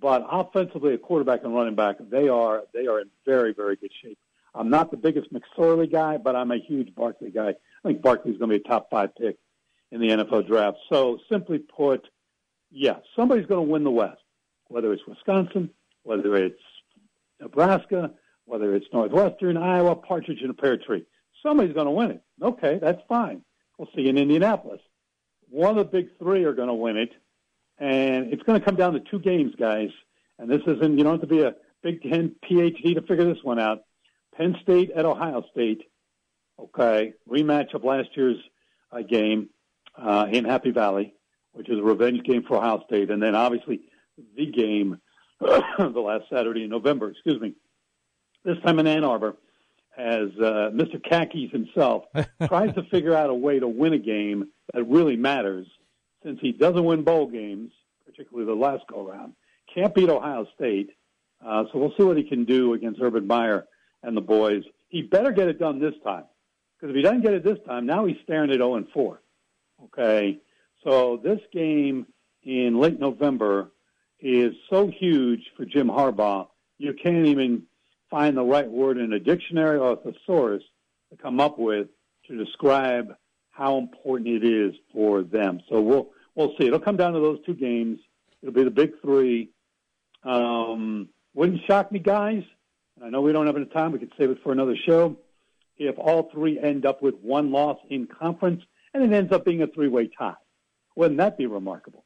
But 0.00 0.26
offensively, 0.30 0.94
a 0.94 0.98
quarterback 0.98 1.44
and 1.44 1.54
running 1.54 1.74
back, 1.74 1.96
they 2.00 2.28
are 2.28 2.62
they 2.72 2.86
are 2.86 3.00
in 3.00 3.10
very 3.26 3.52
very 3.52 3.76
good 3.76 3.90
shape. 4.02 4.18
I'm 4.54 4.70
not 4.70 4.90
the 4.90 4.96
biggest 4.96 5.28
McSorley 5.32 5.90
guy, 5.90 6.16
but 6.16 6.36
I'm 6.36 6.52
a 6.52 6.58
huge 6.58 6.94
Barkley 6.94 7.30
guy. 7.30 7.50
I 7.50 7.88
think 7.88 8.02
Barkley's 8.02 8.38
going 8.38 8.50
to 8.50 8.58
be 8.58 8.64
a 8.64 8.68
top 8.68 8.88
five 8.88 9.14
pick 9.16 9.36
in 9.90 10.00
the 10.00 10.08
NFL 10.08 10.46
draft. 10.46 10.78
So 10.88 11.18
simply 11.30 11.58
put, 11.58 12.06
yeah, 12.70 12.98
somebody's 13.16 13.46
going 13.46 13.66
to 13.66 13.70
win 13.70 13.84
the 13.84 13.90
West, 13.90 14.22
whether 14.68 14.92
it's 14.92 15.02
Wisconsin, 15.06 15.70
whether 16.04 16.36
it's 16.36 16.60
Nebraska, 17.40 18.12
whether 18.44 18.74
it's 18.74 18.86
Northwestern, 18.92 19.56
Iowa, 19.56 19.96
Partridge 19.96 20.40
in 20.42 20.50
a 20.50 20.54
pear 20.54 20.76
tree. 20.76 21.04
Somebody's 21.42 21.74
going 21.74 21.86
to 21.86 21.92
win 21.92 22.12
it. 22.12 22.22
Okay, 22.40 22.78
that's 22.80 23.02
fine. 23.08 23.42
We'll 23.78 23.88
see 23.94 24.08
in 24.08 24.18
Indianapolis. 24.18 24.80
One 25.50 25.70
of 25.70 25.76
the 25.76 25.84
big 25.84 26.16
three 26.18 26.44
are 26.44 26.52
going 26.52 26.68
to 26.68 26.74
win 26.74 26.96
it, 26.96 27.12
and 27.78 28.32
it's 28.32 28.42
going 28.42 28.58
to 28.58 28.64
come 28.64 28.76
down 28.76 28.92
to 28.94 29.00
two 29.00 29.18
games, 29.18 29.54
guys. 29.58 29.90
And 30.38 30.50
this 30.50 30.62
isn't, 30.66 30.98
you 30.98 31.04
don't 31.04 31.20
have 31.20 31.20
to 31.20 31.26
be 31.26 31.42
a 31.42 31.54
Big 31.82 32.02
Ten 32.02 32.34
PhD 32.44 32.94
to 32.94 33.02
figure 33.02 33.24
this 33.24 33.42
one 33.42 33.58
out. 33.58 33.80
Penn 34.36 34.56
State 34.62 34.90
at 34.90 35.04
Ohio 35.04 35.44
State, 35.52 35.82
okay, 36.58 37.12
rematch 37.28 37.74
of 37.74 37.84
last 37.84 38.08
year's 38.14 38.38
uh, 38.90 39.02
game 39.02 39.50
uh, 39.96 40.26
in 40.30 40.44
Happy 40.44 40.70
Valley, 40.70 41.14
which 41.52 41.68
is 41.68 41.78
a 41.78 41.82
revenge 41.82 42.24
game 42.24 42.42
for 42.42 42.56
Ohio 42.56 42.82
State. 42.86 43.10
And 43.10 43.22
then 43.22 43.34
obviously 43.34 43.80
the 44.36 44.46
game 44.46 45.00
the 45.40 46.00
last 46.00 46.24
Saturday 46.32 46.64
in 46.64 46.70
November, 46.70 47.10
excuse 47.10 47.40
me, 47.40 47.54
this 48.44 48.56
time 48.64 48.78
in 48.78 48.86
Ann 48.86 49.04
Arbor, 49.04 49.36
as 49.96 50.28
uh, 50.38 50.70
Mr. 50.72 51.02
Khakis 51.02 51.50
himself 51.50 52.04
tries 52.46 52.74
to 52.74 52.82
figure 52.84 53.14
out 53.14 53.30
a 53.30 53.34
way 53.34 53.58
to 53.58 53.68
win 53.68 53.92
a 53.92 53.98
game 53.98 54.48
that 54.72 54.84
really 54.84 55.16
matters 55.16 55.66
since 56.24 56.40
he 56.40 56.52
doesn't 56.52 56.84
win 56.84 57.04
bowl 57.04 57.26
games, 57.26 57.72
particularly 58.06 58.46
the 58.46 58.58
last 58.58 58.84
go 58.88 59.06
round, 59.06 59.34
Can't 59.72 59.94
beat 59.94 60.08
Ohio 60.08 60.46
State. 60.54 60.90
Uh, 61.44 61.64
so 61.70 61.78
we'll 61.78 61.94
see 61.96 62.02
what 62.02 62.16
he 62.16 62.24
can 62.24 62.44
do 62.44 62.72
against 62.72 63.00
Urban 63.00 63.26
Meyer 63.26 63.66
and 64.02 64.16
the 64.16 64.20
boys. 64.22 64.64
He 64.88 65.02
better 65.02 65.30
get 65.30 65.48
it 65.48 65.58
done 65.58 65.78
this 65.78 65.94
time. 66.02 66.24
Because 66.76 66.90
if 66.90 66.96
he 66.96 67.02
doesn't 67.02 67.22
get 67.22 67.34
it 67.34 67.44
this 67.44 67.58
time, 67.66 67.86
now 67.86 68.06
he's 68.06 68.16
staring 68.24 68.50
at 68.50 68.56
0 68.56 68.76
and 68.76 68.88
4. 68.90 69.20
Okay? 69.84 70.38
So 70.82 71.20
this 71.22 71.40
game 71.52 72.06
in 72.42 72.78
late 72.78 72.98
November 72.98 73.70
is 74.20 74.54
so 74.70 74.88
huge 74.88 75.42
for 75.56 75.64
Jim 75.64 75.88
Harbaugh, 75.88 76.48
you 76.78 76.94
can't 76.94 77.26
even 77.26 77.64
find 78.10 78.36
the 78.36 78.42
right 78.42 78.70
word 78.70 78.98
in 78.98 79.12
a 79.12 79.18
dictionary 79.18 79.78
or 79.78 79.92
a 79.92 79.96
thesaurus 79.96 80.62
to 81.10 81.16
come 81.16 81.40
up 81.40 81.58
with 81.58 81.88
to 82.28 82.42
describe 82.42 83.14
how 83.50 83.78
important 83.78 84.28
it 84.28 84.44
is 84.44 84.74
for 84.92 85.22
them. 85.22 85.60
So 85.68 85.80
we'll 85.80 86.08
we'll 86.34 86.54
see. 86.58 86.66
It'll 86.66 86.80
come 86.80 86.96
down 86.96 87.12
to 87.12 87.20
those 87.20 87.38
two 87.44 87.54
games. 87.54 88.00
It'll 88.42 88.54
be 88.54 88.64
the 88.64 88.70
big 88.70 89.00
three. 89.00 89.50
Um, 90.22 91.08
wouldn't 91.34 91.60
shock 91.66 91.90
me, 91.90 91.98
guys. 91.98 92.42
I 93.02 93.10
know 93.10 93.20
we 93.20 93.32
don't 93.32 93.46
have 93.46 93.56
enough 93.56 93.72
time. 93.72 93.92
We 93.92 93.98
could 93.98 94.12
save 94.18 94.30
it 94.30 94.38
for 94.42 94.52
another 94.52 94.76
show. 94.76 95.16
If 95.76 95.98
all 95.98 96.30
three 96.32 96.58
end 96.58 96.86
up 96.86 97.02
with 97.02 97.16
one 97.16 97.50
loss 97.50 97.78
in 97.90 98.06
conference, 98.06 98.62
and 98.92 99.02
it 99.02 99.14
ends 99.14 99.32
up 99.32 99.44
being 99.44 99.62
a 99.62 99.66
three-way 99.66 100.08
tie, 100.16 100.34
wouldn't 100.94 101.18
that 101.18 101.36
be 101.36 101.46
remarkable? 101.46 102.04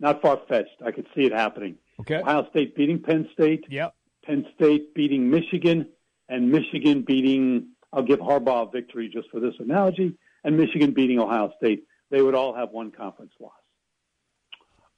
Not 0.00 0.22
far-fetched. 0.22 0.82
I 0.84 0.92
could 0.92 1.06
see 1.14 1.24
it 1.24 1.32
happening. 1.32 1.76
Okay. 2.00 2.16
Ohio 2.16 2.48
State 2.50 2.74
beating 2.74 3.02
Penn 3.02 3.28
State. 3.32 3.64
Yep. 3.68 3.94
Penn 4.24 4.46
State 4.54 4.94
beating 4.94 5.28
Michigan, 5.28 5.88
and 6.28 6.50
Michigan 6.50 7.02
beating. 7.02 7.68
I'll 7.92 8.02
give 8.02 8.20
Harbaugh 8.20 8.68
a 8.68 8.70
victory 8.70 9.08
just 9.08 9.28
for 9.30 9.40
this 9.40 9.54
analogy 9.58 10.16
and 10.44 10.56
Michigan 10.56 10.92
beating 10.92 11.18
Ohio 11.18 11.52
State, 11.56 11.84
they 12.10 12.22
would 12.22 12.34
all 12.34 12.54
have 12.54 12.70
one 12.70 12.90
conference 12.90 13.32
loss. 13.40 13.52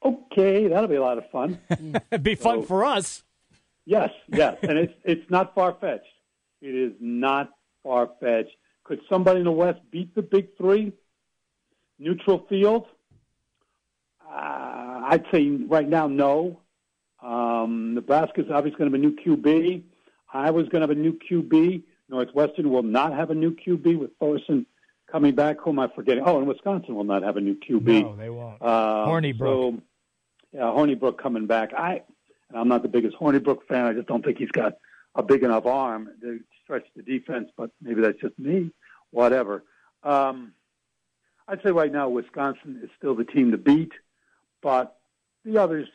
Okay, 0.05 0.69
that'll 0.69 0.89
be 0.89 0.97
a 0.97 1.03
lot 1.03 1.19
of 1.19 1.29
fun. 1.31 1.59
It'd 2.11 2.23
be 2.23 2.35
fun 2.35 2.63
for 2.63 2.85
us. 2.85 3.23
Yes, 3.85 4.11
yes, 4.29 4.57
and 4.63 4.79
it's 4.79 4.95
it's 5.05 5.31
not 5.31 5.55
far 5.55 5.77
fetched. 5.81 6.05
It 6.63 6.75
is 6.75 6.93
not 7.01 7.51
far 7.83 8.11
fetched. 8.21 8.57
Could 8.85 9.01
somebody 9.09 9.41
in 9.41 9.45
the 9.45 9.53
West 9.53 9.81
beat 9.91 10.15
the 10.15 10.23
Big 10.23 10.57
Three? 10.57 10.93
Neutral 11.99 12.47
field? 12.49 12.87
Uh, 14.27 15.03
I'd 15.11 15.25
say 15.33 15.51
right 15.69 15.89
now, 15.89 16.07
no. 16.07 16.61
Um, 17.23 17.95
Nebraska's 17.95 18.47
obviously 18.53 18.79
going 18.79 18.91
to 18.91 18.97
have 18.97 19.05
a 19.05 19.07
new 19.07 19.37
QB. 19.37 19.83
Iowa's 20.33 20.69
going 20.69 20.81
to 20.81 20.89
have 20.89 20.91
a 20.91 20.95
new 20.95 21.19
QB. 21.31 21.83
Northwestern 22.09 22.71
will 22.71 22.83
not 22.83 23.13
have 23.13 23.31
a 23.31 23.35
new 23.35 23.55
QB 23.55 23.99
with 23.99 24.11
Thorson 24.19 24.67
coming 25.11 25.35
back. 25.35 25.59
Who 25.63 25.71
am 25.71 25.79
I 25.79 25.89
forgetting? 25.89 26.23
Oh, 26.27 26.39
and 26.39 26.47
Wisconsin 26.47 26.95
will 26.95 27.05
not 27.05 27.23
have 27.23 27.37
a 27.37 27.41
new 27.41 27.55
QB. 27.55 28.03
No, 28.03 28.17
they 28.17 28.31
won't. 28.31 28.61
Uh, 28.61 29.07
Hornibrook. 29.07 29.39
So, 29.39 29.83
yeah, 30.53 30.63
Hornibrook 30.63 31.19
coming 31.19 31.47
back. 31.47 31.73
I, 31.75 32.03
I'm 32.55 32.69
not 32.69 32.83
the 32.83 32.89
biggest 32.89 33.17
Hornibrook 33.17 33.67
fan. 33.69 33.87
I 33.87 33.93
just 33.93 34.09
don't 34.09 34.25
think 34.25 34.39
he's 34.39 34.51
got 34.51 34.75
a 35.15 35.23
big 35.23 35.43
enough 35.43 35.67
arm 35.67 36.09
to 36.21 36.41
stretch 36.63 36.87
the 36.97 37.03
defense. 37.03 37.51
But 37.57 37.71
maybe 37.81 38.01
that's 38.01 38.21
just 38.21 38.39
me. 38.39 38.71
Whatever. 39.11 39.65
Um, 40.03 40.53
I'd 41.49 41.63
say 41.63 41.73
right 41.73 41.93
now 41.93 42.09
Wisconsin 42.09 42.81
is 42.83 42.91
still 42.97 43.15
the 43.15 43.25
team 43.25 43.51
to 43.51 43.59
beat, 43.59 43.93
but 44.63 44.97
the 45.45 45.59
others 45.59 45.89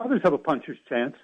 others 0.00 0.20
have 0.24 0.32
a 0.32 0.38
puncher's 0.38 0.78
chance. 0.88 1.14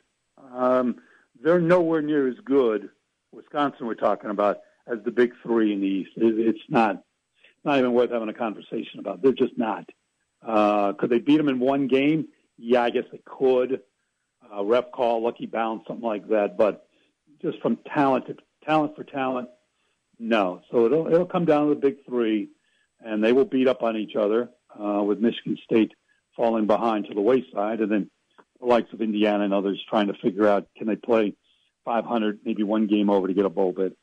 Um, 0.55 0.97
they're 1.43 1.61
nowhere 1.61 2.03
near 2.03 2.29
as 2.29 2.37
good. 2.45 2.91
Wisconsin, 3.33 3.87
we're 3.87 3.95
talking 3.95 4.31
about 4.31 4.59
as 4.87 4.99
the 5.05 5.11
big 5.11 5.33
three 5.43 5.73
in 5.73 5.81
the 5.81 5.87
East. 5.87 6.11
It's 6.17 6.59
not 6.69 7.03
not 7.65 7.79
even 7.79 7.93
worth 7.93 8.11
having 8.11 8.29
a 8.29 8.35
conversation 8.35 9.01
about. 9.01 9.23
They're 9.23 9.33
just 9.33 9.57
not. 9.57 9.89
Uh, 10.47 10.93
could 10.93 11.11
they 11.11 11.19
beat 11.19 11.37
them 11.37 11.49
in 11.49 11.59
one 11.59 11.89
game? 11.89 12.29
Yeah, 12.57 12.83
I 12.83 12.91
guess 12.91 13.05
they 13.11 13.21
could. 13.25 13.83
Uh, 14.55 14.65
ref 14.65 14.91
call, 14.93 15.23
lucky 15.23 15.47
bounce, 15.47 15.87
something 15.87 16.07
like 16.07 16.29
that. 16.29 16.57
But 16.57 16.87
just 17.43 17.61
from 17.61 17.79
talent 17.95 18.27
to 18.27 18.37
talent 18.65 18.97
for 18.97 19.05
talent, 19.05 19.49
no. 20.19 20.63
So 20.71 20.87
it'll 20.87 21.07
it'll 21.07 21.27
come 21.27 21.45
down 21.45 21.69
to 21.69 21.75
the 21.75 21.81
big 21.81 22.05
three, 22.07 22.49
and 23.01 23.23
they 23.23 23.33
will 23.33 23.45
beat 23.45 23.69
up 23.69 23.83
on 23.83 23.97
each 23.97 24.17
other. 24.17 24.51
Uh, 24.79 25.03
with 25.03 25.19
Michigan 25.19 25.59
State 25.65 25.93
falling 26.37 26.67
behind 26.67 27.07
to 27.07 27.15
the 27.15 27.21
wayside, 27.21 27.81
and 27.81 27.91
then 27.91 28.11
the 28.61 28.67
likes 28.67 28.93
of 28.93 29.01
Indiana 29.01 29.45
and 29.45 29.55
others 29.55 29.83
trying 29.89 30.07
to 30.09 30.15
figure 30.15 30.47
out 30.47 30.69
can 30.77 30.87
they 30.87 30.95
play 30.95 31.35
500, 31.85 32.41
maybe 32.45 32.63
one 32.63 32.87
game 32.87 33.09
over 33.11 33.27
to 33.27 33.35
get 33.35 33.45
a 33.45 33.49
bowl 33.49 33.73
bid. 33.73 33.95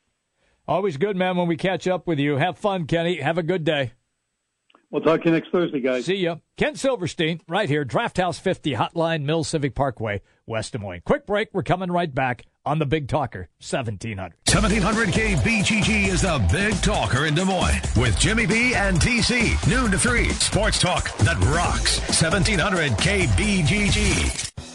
Always 0.68 0.98
good, 0.98 1.16
man, 1.16 1.38
when 1.38 1.48
we 1.48 1.58
catch 1.58 1.88
up 1.88 2.08
with 2.08 2.20
you. 2.20 2.38
Have 2.38 2.58
fun, 2.58 2.88
Kenny. 2.88 3.22
Have 3.22 3.38
a 3.38 3.44
good 3.44 3.64
day. 3.64 3.94
We'll 4.90 5.02
talk 5.02 5.22
to 5.22 5.26
you 5.26 5.34
next 5.34 5.52
Thursday, 5.52 5.80
guys. 5.82 6.06
See 6.06 6.16
ya. 6.16 6.38
Ken 6.58 6.76
Silverstein, 6.76 7.42
right 7.48 7.68
here, 7.68 7.84
Draft 7.84 8.18
House 8.18 8.40
50, 8.40 8.74
Hotline 8.76 9.24
Mill 9.24 9.44
Civic 9.44 9.76
Parkway, 9.76 10.22
West 10.46 10.72
Des 10.72 10.78
Moines. 10.80 11.02
Quick 11.06 11.26
break. 11.26 11.50
We're 11.54 11.64
coming 11.64 11.92
right 11.92 12.14
back 12.14 12.46
on 12.66 12.80
the 12.80 12.86
Big 12.86 13.08
Talker, 13.08 13.50
1700. 13.60 14.36
1700 14.48 15.10
KBGG 15.10 16.08
is 16.08 16.22
the 16.22 16.48
Big 16.52 16.76
Talker 16.82 17.26
in 17.26 17.36
Des 17.36 17.44
Moines 17.44 17.82
with 17.98 18.18
Jimmy 18.18 18.46
B 18.46 18.74
and 18.74 18.98
TC. 18.98 19.68
Noon 19.70 19.92
to 19.92 20.00
3. 20.00 20.30
Sports 20.30 20.80
talk 20.80 21.16
that 21.18 21.38
rocks. 21.46 22.00
1700 22.22 22.92
KBGG. 22.94 24.75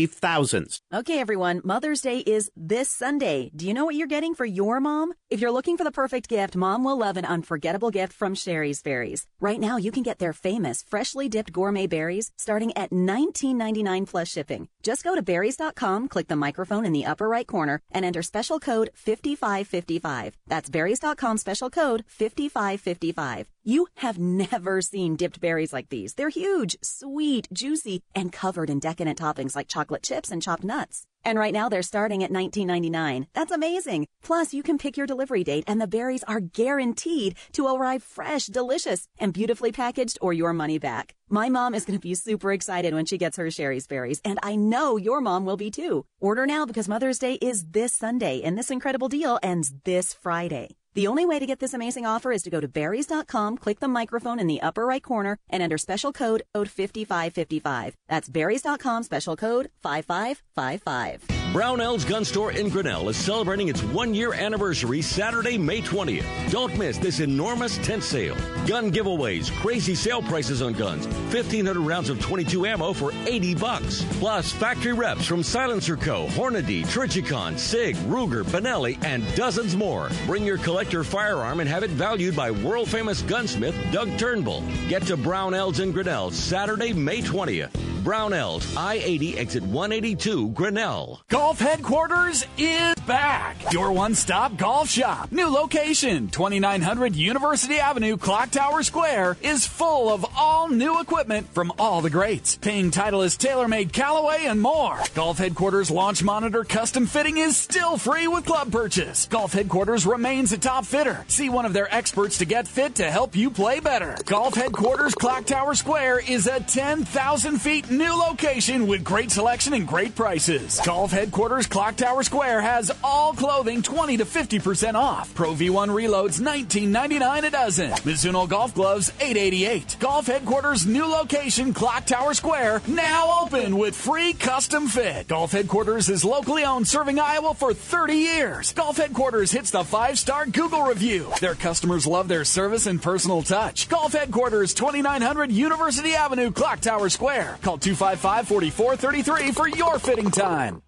thousands. 0.05 0.81
Okay, 0.93 1.19
everyone, 1.19 1.61
Mother's 1.63 2.01
Day 2.01 2.19
is 2.19 2.49
this 2.55 2.89
Sunday. 2.89 3.51
Do 3.55 3.67
you 3.67 3.73
know 3.73 3.85
what 3.85 3.95
you're 3.95 4.07
getting 4.07 4.33
for 4.33 4.45
your 4.45 4.79
mom? 4.79 5.13
If 5.29 5.41
you're 5.41 5.51
looking 5.51 5.77
for 5.77 5.83
the 5.83 5.91
perfect 5.91 6.27
gift, 6.29 6.55
mom 6.55 6.83
will 6.83 6.97
love 6.97 7.17
an 7.17 7.25
unforgettable 7.25 7.91
gift 7.91 8.13
from 8.13 8.35
Sherry's 8.35 8.81
Berries. 8.81 9.27
Right 9.39 9.59
now, 9.59 9.77
you 9.77 9.91
can 9.91 10.03
get 10.03 10.19
their 10.19 10.33
famous 10.33 10.81
freshly 10.81 11.27
dipped 11.29 11.51
gourmet 11.51 11.87
berries 11.87 12.31
starting 12.37 12.75
at 12.75 12.91
$19.99 12.91 14.07
plus 14.09 14.29
shipping. 14.29 14.69
Just 14.81 15.03
go 15.03 15.15
to 15.15 15.21
berries.com, 15.21 16.07
click 16.07 16.27
the 16.27 16.35
microphone 16.35 16.85
in 16.85 16.93
the 16.93 17.05
upper 17.05 17.27
right 17.27 17.47
corner, 17.47 17.81
and 17.91 18.05
enter 18.05 18.21
special 18.21 18.59
code 18.59 18.89
5555. 18.95 20.37
That's 20.47 20.69
berries.com 20.69 21.37
special 21.37 21.69
code 21.69 22.03
5555. 22.07 23.47
You 23.63 23.85
have 23.97 24.17
never 24.17 24.81
seen 24.81 25.15
dipped 25.15 25.39
berries 25.39 25.71
like 25.71 25.89
these. 25.89 26.15
They're 26.15 26.29
huge, 26.29 26.75
sweet, 26.81 27.47
juicy, 27.53 28.01
and 28.15 28.31
covered 28.31 28.71
in 28.71 28.79
decadent 28.79 29.19
toppings 29.19 29.55
like 29.55 29.67
chocolate 29.67 30.01
chips 30.01 30.31
and 30.31 30.41
chopped 30.41 30.63
nuts. 30.63 31.05
And 31.23 31.37
right 31.37 31.53
now 31.53 31.69
they're 31.69 31.83
starting 31.83 32.23
at 32.23 32.31
$19.99. 32.31 33.27
That's 33.33 33.51
amazing. 33.51 34.07
Plus, 34.23 34.51
you 34.51 34.63
can 34.63 34.79
pick 34.79 34.97
your 34.97 35.05
delivery 35.05 35.43
date 35.43 35.65
and 35.67 35.79
the 35.79 35.85
berries 35.85 36.23
are 36.23 36.39
guaranteed 36.39 37.35
to 37.51 37.67
arrive 37.67 38.01
fresh, 38.01 38.47
delicious, 38.47 39.07
and 39.19 39.31
beautifully 39.31 39.71
packaged 39.71 40.17
or 40.21 40.33
your 40.33 40.53
money 40.53 40.79
back. 40.79 41.13
My 41.29 41.47
mom 41.47 41.75
is 41.75 41.85
going 41.85 41.99
to 41.99 42.01
be 42.01 42.15
super 42.15 42.51
excited 42.51 42.95
when 42.95 43.05
she 43.05 43.19
gets 43.19 43.37
her 43.37 43.51
Sherry's 43.51 43.85
berries, 43.85 44.21
and 44.25 44.39
I 44.41 44.55
know 44.55 44.97
your 44.97 45.21
mom 45.21 45.45
will 45.45 45.55
be 45.55 45.69
too. 45.69 46.05
Order 46.19 46.47
now 46.47 46.65
because 46.65 46.89
Mother's 46.89 47.19
Day 47.19 47.35
is 47.35 47.63
this 47.69 47.93
Sunday 47.93 48.41
and 48.41 48.57
this 48.57 48.71
incredible 48.71 49.07
deal 49.07 49.37
ends 49.43 49.71
this 49.85 50.13
Friday. 50.13 50.77
The 50.93 51.07
only 51.07 51.25
way 51.25 51.39
to 51.39 51.45
get 51.45 51.59
this 51.59 51.73
amazing 51.73 52.05
offer 52.05 52.31
is 52.31 52.43
to 52.43 52.49
go 52.49 52.59
to 52.59 52.67
berries.com, 52.67 53.57
click 53.57 53.79
the 53.79 53.87
microphone 53.87 54.39
in 54.39 54.47
the 54.47 54.61
upper 54.61 54.85
right 54.85 55.03
corner, 55.03 55.37
and 55.49 55.63
enter 55.63 55.77
special 55.77 56.11
code 56.11 56.43
code 56.53 56.69
5555. 56.69 57.95
That's 58.09 58.29
berries.com 58.29 59.03
special 59.03 59.35
code 59.35 59.69
5555. 59.81 61.40
Brownell's 61.51 62.05
Gun 62.05 62.23
Store 62.23 62.53
in 62.53 62.69
Grinnell 62.69 63.09
is 63.09 63.17
celebrating 63.17 63.67
its 63.67 63.83
one 63.83 64.13
year 64.13 64.33
anniversary 64.33 65.01
Saturday, 65.01 65.57
May 65.57 65.81
20th. 65.81 66.23
Don't 66.49 66.77
miss 66.77 66.97
this 66.97 67.19
enormous 67.19 67.77
tent 67.79 68.03
sale. 68.03 68.37
Gun 68.65 68.89
giveaways, 68.89 69.51
crazy 69.59 69.93
sale 69.93 70.21
prices 70.21 70.61
on 70.61 70.71
guns, 70.71 71.07
1,500 71.07 71.75
rounds 71.75 72.09
of 72.09 72.21
22 72.21 72.65
ammo 72.65 72.93
for 72.93 73.11
80 73.25 73.55
bucks. 73.55 74.05
Plus, 74.11 74.49
factory 74.53 74.93
reps 74.93 75.25
from 75.25 75.43
Silencer 75.43 75.97
Co., 75.97 76.27
Hornady, 76.27 76.85
Trijicon, 76.85 77.59
SIG, 77.59 77.97
Ruger, 78.07 78.45
Benelli, 78.45 78.97
and 79.03 79.25
dozens 79.35 79.75
more. 79.75 80.09
Bring 80.27 80.45
your 80.45 80.57
collector 80.57 81.03
firearm 81.03 81.59
and 81.59 81.69
have 81.69 81.83
it 81.83 81.91
valued 81.91 82.33
by 82.33 82.51
world 82.51 82.89
famous 82.89 83.23
gunsmith 83.23 83.75
Doug 83.91 84.17
Turnbull. 84.17 84.63
Get 84.87 85.01
to 85.07 85.17
Brownell's 85.17 85.81
in 85.81 85.91
Grinnell 85.91 86.31
Saturday, 86.31 86.93
May 86.93 87.21
20th. 87.21 87.71
Brownell's 88.03 88.75
I 88.75 88.95
80 88.95 89.37
exit 89.37 89.63
182 89.63 90.49
Grinnell. 90.49 91.21
Golf 91.41 91.59
headquarters 91.59 92.45
is 92.59 92.93
back. 93.07 93.73
Your 93.73 93.91
one 93.91 94.13
stop 94.13 94.57
golf 94.57 94.87
shop. 94.87 95.31
New 95.31 95.47
location 95.47 96.29
2900 96.29 97.15
University 97.15 97.79
Avenue, 97.79 98.15
Clock 98.15 98.51
Tower 98.51 98.83
Square 98.83 99.37
is 99.41 99.65
full 99.65 100.13
of 100.13 100.23
all 100.37 100.69
new 100.69 101.01
equipment 101.01 101.51
from 101.51 101.73
all 101.79 102.01
the 102.01 102.11
greats. 102.11 102.57
Ping 102.57 102.91
Titleist, 102.91 103.39
TaylorMade 103.39 103.91
Callaway 103.91 104.45
and 104.45 104.61
more. 104.61 104.99
Golf 105.15 105.39
headquarters 105.39 105.89
launch 105.89 106.21
monitor 106.23 106.63
custom 106.63 107.07
fitting 107.07 107.39
is 107.39 107.57
still 107.57 107.97
free 107.97 108.27
with 108.27 108.45
club 108.45 108.71
purchase. 108.71 109.25
Golf 109.25 109.51
headquarters 109.51 110.05
remains 110.05 110.51
a 110.51 110.59
top 110.59 110.85
fitter. 110.85 111.25
See 111.27 111.49
one 111.49 111.65
of 111.65 111.73
their 111.73 111.93
experts 111.93 112.37
to 112.37 112.45
get 112.45 112.67
fit 112.67 112.95
to 112.95 113.09
help 113.09 113.35
you 113.35 113.49
play 113.49 113.79
better. 113.79 114.15
Golf 114.25 114.53
headquarters 114.53 115.15
Clock 115.15 115.47
Tower 115.47 115.73
Square 115.73 116.19
is 116.29 116.45
a 116.45 116.59
10,000 116.59 117.57
feet 117.57 117.89
new 117.89 118.13
location 118.13 118.85
with 118.85 119.03
great 119.03 119.31
selection 119.31 119.73
and 119.73 119.87
great 119.87 120.15
prices. 120.15 120.79
Golf 120.85 121.09
headquarters 121.09 121.30
Clock 121.31 121.95
Tower 121.95 122.23
Square 122.23 122.61
has 122.61 122.91
all 123.03 123.33
clothing 123.33 123.81
20 123.81 124.17
to 124.17 124.25
50% 124.25 124.95
off. 124.95 125.33
Pro 125.33 125.53
V1 125.53 125.89
reloads 125.89 126.41
19.99 126.41 127.47
a 127.47 127.49
dozen. 127.49 127.91
Mizuno 127.91 128.47
golf 128.47 128.75
gloves 128.75 129.11
888. 129.19 129.97
Golf 129.99 130.27
headquarters 130.27 130.85
new 130.85 131.05
location 131.05 131.73
Clock 131.73 132.05
Tower 132.05 132.33
Square 132.33 132.81
now 132.87 133.41
open 133.43 133.77
with 133.77 133.95
free 133.95 134.33
custom 134.33 134.87
fit. 134.87 135.27
Golf 135.29 135.53
headquarters 135.53 136.09
is 136.09 136.25
locally 136.25 136.63
owned 136.63 136.87
serving 136.87 137.19
Iowa 137.19 137.53
for 137.53 137.73
30 137.73 138.13
years. 138.13 138.73
Golf 138.73 138.97
headquarters 138.97 139.51
hits 139.51 139.71
the 139.71 139.83
5-star 139.83 140.47
Google 140.47 140.83
review. 140.83 141.31
Their 141.39 141.55
customers 141.55 142.05
love 142.05 142.27
their 142.27 142.45
service 142.45 142.87
and 142.87 143.01
personal 143.01 143.41
touch. 143.41 143.87
Golf 143.89 144.13
headquarters 144.13 144.73
2900 144.73 145.51
University 145.51 146.13
Avenue 146.13 146.51
Clock 146.51 146.81
Tower 146.81 147.09
Square. 147.09 147.57
Call 147.61 147.77
255-4433 147.77 149.53
for 149.53 149.67
your 149.69 149.97
fitting 149.97 150.29
time. 150.29 150.81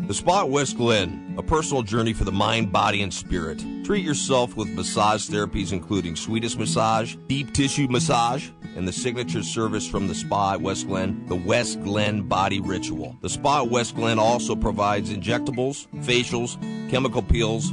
The 0.00 0.12
Spa 0.12 0.44
West 0.44 0.76
Glen, 0.76 1.34
a 1.38 1.42
personal 1.42 1.82
journey 1.82 2.12
for 2.12 2.24
the 2.24 2.32
mind, 2.32 2.70
body, 2.70 3.00
and 3.00 3.14
spirit. 3.14 3.64
Treat 3.84 4.04
yourself 4.04 4.54
with 4.54 4.68
massage 4.74 5.30
therapies 5.30 5.72
including 5.72 6.14
Swedish 6.14 6.56
massage, 6.56 7.16
deep 7.26 7.54
tissue 7.54 7.88
massage, 7.88 8.50
and 8.76 8.86
the 8.86 8.92
signature 8.92 9.42
service 9.42 9.88
from 9.88 10.06
the 10.06 10.14
Spa 10.14 10.54
at 10.54 10.60
West 10.60 10.88
Glen, 10.88 11.24
the 11.28 11.36
West 11.36 11.82
Glen 11.84 12.22
Body 12.22 12.60
Ritual. 12.60 13.16
The 13.22 13.30
Spa 13.30 13.62
at 13.62 13.70
West 13.70 13.94
Glen 13.94 14.18
also 14.18 14.54
provides 14.54 15.10
injectables, 15.10 15.86
facials, 16.04 16.60
chemical 16.90 17.22
peels, 17.22 17.72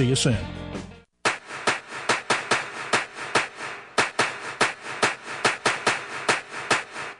See 0.00 0.06
you 0.06 0.16
soon. 0.16 0.59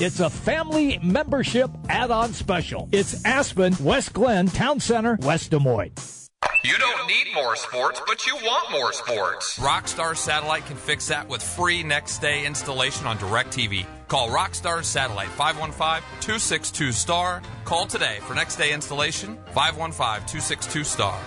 it's 0.00 0.20
a 0.20 0.30
family 0.30 0.98
membership 1.02 1.70
add-on 1.88 2.32
special. 2.32 2.88
It's 2.92 3.24
Aspen, 3.24 3.74
West 3.80 4.12
Glen, 4.12 4.46
Town 4.46 4.78
Center, 4.80 5.18
West 5.22 5.50
Des 5.50 5.58
Moines. 5.58 6.30
You 6.64 6.76
don't 6.78 7.06
need 7.06 7.26
more 7.34 7.56
sports, 7.56 8.00
but 8.06 8.26
you 8.26 8.34
want 8.36 8.70
more 8.70 8.92
sports. 8.92 9.58
Rockstar 9.58 10.16
Satellite 10.16 10.66
can 10.66 10.76
fix 10.76 11.08
that 11.08 11.28
with 11.28 11.42
free 11.42 11.82
next 11.82 12.18
day 12.18 12.46
installation 12.46 13.06
on 13.06 13.18
DirecTV. 13.18 13.86
Call 14.08 14.28
Rockstar 14.28 14.84
Satellite 14.84 15.30
515-262-STAR. 15.30 17.42
Call 17.64 17.86
today 17.86 18.18
for 18.22 18.34
next 18.34 18.56
day 18.56 18.72
installation 18.72 19.38
515-262-STAR. 19.54 21.20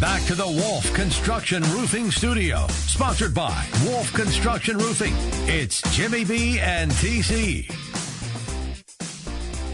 Back 0.00 0.24
to 0.26 0.36
the 0.36 0.46
Wolf 0.46 0.94
Construction 0.94 1.60
Roofing 1.72 2.12
Studio, 2.12 2.68
sponsored 2.68 3.34
by 3.34 3.66
Wolf 3.84 4.12
Construction 4.12 4.78
Roofing. 4.78 5.12
It's 5.52 5.82
Jimmy 5.90 6.24
B 6.24 6.60
and 6.60 6.92
TC. 6.92 7.64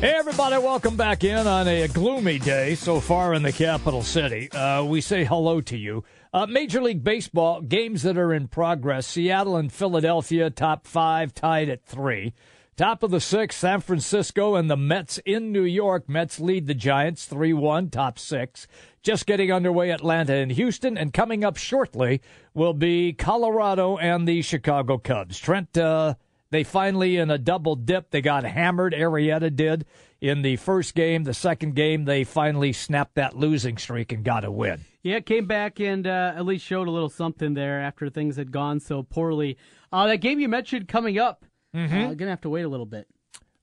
Hey, 0.00 0.14
everybody, 0.16 0.56
welcome 0.56 0.96
back 0.96 1.24
in 1.24 1.46
on 1.46 1.68
a 1.68 1.88
gloomy 1.88 2.38
day 2.38 2.74
so 2.74 3.00
far 3.00 3.34
in 3.34 3.42
the 3.42 3.52
capital 3.52 4.02
city. 4.02 4.50
Uh, 4.50 4.82
we 4.84 5.02
say 5.02 5.24
hello 5.24 5.60
to 5.60 5.76
you. 5.76 6.04
Uh, 6.32 6.46
Major 6.46 6.80
League 6.80 7.04
Baseball 7.04 7.60
games 7.60 8.02
that 8.04 8.16
are 8.16 8.32
in 8.32 8.48
progress 8.48 9.06
Seattle 9.06 9.58
and 9.58 9.70
Philadelphia, 9.70 10.48
top 10.48 10.86
five, 10.86 11.34
tied 11.34 11.68
at 11.68 11.84
three. 11.84 12.32
Top 12.76 13.04
of 13.04 13.12
the 13.12 13.20
six, 13.20 13.54
San 13.54 13.80
Francisco 13.80 14.56
and 14.56 14.68
the 14.68 14.76
Mets 14.76 15.18
in 15.18 15.52
New 15.52 15.62
York. 15.62 16.08
Mets 16.08 16.40
lead 16.40 16.66
the 16.66 16.74
Giants 16.74 17.24
3 17.24 17.52
1, 17.52 17.90
top 17.90 18.18
six. 18.18 18.66
Just 19.00 19.26
getting 19.26 19.52
underway, 19.52 19.90
Atlanta 19.90 20.34
and 20.34 20.50
Houston, 20.50 20.98
and 20.98 21.12
coming 21.12 21.44
up 21.44 21.56
shortly 21.56 22.20
will 22.52 22.74
be 22.74 23.12
Colorado 23.12 23.96
and 23.98 24.26
the 24.26 24.42
Chicago 24.42 24.98
Cubs. 24.98 25.38
Trent, 25.38 25.78
uh, 25.78 26.14
they 26.50 26.64
finally, 26.64 27.16
in 27.16 27.30
a 27.30 27.38
double 27.38 27.76
dip, 27.76 28.10
they 28.10 28.20
got 28.20 28.42
hammered. 28.42 28.92
Arrieta 28.92 29.54
did 29.54 29.84
in 30.20 30.42
the 30.42 30.56
first 30.56 30.96
game. 30.96 31.22
The 31.22 31.32
second 31.32 31.76
game, 31.76 32.06
they 32.06 32.24
finally 32.24 32.72
snapped 32.72 33.14
that 33.14 33.36
losing 33.36 33.78
streak 33.78 34.10
and 34.10 34.24
got 34.24 34.44
a 34.44 34.50
win. 34.50 34.80
Yeah, 35.04 35.20
came 35.20 35.46
back 35.46 35.78
and 35.78 36.08
uh, 36.08 36.32
at 36.34 36.44
least 36.44 36.64
showed 36.64 36.88
a 36.88 36.90
little 36.90 37.08
something 37.08 37.54
there 37.54 37.80
after 37.80 38.10
things 38.10 38.34
had 38.34 38.50
gone 38.50 38.80
so 38.80 39.04
poorly. 39.04 39.58
Uh, 39.92 40.08
that 40.08 40.16
game 40.16 40.40
you 40.40 40.48
mentioned 40.48 40.88
coming 40.88 41.20
up, 41.20 41.44
mm-hmm. 41.74 42.10
uh, 42.10 42.14
gonna 42.14 42.30
have 42.30 42.40
to 42.42 42.50
wait 42.50 42.62
a 42.62 42.68
little 42.68 42.86
bit. 42.86 43.06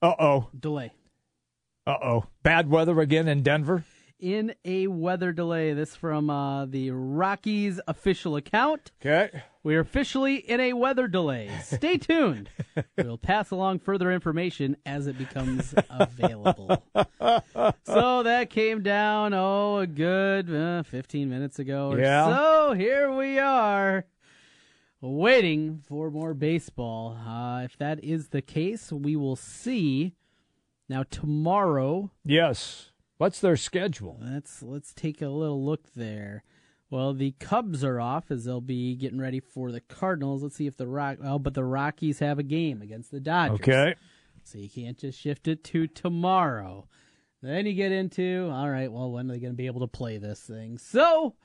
Uh 0.02 0.14
oh. 0.20 0.50
Delay. 0.58 0.92
Uh 1.88 1.98
oh. 2.04 2.26
Bad 2.44 2.70
weather 2.70 3.00
again 3.00 3.28
in 3.28 3.44
Denver 3.44 3.84
in 4.22 4.54
a 4.64 4.88
weather 4.88 5.34
delay. 5.34 5.74
This 5.74 5.96
from 5.96 6.30
uh, 6.30 6.66
the 6.66 6.92
Rockies 6.92 7.82
official 7.88 8.36
account. 8.36 8.92
Okay. 9.02 9.44
We 9.64 9.76
are 9.76 9.80
officially 9.80 10.36
in 10.36 10.60
a 10.60 10.74
weather 10.74 11.08
delay. 11.08 11.50
Stay 11.64 11.98
tuned. 11.98 12.50
we'll 12.98 13.18
pass 13.18 13.52
along 13.52 13.80
further 13.80 14.12
information 14.12 14.78
as 14.86 15.08
it 15.08 15.18
becomes 15.18 15.74
available. 15.90 16.82
so 17.84 18.24
that 18.24 18.50
came 18.50 18.82
down, 18.82 19.34
oh, 19.34 19.80
a 19.80 19.88
good 19.88 20.54
uh, 20.54 20.84
15 20.84 21.30
minutes 21.30 21.60
ago 21.60 21.92
or 21.92 22.00
yeah. 22.00 22.26
so. 22.26 22.74
Here 22.74 23.12
we 23.12 23.40
are. 23.40 24.06
Waiting 25.02 25.82
for 25.88 26.12
more 26.12 26.34
baseball. 26.34 27.18
Uh, 27.28 27.64
if 27.64 27.78
that 27.78 28.04
is 28.04 28.30
the 28.30 28.42
case, 28.42 28.92
we 28.92 29.16
will 29.16 29.36
see. 29.36 30.14
Now, 30.88 31.04
tomorrow. 31.04 32.12
Yes 32.24 32.92
What's 33.22 33.40
their 33.40 33.56
schedule? 33.56 34.18
Let's 34.20 34.64
let's 34.64 34.96
take 34.96 35.22
a 35.22 35.28
little 35.28 35.64
look 35.64 35.94
there. 35.96 36.44
Well, 36.90 37.14
the 37.14 37.36
Cubs 37.40 37.84
are 37.84 38.02
off 38.02 38.32
as 38.32 38.46
they'll 38.46 38.62
be 38.62 38.96
getting 38.96 39.22
ready 39.22 39.40
for 39.40 39.72
the 39.72 39.80
Cardinals. 39.80 40.42
Let's 40.42 40.56
see 40.56 40.66
if 40.66 40.76
the 40.76 40.88
Rock. 40.88 41.20
Oh, 41.24 41.38
but 41.38 41.54
the 41.54 41.64
Rockies 41.64 42.18
have 42.18 42.40
a 42.40 42.44
game 42.44 42.82
against 42.82 43.12
the 43.12 43.20
Dodgers. 43.20 43.60
Okay. 43.60 43.94
So 44.42 44.58
you 44.58 44.72
can't 44.72 44.98
just 44.98 45.20
shift 45.20 45.48
it 45.48 45.64
to 45.66 45.86
tomorrow. 45.86 46.88
Then 47.44 47.68
you 47.68 47.74
get 47.74 47.92
into 47.92 48.50
all 48.52 48.68
right. 48.68 48.92
Well, 48.92 49.12
when 49.12 49.30
are 49.30 49.34
they 49.36 49.40
going 49.40 49.54
to 49.54 49.56
be 49.56 49.68
able 49.68 49.82
to 49.82 49.88
play 49.88 50.18
this 50.18 50.40
thing? 50.40 50.80
So, 50.80 51.36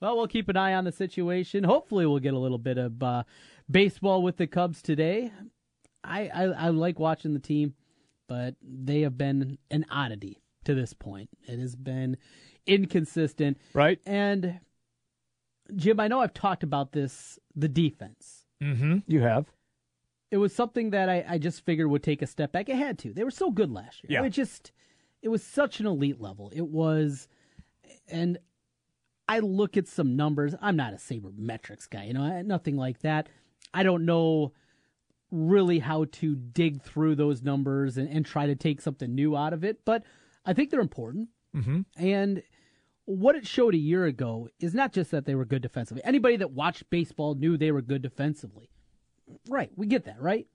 well, 0.00 0.16
we'll 0.16 0.28
keep 0.28 0.48
an 0.48 0.56
eye 0.56 0.74
on 0.74 0.84
the 0.84 0.92
situation. 0.92 1.64
Hopefully, 1.64 2.06
we'll 2.06 2.18
get 2.18 2.34
a 2.34 2.38
little 2.38 2.58
bit 2.58 2.78
of 2.78 3.02
uh, 3.02 3.22
baseball 3.70 4.22
with 4.22 4.36
the 4.36 4.46
Cubs 4.46 4.82
today. 4.82 5.32
I, 6.04 6.28
I 6.28 6.42
I 6.44 6.68
like 6.68 6.98
watching 6.98 7.34
the 7.34 7.40
team, 7.40 7.74
but 8.28 8.54
they 8.62 9.00
have 9.00 9.18
been 9.18 9.58
an 9.70 9.86
oddity 9.90 10.40
to 10.64 10.74
this 10.74 10.92
point. 10.92 11.30
It 11.46 11.58
has 11.58 11.74
been 11.74 12.16
inconsistent. 12.66 13.58
Right. 13.72 13.98
And 14.04 14.60
Jim, 15.74 15.98
I 15.98 16.08
know 16.08 16.20
I've 16.20 16.34
talked 16.34 16.62
about 16.62 16.92
this, 16.92 17.38
the 17.54 17.68
defense. 17.68 18.44
Mm-hmm. 18.62 18.98
You 19.06 19.22
have. 19.22 19.46
It 20.30 20.38
was 20.38 20.54
something 20.54 20.90
that 20.90 21.08
I, 21.08 21.24
I 21.28 21.38
just 21.38 21.64
figured 21.64 21.88
would 21.88 22.02
take 22.02 22.20
a 22.20 22.26
step 22.26 22.52
back. 22.52 22.68
It 22.68 22.76
had 22.76 22.98
to. 23.00 23.12
They 23.12 23.24
were 23.24 23.30
so 23.30 23.50
good 23.50 23.70
last 23.70 24.02
year. 24.02 24.20
Yeah. 24.20 24.26
It 24.26 24.30
just 24.30 24.72
it 25.22 25.28
was 25.28 25.42
such 25.42 25.80
an 25.80 25.86
elite 25.86 26.20
level. 26.20 26.52
It 26.54 26.66
was 26.66 27.28
and 28.08 28.38
I 29.28 29.40
look 29.40 29.76
at 29.76 29.88
some 29.88 30.16
numbers. 30.16 30.54
I'm 30.60 30.76
not 30.76 30.92
a 30.92 30.96
sabermetrics 30.96 31.88
guy, 31.90 32.04
you 32.04 32.14
know, 32.14 32.42
nothing 32.42 32.76
like 32.76 33.00
that. 33.00 33.28
I 33.74 33.82
don't 33.82 34.04
know 34.04 34.52
really 35.30 35.80
how 35.80 36.04
to 36.12 36.36
dig 36.36 36.82
through 36.82 37.16
those 37.16 37.42
numbers 37.42 37.98
and, 37.98 38.08
and 38.08 38.24
try 38.24 38.46
to 38.46 38.54
take 38.54 38.80
something 38.80 39.14
new 39.14 39.36
out 39.36 39.52
of 39.52 39.64
it, 39.64 39.84
but 39.84 40.04
I 40.44 40.52
think 40.52 40.70
they're 40.70 40.80
important. 40.80 41.28
Mm-hmm. 41.54 41.80
And 41.96 42.42
what 43.06 43.34
it 43.34 43.46
showed 43.46 43.74
a 43.74 43.78
year 43.78 44.04
ago 44.04 44.48
is 44.60 44.74
not 44.74 44.92
just 44.92 45.10
that 45.10 45.24
they 45.24 45.34
were 45.34 45.44
good 45.44 45.62
defensively. 45.62 46.02
Anybody 46.04 46.36
that 46.36 46.52
watched 46.52 46.88
baseball 46.90 47.34
knew 47.34 47.56
they 47.56 47.72
were 47.72 47.82
good 47.82 48.02
defensively. 48.02 48.70
Right, 49.48 49.70
we 49.74 49.86
get 49.86 50.04
that, 50.04 50.20
right? 50.20 50.46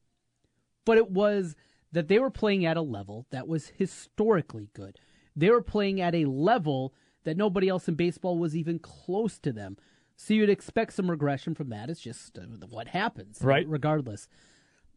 But 0.86 0.98
it 0.98 1.12
was 1.12 1.56
that 1.92 2.08
they 2.08 2.20
were 2.20 2.30
playing 2.30 2.66
at 2.66 2.78
a 2.78 2.82
level 2.82 3.28
that 3.32 3.48
was 3.48 3.68
historically 3.78 4.70
good. 4.74 4.98
They 5.36 5.50
were 5.50 5.62
playing 5.62 6.00
at 6.00 6.16
a 6.16 6.26
level 6.26 6.94
that 7.24 7.38
nobody 7.38 7.70
else 7.70 7.88
in 7.88 7.96
baseball 7.96 8.38
was 8.38 8.56
even 8.56 8.80
close 8.80 9.38
to 9.40 9.52
them. 9.52 9.78
So 10.16 10.34
you'd 10.34 10.50
expect 10.50 10.94
some 10.94 11.10
regression 11.10 11.56
from 11.56 11.70
that. 11.70 11.90
It's 11.90 12.02
just 12.02 12.38
uh, 12.38 12.42
what 12.70 12.88
happens, 12.88 13.40
right? 13.42 13.68
Regardless. 13.68 14.28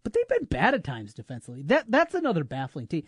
But 0.02 0.12
they've 0.12 0.28
been 0.28 0.44
bad 0.44 0.74
at 0.74 0.84
times 0.84 1.14
defensively. 1.14 1.62
That 1.62 1.86
that's 1.88 2.14
another 2.14 2.44
baffling 2.44 2.86
team. 2.86 3.04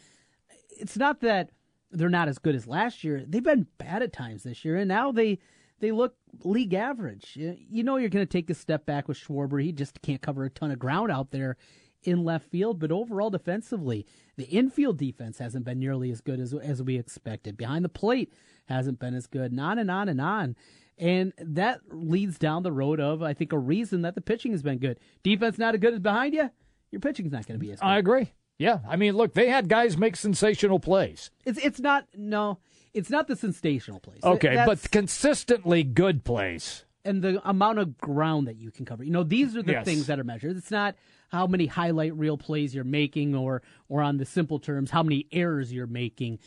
It's 0.70 0.96
not 0.96 1.20
that 1.20 1.50
they're 1.90 2.08
not 2.08 2.28
as 2.28 2.38
good 2.38 2.54
as 2.54 2.66
last 2.66 3.04
year. 3.04 3.22
They've 3.26 3.42
been 3.42 3.66
bad 3.78 4.02
at 4.02 4.12
times 4.12 4.44
this 4.44 4.64
year, 4.64 4.76
and 4.76 4.88
now 4.88 5.12
they 5.12 5.38
they 5.80 5.92
look 5.92 6.14
league 6.42 6.74
average. 6.74 7.32
You 7.36 7.82
know 7.82 7.96
you're 7.96 8.08
going 8.08 8.26
to 8.26 8.32
take 8.32 8.48
a 8.50 8.54
step 8.54 8.86
back 8.86 9.08
with 9.08 9.18
Schwarber. 9.18 9.62
He 9.62 9.72
just 9.72 10.00
can't 10.02 10.22
cover 10.22 10.44
a 10.44 10.50
ton 10.50 10.70
of 10.70 10.78
ground 10.78 11.10
out 11.10 11.32
there 11.32 11.56
in 12.02 12.24
left 12.24 12.48
field, 12.50 12.78
but 12.78 12.92
overall 12.92 13.30
defensively, 13.30 14.06
the 14.36 14.44
infield 14.44 14.96
defense 14.96 15.38
hasn't 15.38 15.64
been 15.64 15.78
nearly 15.78 16.10
as 16.10 16.20
good 16.20 16.40
as 16.40 16.54
as 16.54 16.82
we 16.82 16.96
expected. 16.96 17.56
Behind 17.56 17.84
the 17.84 17.90
plate 17.90 18.32
hasn't 18.66 18.98
been 18.98 19.14
as 19.14 19.26
good. 19.26 19.50
And 19.52 19.60
on 19.60 19.78
and 19.78 19.90
on 19.90 20.08
and 20.08 20.20
on. 20.20 20.56
And 20.98 21.32
that 21.38 21.80
leads 21.90 22.38
down 22.38 22.62
the 22.62 22.72
road 22.72 23.00
of, 23.00 23.22
I 23.22 23.34
think, 23.34 23.52
a 23.52 23.58
reason 23.58 24.02
that 24.02 24.14
the 24.14 24.20
pitching 24.20 24.52
has 24.52 24.62
been 24.62 24.78
good. 24.78 24.98
Defense 25.22 25.58
not 25.58 25.74
as 25.74 25.80
good 25.80 25.92
as 25.94 26.00
behind 26.00 26.32
you, 26.34 26.50
your 26.90 27.00
pitching's 27.00 27.32
not 27.32 27.46
going 27.46 27.58
to 27.60 27.64
be 27.64 27.72
as 27.72 27.80
good. 27.80 27.86
I 27.86 27.98
agree. 27.98 28.32
Yeah, 28.58 28.78
I 28.88 28.96
mean, 28.96 29.14
look, 29.16 29.34
they 29.34 29.48
had 29.50 29.68
guys 29.68 29.98
make 29.98 30.16
sensational 30.16 30.80
plays. 30.80 31.30
It's 31.44 31.58
it's 31.62 31.78
not 31.80 32.06
no, 32.16 32.58
it's 32.94 33.10
not 33.10 33.26
the 33.28 33.36
sensational 33.36 34.00
plays. 34.00 34.20
Okay, 34.24 34.54
That's- 34.56 34.66
but 34.82 34.90
consistently 34.90 35.82
good 35.82 36.24
plays. 36.24 36.84
and 37.04 37.20
the 37.22 37.46
amount 37.48 37.78
of 37.78 37.98
ground 37.98 38.46
that 38.48 38.56
you 38.56 38.70
can 38.70 38.84
cover. 38.86 39.04
You 39.04 39.10
know, 39.12 39.22
these 39.22 39.54
are 39.56 39.62
the 39.62 39.72
Yes. 39.72 39.84
things 39.84 40.06
that 40.06 40.18
are 40.18 40.24
measured. 40.24 40.56
It's 40.56 40.70
not 40.70 40.96
how 41.28 41.46
many 41.46 41.66
highlight 41.66 42.16
reel 42.16 42.38
plays 42.38 42.74
you're 42.74 42.82
making, 42.84 43.34
or 43.34 43.60
or 43.90 44.00
on 44.00 44.16
the 44.16 44.24
simple 44.24 44.58
terms, 44.58 44.90
how 44.90 45.02
many 45.02 45.26
errors 45.30 45.70
you're 45.70 45.86
making. 45.86 46.38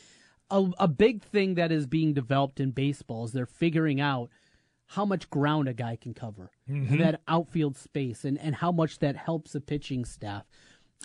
A, 0.51 0.69
a 0.79 0.87
big 0.87 1.21
thing 1.23 1.55
that 1.55 1.71
is 1.71 1.85
being 1.85 2.13
developed 2.13 2.59
in 2.59 2.71
baseball 2.71 3.25
is 3.25 3.31
they're 3.31 3.45
figuring 3.45 4.01
out 4.01 4.29
how 4.87 5.05
much 5.05 5.29
ground 5.29 5.67
a 5.67 5.73
guy 5.73 5.95
can 5.95 6.13
cover, 6.15 6.49
Mhm. 6.67 6.97
that 6.97 7.21
outfield 7.27 7.75
space, 7.77 8.25
and, 8.25 8.39
and 8.39 8.55
how 8.55 8.71
much 8.71 8.97
that 8.99 9.15
helps 9.15 9.51
the 9.53 9.61
pitching 9.61 10.03
staff. 10.05 10.45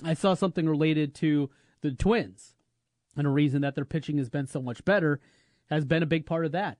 I 0.03 0.15
saw 0.15 0.33
something 0.35 0.67
related 0.69 1.15
to 1.17 1.51
the 1.83 1.93
Twins, 1.93 2.55
and 3.17 3.27
a 3.27 3.31
reason 3.31 3.61
that 3.63 3.75
their 3.75 3.85
pitching 3.85 4.17
has 4.19 4.31
been 4.31 4.47
so 4.47 4.63
much 4.63 4.85
better 4.85 5.21
has 5.67 5.85
been 5.85 6.03
a 6.03 6.07
big 6.07 6.25
part 6.25 6.47
of 6.47 6.53
that. 6.53 6.79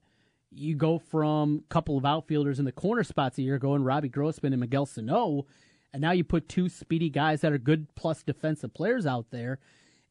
You 0.51 0.75
go 0.77 0.99
from 0.99 1.65
a 1.65 1.69
couple 1.69 1.99
of 1.99 2.05
outfielders 2.07 2.59
in 2.59 2.65
the 2.65 2.73
corner 2.73 3.03
spots 3.05 3.37
a 3.39 3.43
year 3.43 3.57
ago, 3.57 3.75
and 3.75 3.85
Robbie 3.85 4.09
Grossman 4.09 4.53
and 4.55 4.61
Miguel 4.61 4.87
Sano, 4.87 5.47
and 5.93 6.01
now 6.01 6.13
you 6.13 6.25
put 6.25 6.49
two 6.49 6.69
speedy 6.71 7.11
guys 7.11 7.43
that 7.43 7.53
are 7.53 7.59
good 7.59 7.95
plus 7.97 8.23
defensive 8.23 8.73
players 8.73 9.05
out 9.05 9.27
there, 9.31 9.59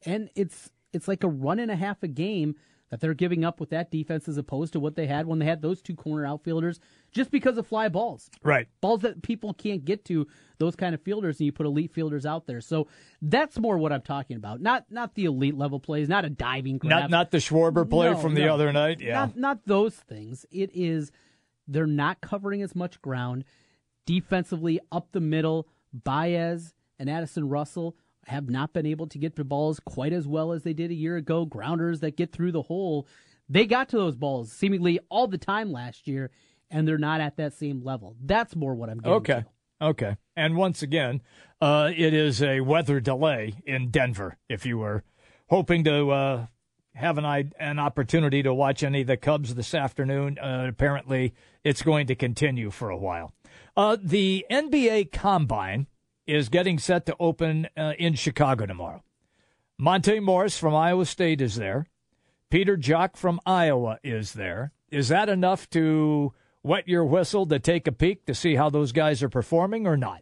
and 0.06 0.30
it's 0.36 0.72
it's 0.94 1.08
like 1.08 1.24
a 1.24 1.28
run 1.30 1.60
and 1.60 1.72
a 1.72 1.76
half 1.76 2.04
a 2.04 2.08
game 2.08 2.56
that 2.90 3.00
they're 3.00 3.16
giving 3.16 3.44
up 3.44 3.60
with 3.60 3.72
that 3.72 3.90
defense 3.90 4.28
as 4.28 4.38
opposed 4.38 4.74
to 4.74 4.80
what 4.80 4.96
they 4.96 5.08
had 5.08 5.26
when 5.26 5.40
they 5.40 5.46
had 5.46 5.64
those 5.64 5.82
two 5.82 5.96
corner 5.96 6.28
outfielders 6.28 6.80
just 7.12 7.32
because 7.32 7.58
of 7.58 7.66
fly 7.66 7.90
balls. 7.90 8.30
Right. 8.44 8.68
Balls 8.82 9.02
that 9.02 9.24
people 9.24 9.52
can't 9.56 9.84
get 9.84 10.06
to, 10.06 10.28
those 10.60 10.76
kind 10.76 10.94
of 10.94 11.02
fielders, 11.02 11.40
and 11.40 11.48
you 11.48 11.52
put 11.52 11.66
elite 11.66 11.92
fielders 11.92 12.24
out 12.24 12.46
there. 12.46 12.62
So 12.62 12.88
that's 13.20 13.58
more 13.58 13.80
what 13.80 13.92
I'm 13.92 14.04
talking 14.04 14.38
about. 14.38 14.62
Not 14.62 14.86
not 14.92 15.16
the 15.16 15.26
elite 15.26 15.58
level 15.58 15.80
plays, 15.80 16.08
not 16.08 16.24
a 16.24 16.30
diving 16.30 16.78
grab. 16.78 16.92
Not 17.02 17.10
not 17.10 17.32
the 17.32 17.40
Schwarber 17.40 17.90
play 17.90 18.12
No, 18.12 18.18
from 18.18 18.36
the 18.36 18.46
no. 18.46 18.54
other 18.54 18.72
night. 18.72 19.02
Yeah. 19.02 19.14
Not 19.16 19.38
not 19.38 19.66
those 19.66 19.96
things. 19.96 20.46
It 20.52 20.70
is 20.76 21.12
they're 21.68 21.88
not 21.88 22.22
covering 22.22 22.62
as 22.62 22.76
much 22.76 23.02
ground. 23.02 23.44
Defensively 24.06 24.80
up 24.92 25.08
the 25.14 25.22
middle, 25.22 25.68
Baez 25.94 26.74
and 27.00 27.10
Addison 27.10 27.48
Russell 27.50 27.96
have 28.28 28.50
not 28.50 28.74
been 28.74 28.86
able 28.86 29.08
to 29.08 29.18
get 29.18 29.36
the 29.36 29.44
balls 29.44 29.80
quite 29.80 30.14
as 30.14 30.28
well 30.28 30.52
as 30.52 30.64
they 30.64 30.74
did 30.74 30.92
a 30.92 30.96
year 30.96 31.18
ago. 31.18 31.46
Grounders 31.46 32.00
that 32.02 32.18
get 32.18 32.32
through 32.32 32.52
the 32.52 32.62
hole. 32.64 33.08
They 33.50 33.66
got 33.66 33.90
to 33.90 33.98
those 33.98 34.16
balls 34.16 34.52
seemingly 34.52 35.00
all 35.10 35.28
the 35.28 35.38
time 35.38 35.72
last 35.72 36.08
year, 36.08 36.32
and 36.72 36.88
they're 36.88 36.98
not 36.98 37.22
at 37.22 37.38
that 37.38 37.54
same 37.54 37.84
level. 37.84 38.16
That's 38.24 38.56
more 38.56 38.74
what 38.74 38.90
I'm 38.90 39.00
getting 39.00 39.18
Okay. 39.18 39.44
Okay. 39.82 40.16
And 40.36 40.56
once 40.56 40.82
again, 40.82 41.22
uh, 41.60 41.92
it 41.96 42.14
is 42.14 42.42
a 42.42 42.62
weather 42.62 43.00
delay 43.00 43.56
in 43.66 43.92
Denver. 43.92 44.38
If 44.48 44.66
you 44.66 44.78
were 44.78 45.04
hoping 45.50 45.84
to 45.84 46.10
uh, 46.12 46.46
have 46.96 47.18
an 47.18 47.52
an 47.60 47.80
opportunity 47.80 48.42
to 48.44 48.54
watch 48.54 48.82
any 48.82 49.02
of 49.02 49.08
the 49.08 49.18
Cubs 49.18 49.56
this 49.56 49.74
afternoon, 49.74 50.40
uh, 50.40 50.68
apparently 50.70 51.34
it's 51.64 51.82
going 51.82 52.08
to 52.08 52.16
continue 52.16 52.72
for 52.72 52.90
a 52.90 52.98
while. 52.98 53.34
Uh, 53.76 53.98
the 54.02 54.46
NBA 54.50 55.12
Combine 55.12 55.88
is 56.26 56.50
getting 56.50 56.80
set 56.80 57.06
to 57.06 57.16
open 57.20 57.68
uh, 57.78 57.94
in 57.98 58.16
Chicago 58.16 58.66
tomorrow. 58.66 59.04
Monte 59.78 60.20
Morris 60.20 60.58
from 60.58 60.76
Iowa 60.76 61.06
State 61.06 61.42
is 61.42 61.56
there. 61.56 61.88
Peter 62.50 62.78
Jok 62.78 63.18
from 63.18 63.40
Iowa 63.46 64.00
is 64.04 64.34
there. 64.34 64.72
Is 64.92 65.08
that 65.10 65.28
enough 65.28 65.70
to 65.72 66.34
wet 66.62 66.88
your 66.88 67.04
whistle 67.04 67.48
to 67.48 67.60
take 67.60 67.88
a 67.88 67.92
peek 67.92 68.26
to 68.28 68.36
see 68.36 68.56
how 68.56 68.70
those 68.70 68.92
guys 68.92 69.24
are 69.24 69.30
performing 69.30 69.88
or 69.88 69.98
not? 69.98 70.22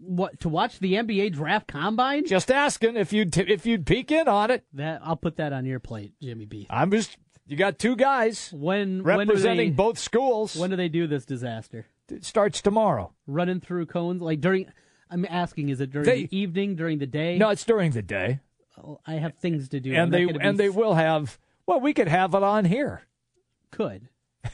What 0.00 0.40
to 0.40 0.48
watch 0.48 0.78
the 0.78 0.94
NBA 0.94 1.32
draft 1.32 1.68
combine? 1.68 2.26
Just 2.26 2.50
asking 2.50 2.96
if 2.96 3.12
you'd 3.12 3.32
t- 3.32 3.42
if 3.42 3.66
you'd 3.66 3.86
peek 3.86 4.12
in 4.12 4.28
on 4.28 4.50
it. 4.50 4.64
That 4.72 5.00
I'll 5.04 5.16
put 5.16 5.36
that 5.36 5.52
on 5.52 5.66
your 5.66 5.80
plate, 5.80 6.12
Jimmy 6.20 6.44
B. 6.44 6.66
I'm 6.70 6.90
just 6.90 7.16
you 7.46 7.56
got 7.56 7.78
two 7.78 7.96
guys 7.96 8.50
when 8.52 9.02
representing 9.02 9.58
when 9.58 9.66
they, 9.68 9.70
both 9.70 9.98
schools. 9.98 10.54
When 10.54 10.70
do 10.70 10.76
they 10.76 10.88
do 10.88 11.06
this 11.06 11.24
disaster? 11.24 11.86
It 12.08 12.24
starts 12.24 12.60
tomorrow. 12.62 13.12
Running 13.26 13.60
through 13.60 13.86
cones 13.86 14.22
like 14.22 14.40
during. 14.40 14.66
I'm 15.10 15.24
asking, 15.28 15.68
is 15.70 15.80
it 15.80 15.90
during 15.90 16.06
They- 16.06 16.26
the 16.26 16.36
evening, 16.36 16.76
during 16.76 16.98
the 16.98 17.06
day? 17.06 17.38
No, 17.38 17.48
it's 17.50 17.64
during 17.64 17.92
the 17.92 18.02
day, 18.02 18.40
Oh, 18.82 19.00
I 19.06 19.14
have 19.14 19.34
things 19.34 19.68
to 19.70 19.80
do. 19.80 19.92
I'm 19.92 20.04
and 20.04 20.12
they 20.12 20.24
be 20.26 20.38
and 20.40 20.58
they 20.58 20.68
will 20.68 20.94
have. 20.94 21.38
Well, 21.66 21.80
we 21.80 21.92
could 21.92 22.08
have 22.08 22.34
it 22.34 22.42
on 22.42 22.64
here, 22.64 23.02
could 23.72 24.08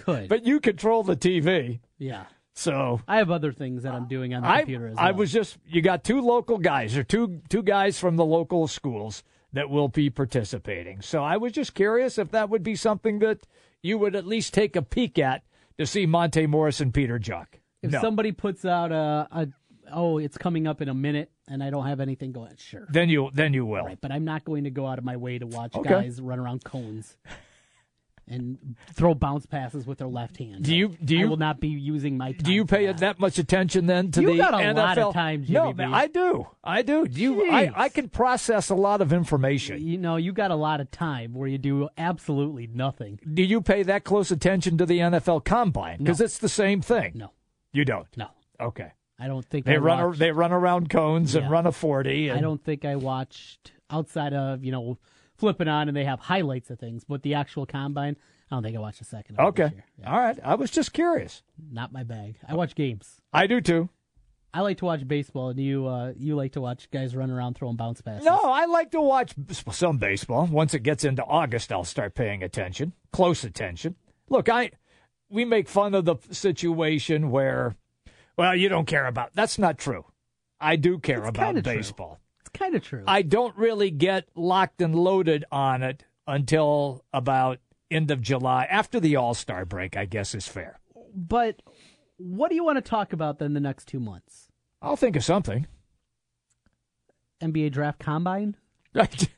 could 0.00 0.28
but 0.28 0.46
you 0.46 0.60
control 0.60 1.02
the 1.02 1.16
TV, 1.16 1.80
yeah. 1.98 2.24
so 2.54 3.00
I 3.06 3.18
have 3.18 3.30
other 3.30 3.52
things 3.52 3.82
that 3.82 3.92
I'm 3.94 4.08
doing 4.08 4.34
on 4.34 4.42
the 4.42 4.48
I, 4.48 4.58
computer 4.60 4.88
as 4.88 4.96
well. 4.96 5.04
I 5.04 5.10
was 5.12 5.32
just 5.32 5.58
you 5.66 5.82
got 5.82 6.02
two 6.04 6.20
local 6.20 6.58
guys 6.58 6.96
or 6.96 7.04
two 7.04 7.40
two 7.48 7.62
guys 7.62 7.98
from 7.98 8.16
the 8.16 8.24
local 8.24 8.66
schools 8.68 9.22
that 9.52 9.68
will 9.70 9.88
be 9.88 10.10
participating. 10.10 11.00
So 11.02 11.22
I 11.22 11.36
was 11.36 11.52
just 11.52 11.74
curious 11.74 12.18
if 12.18 12.30
that 12.30 12.48
would 12.50 12.62
be 12.62 12.74
something 12.76 13.18
that 13.20 13.46
you 13.82 13.98
would 13.98 14.16
at 14.16 14.26
least 14.26 14.54
take 14.54 14.76
a 14.76 14.82
peek 14.82 15.18
at 15.18 15.42
to 15.78 15.86
see 15.86 16.06
Monte 16.06 16.46
Morris 16.46 16.80
and 16.80 16.92
Peter 16.92 17.18
Jok. 17.18 17.46
If 17.82 17.90
no. 17.92 18.00
somebody 18.00 18.32
puts 18.32 18.64
out 18.64 18.92
a, 18.92 19.28
a 19.30 19.48
oh 19.92 20.18
it's 20.18 20.36
coming 20.38 20.66
up 20.66 20.80
in 20.82 20.88
a 20.88 20.94
minute 20.94 21.30
and 21.48 21.62
I 21.62 21.70
don't 21.70 21.86
have 21.86 22.00
anything 22.00 22.32
going 22.32 22.56
sure 22.56 22.86
then 22.90 23.08
you 23.08 23.30
then 23.32 23.54
you 23.54 23.64
will. 23.64 23.84
right 23.84 23.98
but 24.00 24.10
I'm 24.10 24.24
not 24.24 24.44
going 24.44 24.64
to 24.64 24.70
go 24.70 24.86
out 24.86 24.98
of 24.98 25.04
my 25.04 25.16
way 25.16 25.38
to 25.38 25.46
watch 25.46 25.74
Okay. 25.76 25.88
guys 25.90 26.20
run 26.20 26.38
around 26.38 26.64
cones 26.64 27.16
and 28.28 28.58
throw 28.92 29.14
bounce 29.14 29.46
passes 29.46 29.86
with 29.86 29.98
their 29.98 30.08
left 30.08 30.36
hand. 30.38 30.64
Do 30.64 30.74
you- 30.74 30.96
do 31.04 31.16
you 31.16 31.26
I 31.26 31.28
will 31.28 31.36
not 31.36 31.60
be 31.60 31.68
using 31.68 32.16
my. 32.16 32.32
Time 32.32 32.42
Do 32.42 32.52
you 32.52 32.64
pay 32.64 32.86
that. 32.86 32.98
that 32.98 33.20
much 33.20 33.38
attention 33.38 33.86
then 33.86 34.10
to 34.10 34.20
You 34.20 34.32
the 34.32 34.38
got 34.38 34.54
a 34.54 34.56
NFL? 34.56 34.74
lot 34.74 34.98
of 34.98 35.14
time, 35.14 35.44
Jimmy 35.44 35.72
no. 35.74 35.92
I 35.92 36.08
do. 36.08 36.46
I 36.64 36.82
do. 36.82 37.06
Do 37.06 37.20
you? 37.20 37.48
I, 37.52 37.70
I 37.84 37.88
can 37.88 38.08
process 38.08 38.68
a 38.68 38.74
lot 38.74 39.00
of 39.00 39.12
information. 39.12 39.80
You 39.86 39.96
know, 39.98 40.16
you 40.16 40.32
got 40.32 40.50
a 40.50 40.56
lot 40.56 40.80
of 40.80 40.90
time 40.90 41.34
where 41.34 41.46
you 41.46 41.56
do 41.58 41.88
absolutely 41.96 42.66
nothing. 42.66 43.20
Do 43.32 43.44
you 43.44 43.60
pay 43.60 43.84
that 43.84 44.02
close 44.02 44.32
attention 44.32 44.76
to 44.78 44.86
the 44.86 44.98
NFL 44.98 45.44
Combine? 45.44 45.98
Because 45.98 46.18
No. 46.18 46.24
it's 46.24 46.38
the 46.38 46.48
same 46.48 46.80
thing. 46.80 47.12
No, 47.14 47.30
You 47.76 47.84
don't. 47.84 48.06
no, 48.16 48.28
Okay. 48.60 48.92
I 49.18 49.28
don't 49.28 49.44
think 49.46 49.64
They 49.66 49.74
I 49.74 49.78
run. 49.78 50.04
watched- 50.08 50.18
They 50.18 50.30
run 50.32 50.52
around 50.52 50.90
cones 50.90 51.34
and 51.34 51.50
run 51.50 51.66
a 51.66 51.72
forty. 51.72 52.28
And 52.28 52.38
I 52.38 52.40
don't 52.42 52.62
think 52.62 52.84
I 52.84 52.96
watched 52.96 53.72
outside 53.90 54.32
of 54.34 54.64
you 54.64 54.72
know 54.72 54.98
flipping 55.36 55.68
on 55.68 55.88
and 55.88 55.96
they 55.96 56.04
have 56.04 56.20
highlights 56.20 56.70
of 56.70 56.78
things, 56.78 57.04
but 57.04 57.22
the 57.22 57.34
actual 57.34 57.66
combine, 57.66 58.16
I 58.50 58.54
don't 58.56 58.62
think 58.62 58.76
I 58.76 58.80
watched 58.80 59.00
a 59.00 59.04
second. 59.04 59.36
Of 59.38 59.48
it 59.48 59.56
this 59.56 59.64
Okay. 59.66 59.74
year. 59.74 59.84
All 60.06 60.18
right. 60.18 60.38
I 60.44 60.54
was 60.54 60.70
just 60.70 60.92
curious. 60.92 61.42
Not 61.70 61.92
my 61.92 62.02
bag. 62.02 62.36
I 62.48 62.54
watch 62.54 62.74
games. 62.74 63.20
I 63.32 63.46
do 63.46 63.60
too. 63.60 63.88
I 64.54 64.60
like 64.60 64.78
to 64.78 64.86
watch 64.86 65.06
baseball, 65.06 65.50
and 65.50 65.60
you 65.60 65.86
uh, 65.86 66.12
you 66.16 66.34
like 66.34 66.52
to 66.52 66.60
watch 66.62 66.90
guys 66.90 67.14
run 67.14 67.30
around 67.30 67.54
throwing 67.54 67.76
bounce 67.76 68.00
passes. 68.00 68.24
No, 68.24 68.38
I 68.44 68.64
like 68.66 68.90
to 68.92 69.00
watch 69.02 69.34
some 69.70 69.98
baseball. 69.98 70.46
Once 70.46 70.72
it 70.72 70.80
gets 70.80 71.04
into 71.04 71.22
August, 71.24 71.70
I'll 71.72 71.84
start 71.84 72.14
paying 72.14 72.42
attention, 72.42 72.92
close 73.12 73.44
attention. 73.44 73.96
Look, 74.30 74.48
I 74.48 74.70
we 75.28 75.44
make 75.44 75.68
fun 75.68 75.94
of 75.94 76.04
the 76.04 76.16
situation 76.30 77.30
where, 77.30 77.76
well, 78.36 78.54
you 78.54 78.68
don't 78.68 78.86
care 78.86 79.06
about. 79.06 79.32
That's 79.34 79.58
not 79.58 79.78
true. 79.78 80.04
I 80.60 80.76
do 80.76 80.98
care 80.98 81.20
It's 81.20 81.28
about 81.30 81.46
kinda 81.46 81.62
true. 81.62 81.74
baseball. 81.74 82.20
it's 82.40 82.48
kind 82.50 82.74
of 82.74 82.82
true. 82.82 83.04
I 83.06 83.22
don't 83.22 83.56
really 83.56 83.90
get 83.90 84.28
locked 84.34 84.80
and 84.80 84.94
loaded 84.94 85.44
on 85.52 85.82
it 85.82 86.04
until 86.26 87.04
about 87.12 87.58
end 87.90 88.10
of 88.10 88.20
July, 88.20 88.64
after 88.70 88.98
the 88.98 89.16
All 89.16 89.34
Star 89.34 89.64
break. 89.64 89.96
I 89.96 90.04
guess 90.06 90.34
is 90.34 90.48
fair. 90.48 90.80
but 91.14 91.60
what 92.18 92.48
do 92.48 92.54
you 92.54 92.64
want 92.64 92.76
to 92.76 92.82
talk 92.82 93.12
about 93.12 93.38
then 93.38 93.52
the 93.52 93.60
next 93.60 93.86
two 93.86 94.00
months? 94.00 94.48
I'll 94.80 94.96
think 94.96 95.16
of 95.16 95.24
something. 95.24 95.66
NBA 97.42 97.70
draft 97.72 97.98
combine. 97.98 98.56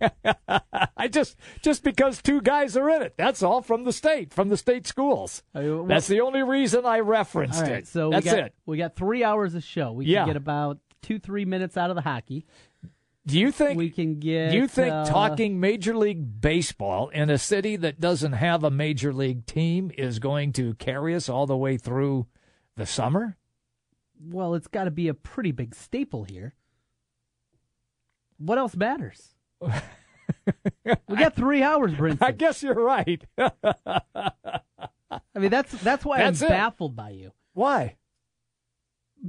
I 0.96 1.08
just 1.08 1.36
just 1.62 1.82
because 1.82 2.22
two 2.22 2.40
guys 2.40 2.76
are 2.76 2.88
in 2.90 3.02
it. 3.02 3.14
That's 3.16 3.42
all 3.42 3.62
from 3.62 3.84
the 3.84 3.92
state, 3.92 4.32
from 4.32 4.48
the 4.48 4.56
state 4.56 4.86
schools. 4.86 5.42
That's 5.52 6.06
the 6.06 6.20
only 6.20 6.42
reason 6.42 6.86
I 6.86 7.00
referenced 7.00 7.62
All 7.62 7.68
right, 7.68 7.78
it. 7.78 7.88
so 7.88 8.10
That's 8.10 8.24
we 8.24 8.30
got, 8.30 8.38
it. 8.38 8.54
We 8.66 8.76
got 8.78 8.96
three 8.96 9.24
hours 9.24 9.54
of 9.54 9.64
show. 9.64 9.92
We 9.92 10.06
Yeah. 10.06 10.20
can 10.20 10.28
get 10.28 10.36
about 10.36 10.78
two 11.02 11.18
three 11.18 11.44
minutes 11.44 11.76
out 11.76 11.90
of 11.90 11.96
the 11.96 12.02
hockey. 12.02 12.46
Do 13.26 13.38
you 13.38 13.50
think 13.52 13.78
We 13.78 13.88
can 13.90 14.18
get. 14.20 14.50
do 14.50 14.56
you 14.58 14.68
think 14.68 14.92
uh, 14.92 15.06
talking 15.06 15.58
Major 15.58 15.96
League 15.96 16.40
Baseball 16.42 17.08
in 17.08 17.30
a 17.30 17.38
city 17.38 17.76
that 17.76 17.98
doesn't 17.98 18.32
have 18.32 18.64
a 18.64 18.70
Major 18.70 19.12
League 19.14 19.46
team 19.46 19.90
is 19.96 20.18
going 20.18 20.52
to 20.54 20.74
carry 20.74 21.14
us 21.14 21.28
all 21.28 21.46
the 21.46 21.56
way 21.56 21.78
through 21.78 22.26
the 22.76 22.84
summer? 22.84 23.36
Well, 24.22 24.54
it's 24.54 24.68
got 24.68 24.84
to 24.84 24.90
be 24.90 25.08
a 25.08 25.14
pretty 25.14 25.52
big 25.52 25.74
staple 25.74 26.24
here. 26.24 26.54
What 28.38 28.58
else 28.58 28.76
matters? 28.76 29.34
we 29.60 31.16
got 31.16 31.34
three 31.34 31.62
hours, 31.62 31.92
Brinson. 31.92 32.22
I 32.22 32.32
guess 32.32 32.62
you're 32.62 32.74
right. 32.74 33.22
I 33.38 34.00
mean, 35.36 35.50
that's 35.50 35.72
that's 35.82 36.04
why 36.04 36.18
That's 36.18 36.42
I'm 36.42 36.46
it. 36.46 36.50
baffled 36.50 36.96
by 36.96 37.10
you. 37.10 37.32
Why? 37.52 37.96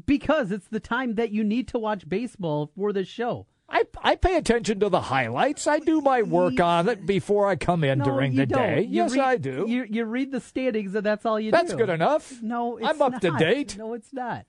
Because 0.06 0.52
it's 0.52 0.68
the 0.68 0.80
time 0.80 1.16
that 1.16 1.32
you 1.32 1.44
need 1.44 1.68
to 1.70 1.80
watch 1.80 2.10
baseball 2.10 2.72
for 2.76 2.92
this 2.92 3.08
show. 3.08 3.48
I 3.70 3.84
I 4.04 4.16
pay 4.16 4.36
attention 4.38 4.80
to 4.82 4.90
the 4.90 5.02
highlights. 5.02 5.68
I 5.68 5.80
do 5.80 6.02
my 6.02 6.22
work 6.22 6.60
on 6.60 6.90
it 6.90 7.06
before 7.06 7.48
I 7.48 7.56
come 7.56 7.84
in 7.84 8.00
No, 8.00 8.06
during 8.06 8.36
the 8.36 8.46
don't. 8.46 8.60
day. 8.62 8.82
You 8.82 9.04
yes, 9.04 9.12
read- 9.14 9.20
I 9.22 9.38
do. 9.38 9.66
You 9.68 9.86
you 9.90 10.06
read 10.06 10.32
the 10.32 10.42
standings, 10.42 10.94
and 10.96 11.06
that's 11.06 11.26
all 11.26 11.40
you 11.40 11.52
That's 11.52 11.72
do. 11.72 11.78
That's 11.78 11.88
good 11.88 11.94
enough. 11.94 12.42
No, 12.42 12.78
it's 12.78 12.88
I'm 12.88 13.02
up 13.02 13.20
to 13.22 13.32
date. 13.32 13.78
No, 13.78 13.94
it's 13.94 14.12
not. 14.14 14.46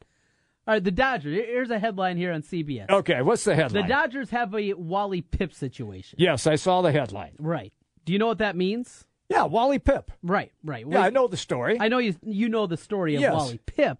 All 0.66 0.74
right, 0.74 0.82
the 0.82 0.90
Dodgers. 0.90 1.34
Here's 1.46 1.70
a 1.70 1.78
headline 1.78 2.16
here 2.16 2.32
on 2.32 2.42
CBS. 2.42 2.90
Okay, 2.90 3.22
what's 3.22 3.44
the 3.44 3.54
headline? 3.54 3.84
The? 3.84 3.88
Dodgers 3.88 4.30
have 4.30 4.52
a 4.54 4.72
Wally 4.74 5.22
Pipp 5.22 5.54
situation. 5.54 6.16
yes, 6.20 6.46
I 6.46 6.56
saw 6.56 6.82
the 6.82 6.90
headline. 6.90 7.34
Right. 7.38 7.72
Do 8.04 8.12
you 8.12 8.18
know 8.18 8.26
what 8.26 8.38
that 8.38 8.56
means? 8.56 9.04
Yeah, 9.28 9.44
Wally 9.44 9.78
Pipp. 9.78 10.08
Right, 10.22 10.52
right. 10.64 10.84
Yeah, 10.88 11.00
I 11.02 11.10
know 11.10 11.28
the 11.28 11.36
story. 11.36 11.76
I 11.80 11.88
know 11.88 11.98
you 11.98 12.14
you 12.22 12.48
know 12.48 12.66
the 12.66 12.76
story 12.76 13.14
of 13.16 13.20
Yes. 13.20 13.32
Wally 13.32 13.60
Pipp, 13.66 13.96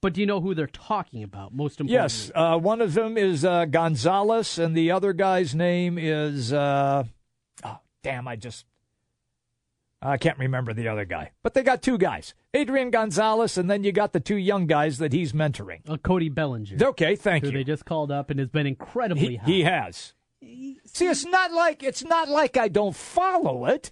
but 0.00 0.14
do 0.14 0.20
you 0.20 0.26
know 0.26 0.40
who 0.40 0.54
they're 0.54 0.66
talking 0.68 1.22
about? 1.24 1.52
Most 1.54 1.80
importantly, 1.80 1.94
Yes, 1.94 2.30
uh, 2.34 2.56
one 2.58 2.80
of 2.80 2.94
them 2.94 3.16
is 3.18 3.44
uh, 3.44 3.64
Gonzalez, 3.64 4.58
and 4.58 4.76
the 4.76 4.90
other 4.92 5.12
guy's 5.12 5.54
name 5.56 5.98
is. 5.98 6.52
Uh, 6.52 7.04
oh, 7.64 7.78
damn! 8.02 8.26
I 8.28 8.36
just. 8.36 8.64
I 10.00 10.16
can't 10.16 10.38
remember 10.38 10.72
the 10.72 10.86
other 10.88 11.04
guy, 11.04 11.32
but 11.42 11.54
they 11.54 11.62
got 11.62 11.82
two 11.82 11.98
guys: 11.98 12.34
Adrian 12.54 12.90
Gonzalez, 12.90 13.58
and 13.58 13.68
then 13.70 13.82
you 13.84 13.90
got 13.92 14.12
the 14.12 14.20
two 14.20 14.36
young 14.36 14.66
guys 14.66 14.98
that 14.98 15.12
he's 15.12 15.32
mentoring. 15.32 15.80
uh, 15.88 15.96
Cody 15.96 16.28
Bellinger, 16.28 16.76
Okay, 16.80 17.16
thank 17.16 17.42
who 17.44 17.50
you. 17.50 17.58
they 17.58 17.64
just 17.64 17.84
called 17.84 18.10
up 18.12 18.30
and 18.30 18.38
has 18.38 18.48
been 18.48 18.66
incredibly 18.66 19.30
He, 19.30 19.36
hot. 19.36 19.48
he 19.48 19.62
has. 19.62 20.14
See, 20.40 21.06
it's 21.08 21.24
not 21.24 21.52
like 21.52 21.82
it's 21.82 22.04
not 22.04 22.28
like 22.28 22.56
I 22.56 22.68
don't 22.68 22.94
follow 22.94 23.66
it. 23.66 23.90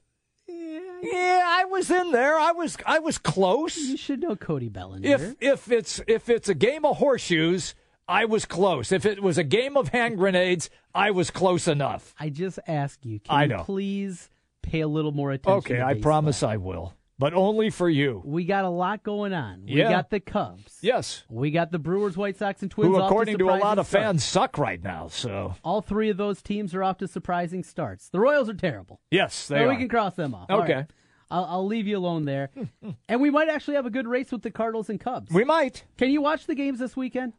Yeah, 0.49 1.43
I 1.45 1.65
was 1.65 1.91
in 1.91 2.13
there. 2.13 2.39
I 2.39 2.53
was 2.53 2.77
I 2.87 2.99
was 3.01 3.19
close. 3.19 3.77
You 3.77 3.97
should 3.97 4.21
know 4.23 4.37
Cody 4.37 4.69
Bellinger. 4.69 5.09
If 5.09 5.35
if 5.41 5.71
it's 5.73 6.01
if 6.07 6.29
it's 6.29 6.49
a 6.49 6.55
game 6.55 6.85
of 6.85 6.99
horseshoes, 6.99 7.75
I 8.09 8.25
was 8.25 8.45
close. 8.45 8.93
If 8.93 9.05
it 9.05 9.23
was 9.23 9.39
a 9.39 9.45
game 9.45 9.77
of 9.77 9.89
hand 9.89 10.17
grenades, 10.19 10.71
I 10.95 11.11
was 11.11 11.31
close 11.31 11.67
enough. 11.69 12.15
I 12.19 12.29
just 12.31 12.59
ask 12.69 13.05
you, 13.05 13.19
can 13.21 13.35
I 13.35 13.45
you 13.45 13.59
please 13.65 14.31
pay 14.67 14.81
a 14.81 14.89
little 14.89 15.13
more 15.13 15.31
attention? 15.33 15.59
Okay, 15.59 15.77
to 15.77 15.87
I 15.87 15.95
promise 16.01 16.43
I 16.43 16.57
will, 16.59 16.95
but 17.19 17.33
only 17.35 17.71
for 17.71 17.89
you. 17.89 18.21
We 18.25 18.45
got 18.45 18.65
a 18.65 18.69
lot 18.69 19.03
going 19.03 19.33
on. 19.33 19.63
We 19.67 19.79
Yeah. 19.79 19.91
got 19.91 20.11
the 20.11 20.21
Cubs. 20.21 20.79
Yes, 20.83 21.25
We 21.31 21.51
got 21.51 21.71
the 21.73 21.79
Brewers, 21.79 22.17
White 22.17 22.37
Sox, 22.37 22.63
and 22.63 22.71
Twins. 22.71 22.95
who 22.95 23.01
according 23.03 23.39
to 23.39 23.49
a 23.51 23.57
lot 23.59 23.79
of 23.79 23.87
fans 23.87 24.25
suck 24.25 24.59
right 24.59 24.83
now. 24.83 25.09
So 25.09 25.55
all 25.65 25.81
three 25.81 26.11
of 26.11 26.17
those 26.17 26.43
teams 26.43 26.75
are 26.75 26.83
off 26.83 26.99
to 26.99 27.09
surprising 27.09 27.63
starts. 27.63 28.09
The 28.09 28.21
Royals 28.21 28.49
are 28.49 28.55
terrible. 28.55 29.01
yes, 29.11 29.49
they 29.49 29.59
So 29.59 29.65
are. 29.65 29.69
we 29.69 29.77
can 29.77 29.89
cross 29.89 30.15
them 30.15 30.35
off. 30.35 30.51
Okay. 30.51 30.85
I'll, 31.31 31.45
I'll 31.47 31.67
leave 31.67 31.87
you 31.89 31.97
alone 31.99 32.25
there. 32.25 32.51
and 33.09 33.21
we 33.21 33.31
might 33.31 33.49
actually 33.49 33.75
have 33.75 33.87
a 33.87 33.91
good 33.91 34.07
race 34.07 34.31
with 34.31 34.43
the 34.43 34.51
Cardinals 34.51 34.89
and 34.89 35.01
Cubs. 35.01 35.33
We 35.33 35.43
might. 35.45 35.83
Can 35.99 36.11
you 36.11 36.23
watch 36.23 36.47
the 36.47 36.55
games 36.55 36.79
this 36.79 36.97
weekend? 36.97 37.33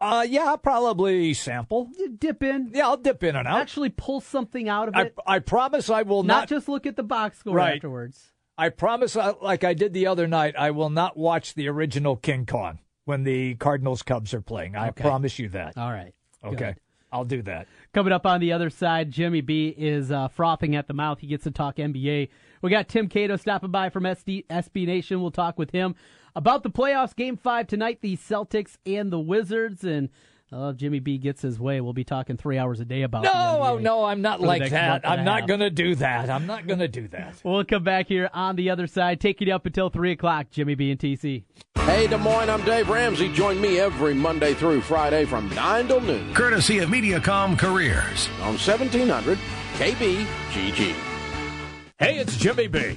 Uh, 0.00 0.24
yeah, 0.28 0.44
I'll 0.46 0.58
probably 0.58 1.34
sample. 1.34 1.88
You 1.98 2.10
dip 2.10 2.42
in. 2.42 2.70
Yeah, 2.72 2.86
I'll 2.88 2.96
dip 2.96 3.22
in 3.24 3.34
and 3.36 3.48
out. 3.48 3.60
Actually, 3.60 3.90
pull 3.90 4.20
something 4.20 4.68
out 4.68 4.88
of 4.88 4.94
I, 4.96 5.02
it. 5.02 5.14
I 5.26 5.38
promise 5.40 5.90
I 5.90 6.02
will 6.02 6.22
not, 6.22 6.42
not. 6.42 6.48
just 6.48 6.68
look 6.68 6.86
at 6.86 6.96
the 6.96 7.02
box 7.02 7.38
score 7.38 7.54
Right. 7.56 7.76
afterwards. 7.76 8.30
I 8.56 8.70
promise, 8.70 9.16
I, 9.16 9.34
like 9.40 9.62
I 9.64 9.74
did 9.74 9.92
the 9.92 10.06
other 10.08 10.26
night, 10.26 10.54
I 10.58 10.70
will 10.72 10.90
not 10.90 11.16
watch 11.16 11.54
the 11.54 11.68
original 11.68 12.16
King 12.16 12.44
Kong 12.46 12.80
when 13.04 13.22
the 13.24 13.54
Cardinals 13.56 14.02
Cubs 14.02 14.34
are 14.34 14.40
playing. 14.40 14.74
I 14.76 14.88
Okay. 14.88 15.02
promise 15.02 15.38
you 15.38 15.48
that. 15.50 15.76
All 15.78 15.90
right. 15.92 16.12
Okay, 16.44 16.56
Good. 16.56 16.76
I'll 17.12 17.24
do 17.24 17.42
that. 17.42 17.66
Coming 17.94 18.12
up 18.12 18.26
on 18.26 18.40
the 18.40 18.52
other 18.52 18.68
side, 18.70 19.10
Jimmy 19.10 19.40
B 19.40 19.68
is 19.76 20.10
uh, 20.10 20.28
frothing 20.28 20.76
at 20.76 20.86
the 20.88 20.94
mouth. 20.94 21.20
He 21.20 21.26
gets 21.28 21.44
to 21.44 21.50
talk 21.50 21.76
NBA. 21.76 22.28
We 22.62 22.70
got 22.70 22.88
Tim 22.88 23.08
Cato 23.08 23.36
stopping 23.36 23.70
by 23.70 23.88
from 23.90 24.02
SD, 24.04 24.46
SB 24.48 24.86
Nation. 24.86 25.20
We'll 25.20 25.30
talk 25.30 25.58
with 25.58 25.70
him 25.70 25.94
about 26.38 26.62
the 26.62 26.70
playoffs. 26.70 27.14
Game 27.14 27.36
five 27.36 27.66
tonight, 27.66 27.98
the 28.00 28.16
Celtics 28.16 28.78
and 28.86 29.12
the 29.12 29.18
Wizards. 29.18 29.82
And 29.82 30.08
uh, 30.52 30.70
if 30.70 30.76
Jimmy 30.76 31.00
B 31.00 31.18
gets 31.18 31.42
his 31.42 31.58
way, 31.58 31.80
we'll 31.80 31.92
be 31.92 32.04
talking 32.04 32.36
three 32.36 32.56
hours 32.56 32.78
a 32.78 32.84
day 32.84 33.02
about 33.02 33.24
No, 33.24 33.30
the 33.32 33.36
NBA 33.36 33.68
oh, 33.70 33.78
no, 33.78 34.04
I'm 34.04 34.22
not 34.22 34.40
like 34.40 34.70
that. 34.70 35.06
I'm 35.06 35.24
not 35.24 35.40
half. 35.40 35.48
going 35.48 35.60
to 35.60 35.68
do 35.70 35.96
that. 35.96 36.30
I'm 36.30 36.46
not 36.46 36.66
going 36.66 36.78
to 36.78 36.88
do 36.88 37.08
that. 37.08 37.34
We'll 37.44 37.64
come 37.64 37.82
back 37.82 38.06
here 38.06 38.30
on 38.32 38.56
the 38.56 38.70
other 38.70 38.86
side, 38.86 39.20
Take 39.20 39.40
you 39.40 39.52
up 39.52 39.66
until 39.66 39.90
3 39.90 40.12
o'clock. 40.12 40.50
Jimmy 40.50 40.74
B 40.76 40.90
and 40.92 41.00
TC. 41.00 41.42
Hey, 41.80 42.06
Des 42.06 42.16
Moines, 42.18 42.50
I'm 42.50 42.64
Dave 42.64 42.88
Ramsey. 42.88 43.32
Join 43.32 43.60
me 43.60 43.80
every 43.80 44.14
Monday 44.14 44.54
through 44.54 44.80
Friday 44.82 45.24
from 45.24 45.48
9 45.54 45.88
till 45.88 46.00
noon 46.02 46.34
Courtesy 46.34 46.78
of 46.78 46.88
Mediacom 46.88 47.58
Careers. 47.58 48.28
on 48.42 48.54
1700 48.58 49.38
KBGG. 49.74 50.94
Hey, 51.98 52.18
it's 52.18 52.36
Jimmy 52.36 52.68
B. 52.68 52.96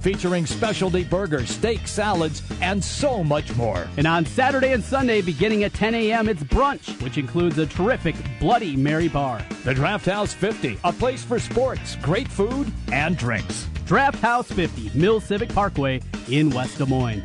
featuring 0.00 0.46
specialty 0.46 1.04
burgers, 1.04 1.50
steak, 1.50 1.86
salads, 1.86 2.42
and 2.60 2.82
so 2.82 3.22
much 3.22 3.54
more. 3.56 3.88
And 3.96 4.06
on 4.06 4.24
Saturday 4.24 4.72
and 4.72 4.82
Sunday, 4.82 5.20
beginning 5.20 5.64
at 5.64 5.74
10 5.74 5.94
a.m., 5.94 6.28
it's 6.28 6.42
brunch, 6.42 7.00
which 7.02 7.18
includes 7.18 7.58
a 7.58 7.66
terrific 7.66 8.16
Bloody 8.40 8.76
Mary 8.76 9.08
bar. 9.08 9.44
The 9.64 9.74
Draft 9.74 10.06
House 10.06 10.32
50, 10.32 10.78
a 10.84 10.92
place 10.92 11.24
for 11.24 11.38
sports, 11.38 11.96
great 11.96 12.28
food, 12.28 12.72
and 12.92 13.16
drinks. 13.16 13.68
Draft 13.86 14.18
House 14.20 14.50
50, 14.50 14.90
Mill 14.98 15.20
Civic 15.20 15.48
Parkway 15.50 16.00
in 16.28 16.50
West 16.50 16.78
Des 16.78 16.86
Moines. 16.86 17.24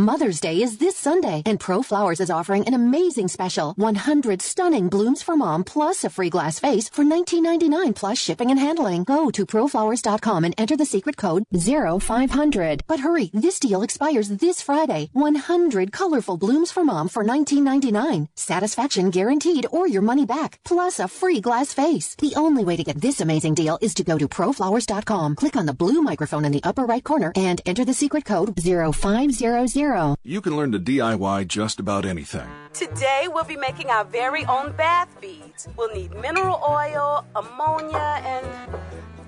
Mother's 0.00 0.38
Day 0.38 0.62
is 0.62 0.78
this 0.78 0.96
Sunday, 0.96 1.42
and 1.44 1.58
Pro 1.58 1.82
Flowers 1.82 2.20
is 2.20 2.30
offering 2.30 2.64
an 2.68 2.74
amazing 2.74 3.26
special 3.26 3.74
100 3.78 4.40
stunning 4.40 4.88
blooms 4.88 5.24
for 5.24 5.34
mom 5.34 5.64
plus 5.64 6.04
a 6.04 6.08
free 6.08 6.30
glass 6.30 6.60
vase 6.60 6.88
for 6.88 7.02
$19.99 7.02 7.96
plus 7.96 8.16
shipping 8.16 8.52
and 8.52 8.60
handling. 8.60 9.02
Go 9.02 9.28
to 9.32 9.44
proflowers.com 9.44 10.44
and 10.44 10.54
enter 10.56 10.76
the 10.76 10.86
secret 10.86 11.16
code 11.16 11.42
0500. 11.52 12.84
But 12.86 13.00
hurry, 13.00 13.32
this 13.34 13.58
deal 13.58 13.82
expires 13.82 14.28
this 14.28 14.62
Friday. 14.62 15.10
100 15.14 15.90
colorful 15.90 16.36
blooms 16.36 16.70
for 16.70 16.84
mom 16.84 17.08
for 17.08 17.24
$19.99. 17.24 18.28
Satisfaction 18.36 19.10
guaranteed 19.10 19.66
or 19.72 19.88
your 19.88 20.02
money 20.02 20.24
back, 20.24 20.60
plus 20.64 21.00
a 21.00 21.08
free 21.08 21.40
glass 21.40 21.74
vase. 21.74 22.14
The 22.20 22.34
only 22.36 22.64
way 22.64 22.76
to 22.76 22.84
get 22.84 23.00
this 23.00 23.20
amazing 23.20 23.54
deal 23.54 23.78
is 23.80 23.94
to 23.94 24.04
go 24.04 24.16
to 24.16 24.28
proflowers.com, 24.28 25.34
click 25.34 25.56
on 25.56 25.66
the 25.66 25.74
blue 25.74 26.02
microphone 26.02 26.44
in 26.44 26.52
the 26.52 26.62
upper 26.62 26.84
right 26.84 27.02
corner, 27.02 27.32
and 27.34 27.60
enter 27.66 27.84
the 27.84 27.92
secret 27.92 28.24
code 28.24 28.56
0500. 28.56 29.87
You 30.22 30.42
can 30.42 30.54
learn 30.54 30.72
to 30.72 30.78
DIY 30.78 31.48
just 31.48 31.80
about 31.80 32.04
anything. 32.04 32.46
Today 32.74 33.26
we'll 33.28 33.44
be 33.44 33.56
making 33.56 33.88
our 33.88 34.04
very 34.04 34.44
own 34.44 34.72
bath 34.72 35.18
beads. 35.18 35.66
We'll 35.78 35.94
need 35.94 36.14
mineral 36.14 36.60
oil, 36.68 37.24
ammonia, 37.34 38.20
and. 38.22 38.46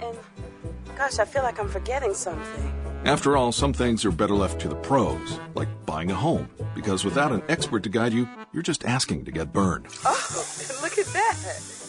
and. 0.03 0.19
Gosh, 0.99 1.19
I 1.19 1.25
feel 1.25 1.43
like 1.43 1.59
I'm 1.59 1.69
forgetting 1.69 2.13
something. 2.13 2.75
After 3.07 3.39
all, 3.39 3.53
some 3.53 3.73
things 3.73 4.05
are 4.05 4.11
better 4.11 4.35
left 4.35 4.61
to 4.61 4.69
the 4.69 4.75
pros, 4.75 5.41
like 5.55 5.69
buying 5.87 6.11
a 6.11 6.15
home, 6.15 6.51
because 6.75 7.07
without 7.07 7.33
an 7.33 7.43
expert 7.49 7.83
to 7.85 7.89
guide 7.89 8.13
you, 8.13 8.29
you're 8.53 8.63
just 8.63 8.85
asking 8.85 9.25
to 9.25 9.33
get 9.33 9.55
burned. 9.55 9.87
Oh, 10.05 10.45
look 10.83 10.99
at 10.99 11.07
that. 11.07 11.39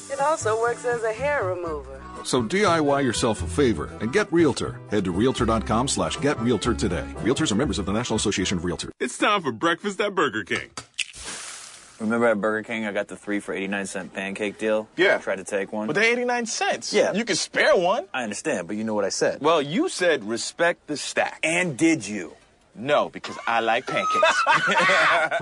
It 0.10 0.22
also 0.22 0.58
works 0.62 0.86
as 0.86 1.04
a 1.04 1.12
hair 1.12 1.44
remover. 1.46 2.01
So 2.24 2.44
DIY 2.44 3.04
yourself 3.04 3.42
a 3.44 3.48
favor 3.48 3.90
and 4.00 4.12
get 4.14 4.32
Realtor. 4.32 4.80
Head 4.90 5.06
to 5.06 5.12
Realtor.com 5.12 5.88
slash 5.88 6.18
get 6.18 6.40
Realtor 6.40 6.74
today. 6.74 7.06
Realtors 7.18 7.52
are 7.52 7.56
members 7.56 7.80
of 7.80 7.86
the 7.86 7.94
National 7.94 8.18
Association 8.18 8.58
of 8.58 8.64
Realtors. 8.64 8.92
It's 9.00 9.18
time 9.18 9.42
for 9.42 9.52
breakfast 9.52 10.00
at 10.02 10.16
Burger 10.16 10.44
King. 10.44 10.70
Remember 12.00 12.26
at 12.28 12.42
Burger 12.42 12.64
King, 12.66 12.88
I 12.88 12.92
got 12.92 13.10
the 13.10 13.16
three 13.16 13.40
for 13.40 13.54
89 13.54 13.86
cent 13.86 14.14
pancake 14.14 14.58
deal? 14.58 14.88
Yeah. 14.98 15.18
I 15.18 15.18
tried 15.20 15.36
to 15.36 15.44
take 15.44 15.72
one. 15.72 15.86
But 15.86 15.94
they're 15.94 16.12
89 16.12 16.48
cents. 16.48 16.92
Yeah. 16.92 17.14
You 17.14 17.26
can 17.26 17.36
spare 17.36 17.76
one. 17.76 18.06
I 18.12 18.24
understand, 18.24 18.68
but 18.68 18.76
you 18.76 18.84
know 18.84 18.96
what 18.96 19.06
I 19.06 19.10
said. 19.10 19.40
Well, 19.42 19.62
you 19.62 19.88
said 19.88 20.24
respect 20.24 20.88
the 20.88 20.98
stack. 20.98 21.40
And 21.44 21.78
did 21.78 22.08
you? 22.08 22.34
No, 22.76 23.10
because 23.10 23.38
I 23.48 23.60
like 23.60 23.86
pancakes. 23.88 24.44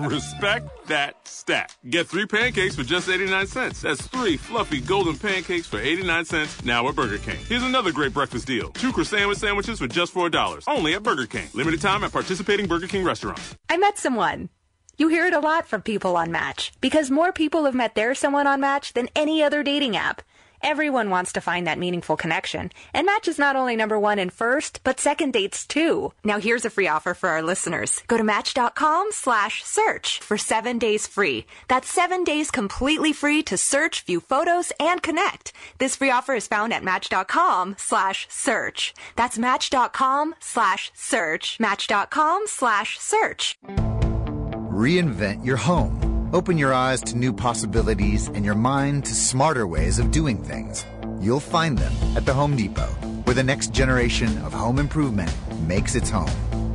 Respect 0.00 0.68
that 0.88 1.16
stack. 1.26 1.70
Get 1.88 2.08
three 2.08 2.26
pancakes 2.26 2.74
for 2.76 2.82
just 2.82 3.08
89 3.08 3.46
cents. 3.46 3.82
That's 3.82 4.06
three 4.08 4.36
fluffy 4.36 4.80
golden 4.80 5.16
pancakes 5.16 5.66
for 5.66 5.78
89 5.78 6.24
cents 6.24 6.64
now 6.64 6.88
at 6.88 6.96
Burger 6.96 7.18
King. 7.18 7.38
Here's 7.48 7.62
another 7.62 7.92
great 7.92 8.12
breakfast 8.12 8.46
deal. 8.46 8.70
Two 8.70 8.92
croissant 8.92 9.36
sandwiches 9.36 9.78
for 9.78 9.86
just 9.86 10.14
$4. 10.14 10.64
Only 10.66 10.94
at 10.94 11.02
Burger 11.02 11.26
King. 11.26 11.48
Limited 11.54 11.80
time 11.80 12.04
at 12.04 12.12
participating 12.12 12.66
Burger 12.66 12.88
King 12.88 13.04
restaurants. 13.04 13.56
I 13.68 13.76
met 13.76 13.98
someone. 13.98 14.48
You 14.98 15.08
hear 15.08 15.26
it 15.26 15.32
a 15.32 15.40
lot 15.40 15.66
from 15.66 15.80
people 15.80 16.16
on 16.16 16.30
Match 16.30 16.72
because 16.82 17.10
more 17.10 17.32
people 17.32 17.64
have 17.64 17.74
met 17.74 17.94
their 17.94 18.14
someone 18.14 18.46
on 18.46 18.60
Match 18.60 18.92
than 18.92 19.08
any 19.16 19.42
other 19.42 19.62
dating 19.62 19.96
app. 19.96 20.20
Everyone 20.62 21.10
wants 21.10 21.32
to 21.32 21.40
find 21.40 21.66
that 21.66 21.78
meaningful 21.78 22.16
connection. 22.16 22.70
And 22.92 23.06
Match 23.06 23.28
is 23.28 23.38
not 23.38 23.56
only 23.56 23.76
number 23.76 23.98
one 23.98 24.18
in 24.18 24.30
first, 24.30 24.84
but 24.84 25.00
second 25.00 25.32
dates 25.32 25.66
too. 25.66 26.12
Now 26.22 26.38
here's 26.38 26.64
a 26.64 26.70
free 26.70 26.86
offer 26.86 27.14
for 27.14 27.30
our 27.30 27.42
listeners. 27.42 28.02
Go 28.06 28.16
to 28.18 28.24
match.com 28.24 29.08
slash 29.10 29.64
search 29.64 30.20
for 30.20 30.36
seven 30.36 30.78
days 30.78 31.06
free. 31.06 31.46
That's 31.68 31.88
seven 31.88 32.24
days 32.24 32.50
completely 32.50 33.12
free 33.12 33.42
to 33.44 33.56
search, 33.56 34.02
view 34.02 34.20
photos, 34.20 34.72
and 34.78 35.02
connect. 35.02 35.52
This 35.78 35.96
free 35.96 36.10
offer 36.10 36.34
is 36.34 36.46
found 36.46 36.72
at 36.72 36.84
match.com 36.84 37.76
slash 37.78 38.26
search. 38.28 38.94
That's 39.16 39.38
match.com 39.38 40.34
slash 40.40 40.92
search. 40.94 41.58
Match.com 41.58 42.42
slash 42.46 42.98
search. 42.98 43.58
Reinvent 44.70 45.44
your 45.44 45.56
home. 45.56 46.19
Open 46.32 46.56
your 46.56 46.72
eyes 46.72 47.00
to 47.00 47.16
new 47.16 47.32
possibilities 47.32 48.28
and 48.28 48.44
your 48.44 48.54
mind 48.54 49.04
to 49.06 49.12
smarter 49.12 49.66
ways 49.66 49.98
of 49.98 50.12
doing 50.12 50.40
things. 50.40 50.86
You'll 51.20 51.40
find 51.40 51.76
them 51.76 51.92
at 52.16 52.24
the 52.24 52.32
Home 52.32 52.54
Depot, 52.54 52.86
where 53.24 53.34
the 53.34 53.42
next 53.42 53.72
generation 53.72 54.38
of 54.44 54.52
home 54.52 54.78
improvement 54.78 55.34
makes 55.66 55.96
its 55.96 56.08
home. 56.08 56.30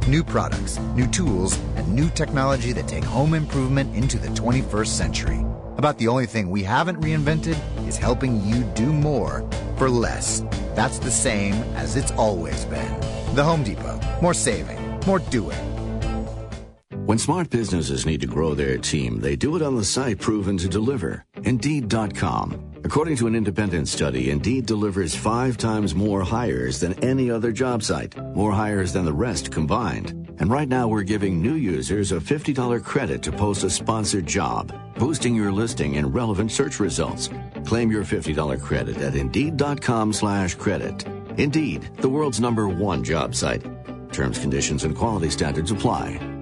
New 0.09 0.25
products, 0.25 0.77
new 0.93 1.07
tools, 1.07 1.57
and 1.77 1.87
new 1.87 2.09
technology 2.09 2.73
that 2.73 2.89
take 2.89 3.05
home 3.05 3.33
improvement 3.33 3.95
into 3.95 4.17
the 4.17 4.27
21st 4.27 4.87
century. 4.87 5.45
About 5.77 5.97
the 5.99 6.09
only 6.09 6.25
thing 6.25 6.49
we 6.49 6.63
haven't 6.63 6.99
reinvented 6.99 7.57
is 7.87 7.95
helping 7.95 8.45
you 8.45 8.65
do 8.75 8.91
more 8.91 9.49
for 9.77 9.89
less. 9.89 10.43
That's 10.75 10.99
the 10.99 11.11
same 11.11 11.53
as 11.75 11.95
it's 11.95 12.11
always 12.11 12.65
been. 12.65 12.99
The 13.35 13.43
Home 13.45 13.63
Depot. 13.63 14.01
More 14.21 14.33
saving, 14.33 14.99
more 15.07 15.19
doing. 15.19 15.74
When 17.05 17.19
smart 17.19 17.51
businesses 17.51 18.07
need 18.07 18.21
to 18.21 18.25
grow 18.27 18.55
their 18.55 18.79
team, 18.79 19.19
they 19.19 19.35
do 19.35 19.55
it 19.55 19.61
on 19.61 19.75
the 19.75 19.85
site 19.85 20.17
proven 20.17 20.57
to 20.57 20.67
deliver 20.67 21.23
Indeed.com. 21.35 22.71
According 22.83 23.17
to 23.17 23.27
an 23.27 23.35
independent 23.35 23.87
study, 23.89 24.31
Indeed 24.31 24.65
delivers 24.65 25.15
five 25.15 25.55
times 25.55 25.93
more 25.93 26.23
hires 26.23 26.79
than 26.79 26.93
any 27.03 27.29
other 27.29 27.51
job 27.51 27.83
site, 27.83 28.17
more 28.33 28.51
hires 28.51 28.91
than 28.91 29.05
the 29.05 29.13
rest 29.13 29.51
combined. 29.51 30.15
And 30.39 30.49
right 30.49 30.67
now, 30.67 30.87
we're 30.87 31.03
giving 31.03 31.43
new 31.43 31.53
users 31.53 32.11
a 32.11 32.15
$50 32.15 32.83
credit 32.83 33.21
to 33.21 33.31
post 33.31 33.63
a 33.63 33.69
sponsored 33.69 34.25
job, 34.25 34.73
boosting 34.97 35.35
your 35.35 35.51
listing 35.51 35.93
in 35.95 36.11
relevant 36.11 36.51
search 36.51 36.79
results. 36.79 37.29
Claim 37.67 37.91
your 37.91 38.03
$50 38.03 38.59
credit 38.59 38.97
at 38.97 39.13
Indeed.com 39.13 40.11
slash 40.11 40.55
credit. 40.55 41.05
Indeed, 41.37 41.87
the 41.97 42.09
world's 42.09 42.39
number 42.39 42.67
one 42.67 43.03
job 43.03 43.35
site. 43.35 43.63
Terms, 44.11 44.39
conditions, 44.39 44.85
and 44.85 44.95
quality 44.95 45.29
standards 45.29 45.69
apply. 45.69 46.34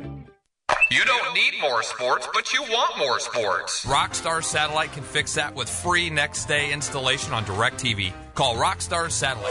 You 0.94 1.04
don't 1.06 1.34
need 1.34 1.60
more 1.60 1.82
sports, 1.82 2.28
but 2.36 2.54
you 2.54 2.62
want 2.62 3.00
more 3.00 3.20
sports. 3.20 3.84
Rockstar 3.84 4.44
Satellite 4.44 4.92
can 4.92 5.02
fix 5.02 5.34
that 5.34 5.56
with 5.56 5.68
free 5.68 6.12
next 6.12 6.46
day 6.46 6.72
installation 6.72 7.34
on 7.34 7.46
DirecTV. 7.46 8.14
Call 8.36 8.58
Rockstar 8.58 9.10
Satellite. 9.10 9.50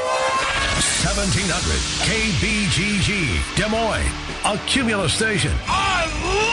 1700 1.02 1.82
KBGG, 2.06 3.56
Des 3.56 3.68
Moines, 3.68 4.06
a 4.44 4.56
Cumulus 4.68 5.14
station. 5.14 5.50
I 5.66 6.06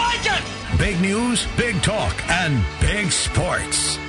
like 0.10 0.26
it! 0.26 0.80
Big 0.80 1.00
news, 1.00 1.46
big 1.56 1.80
talk, 1.84 2.16
and 2.28 2.66
big 2.82 3.12
sports. 3.12 4.00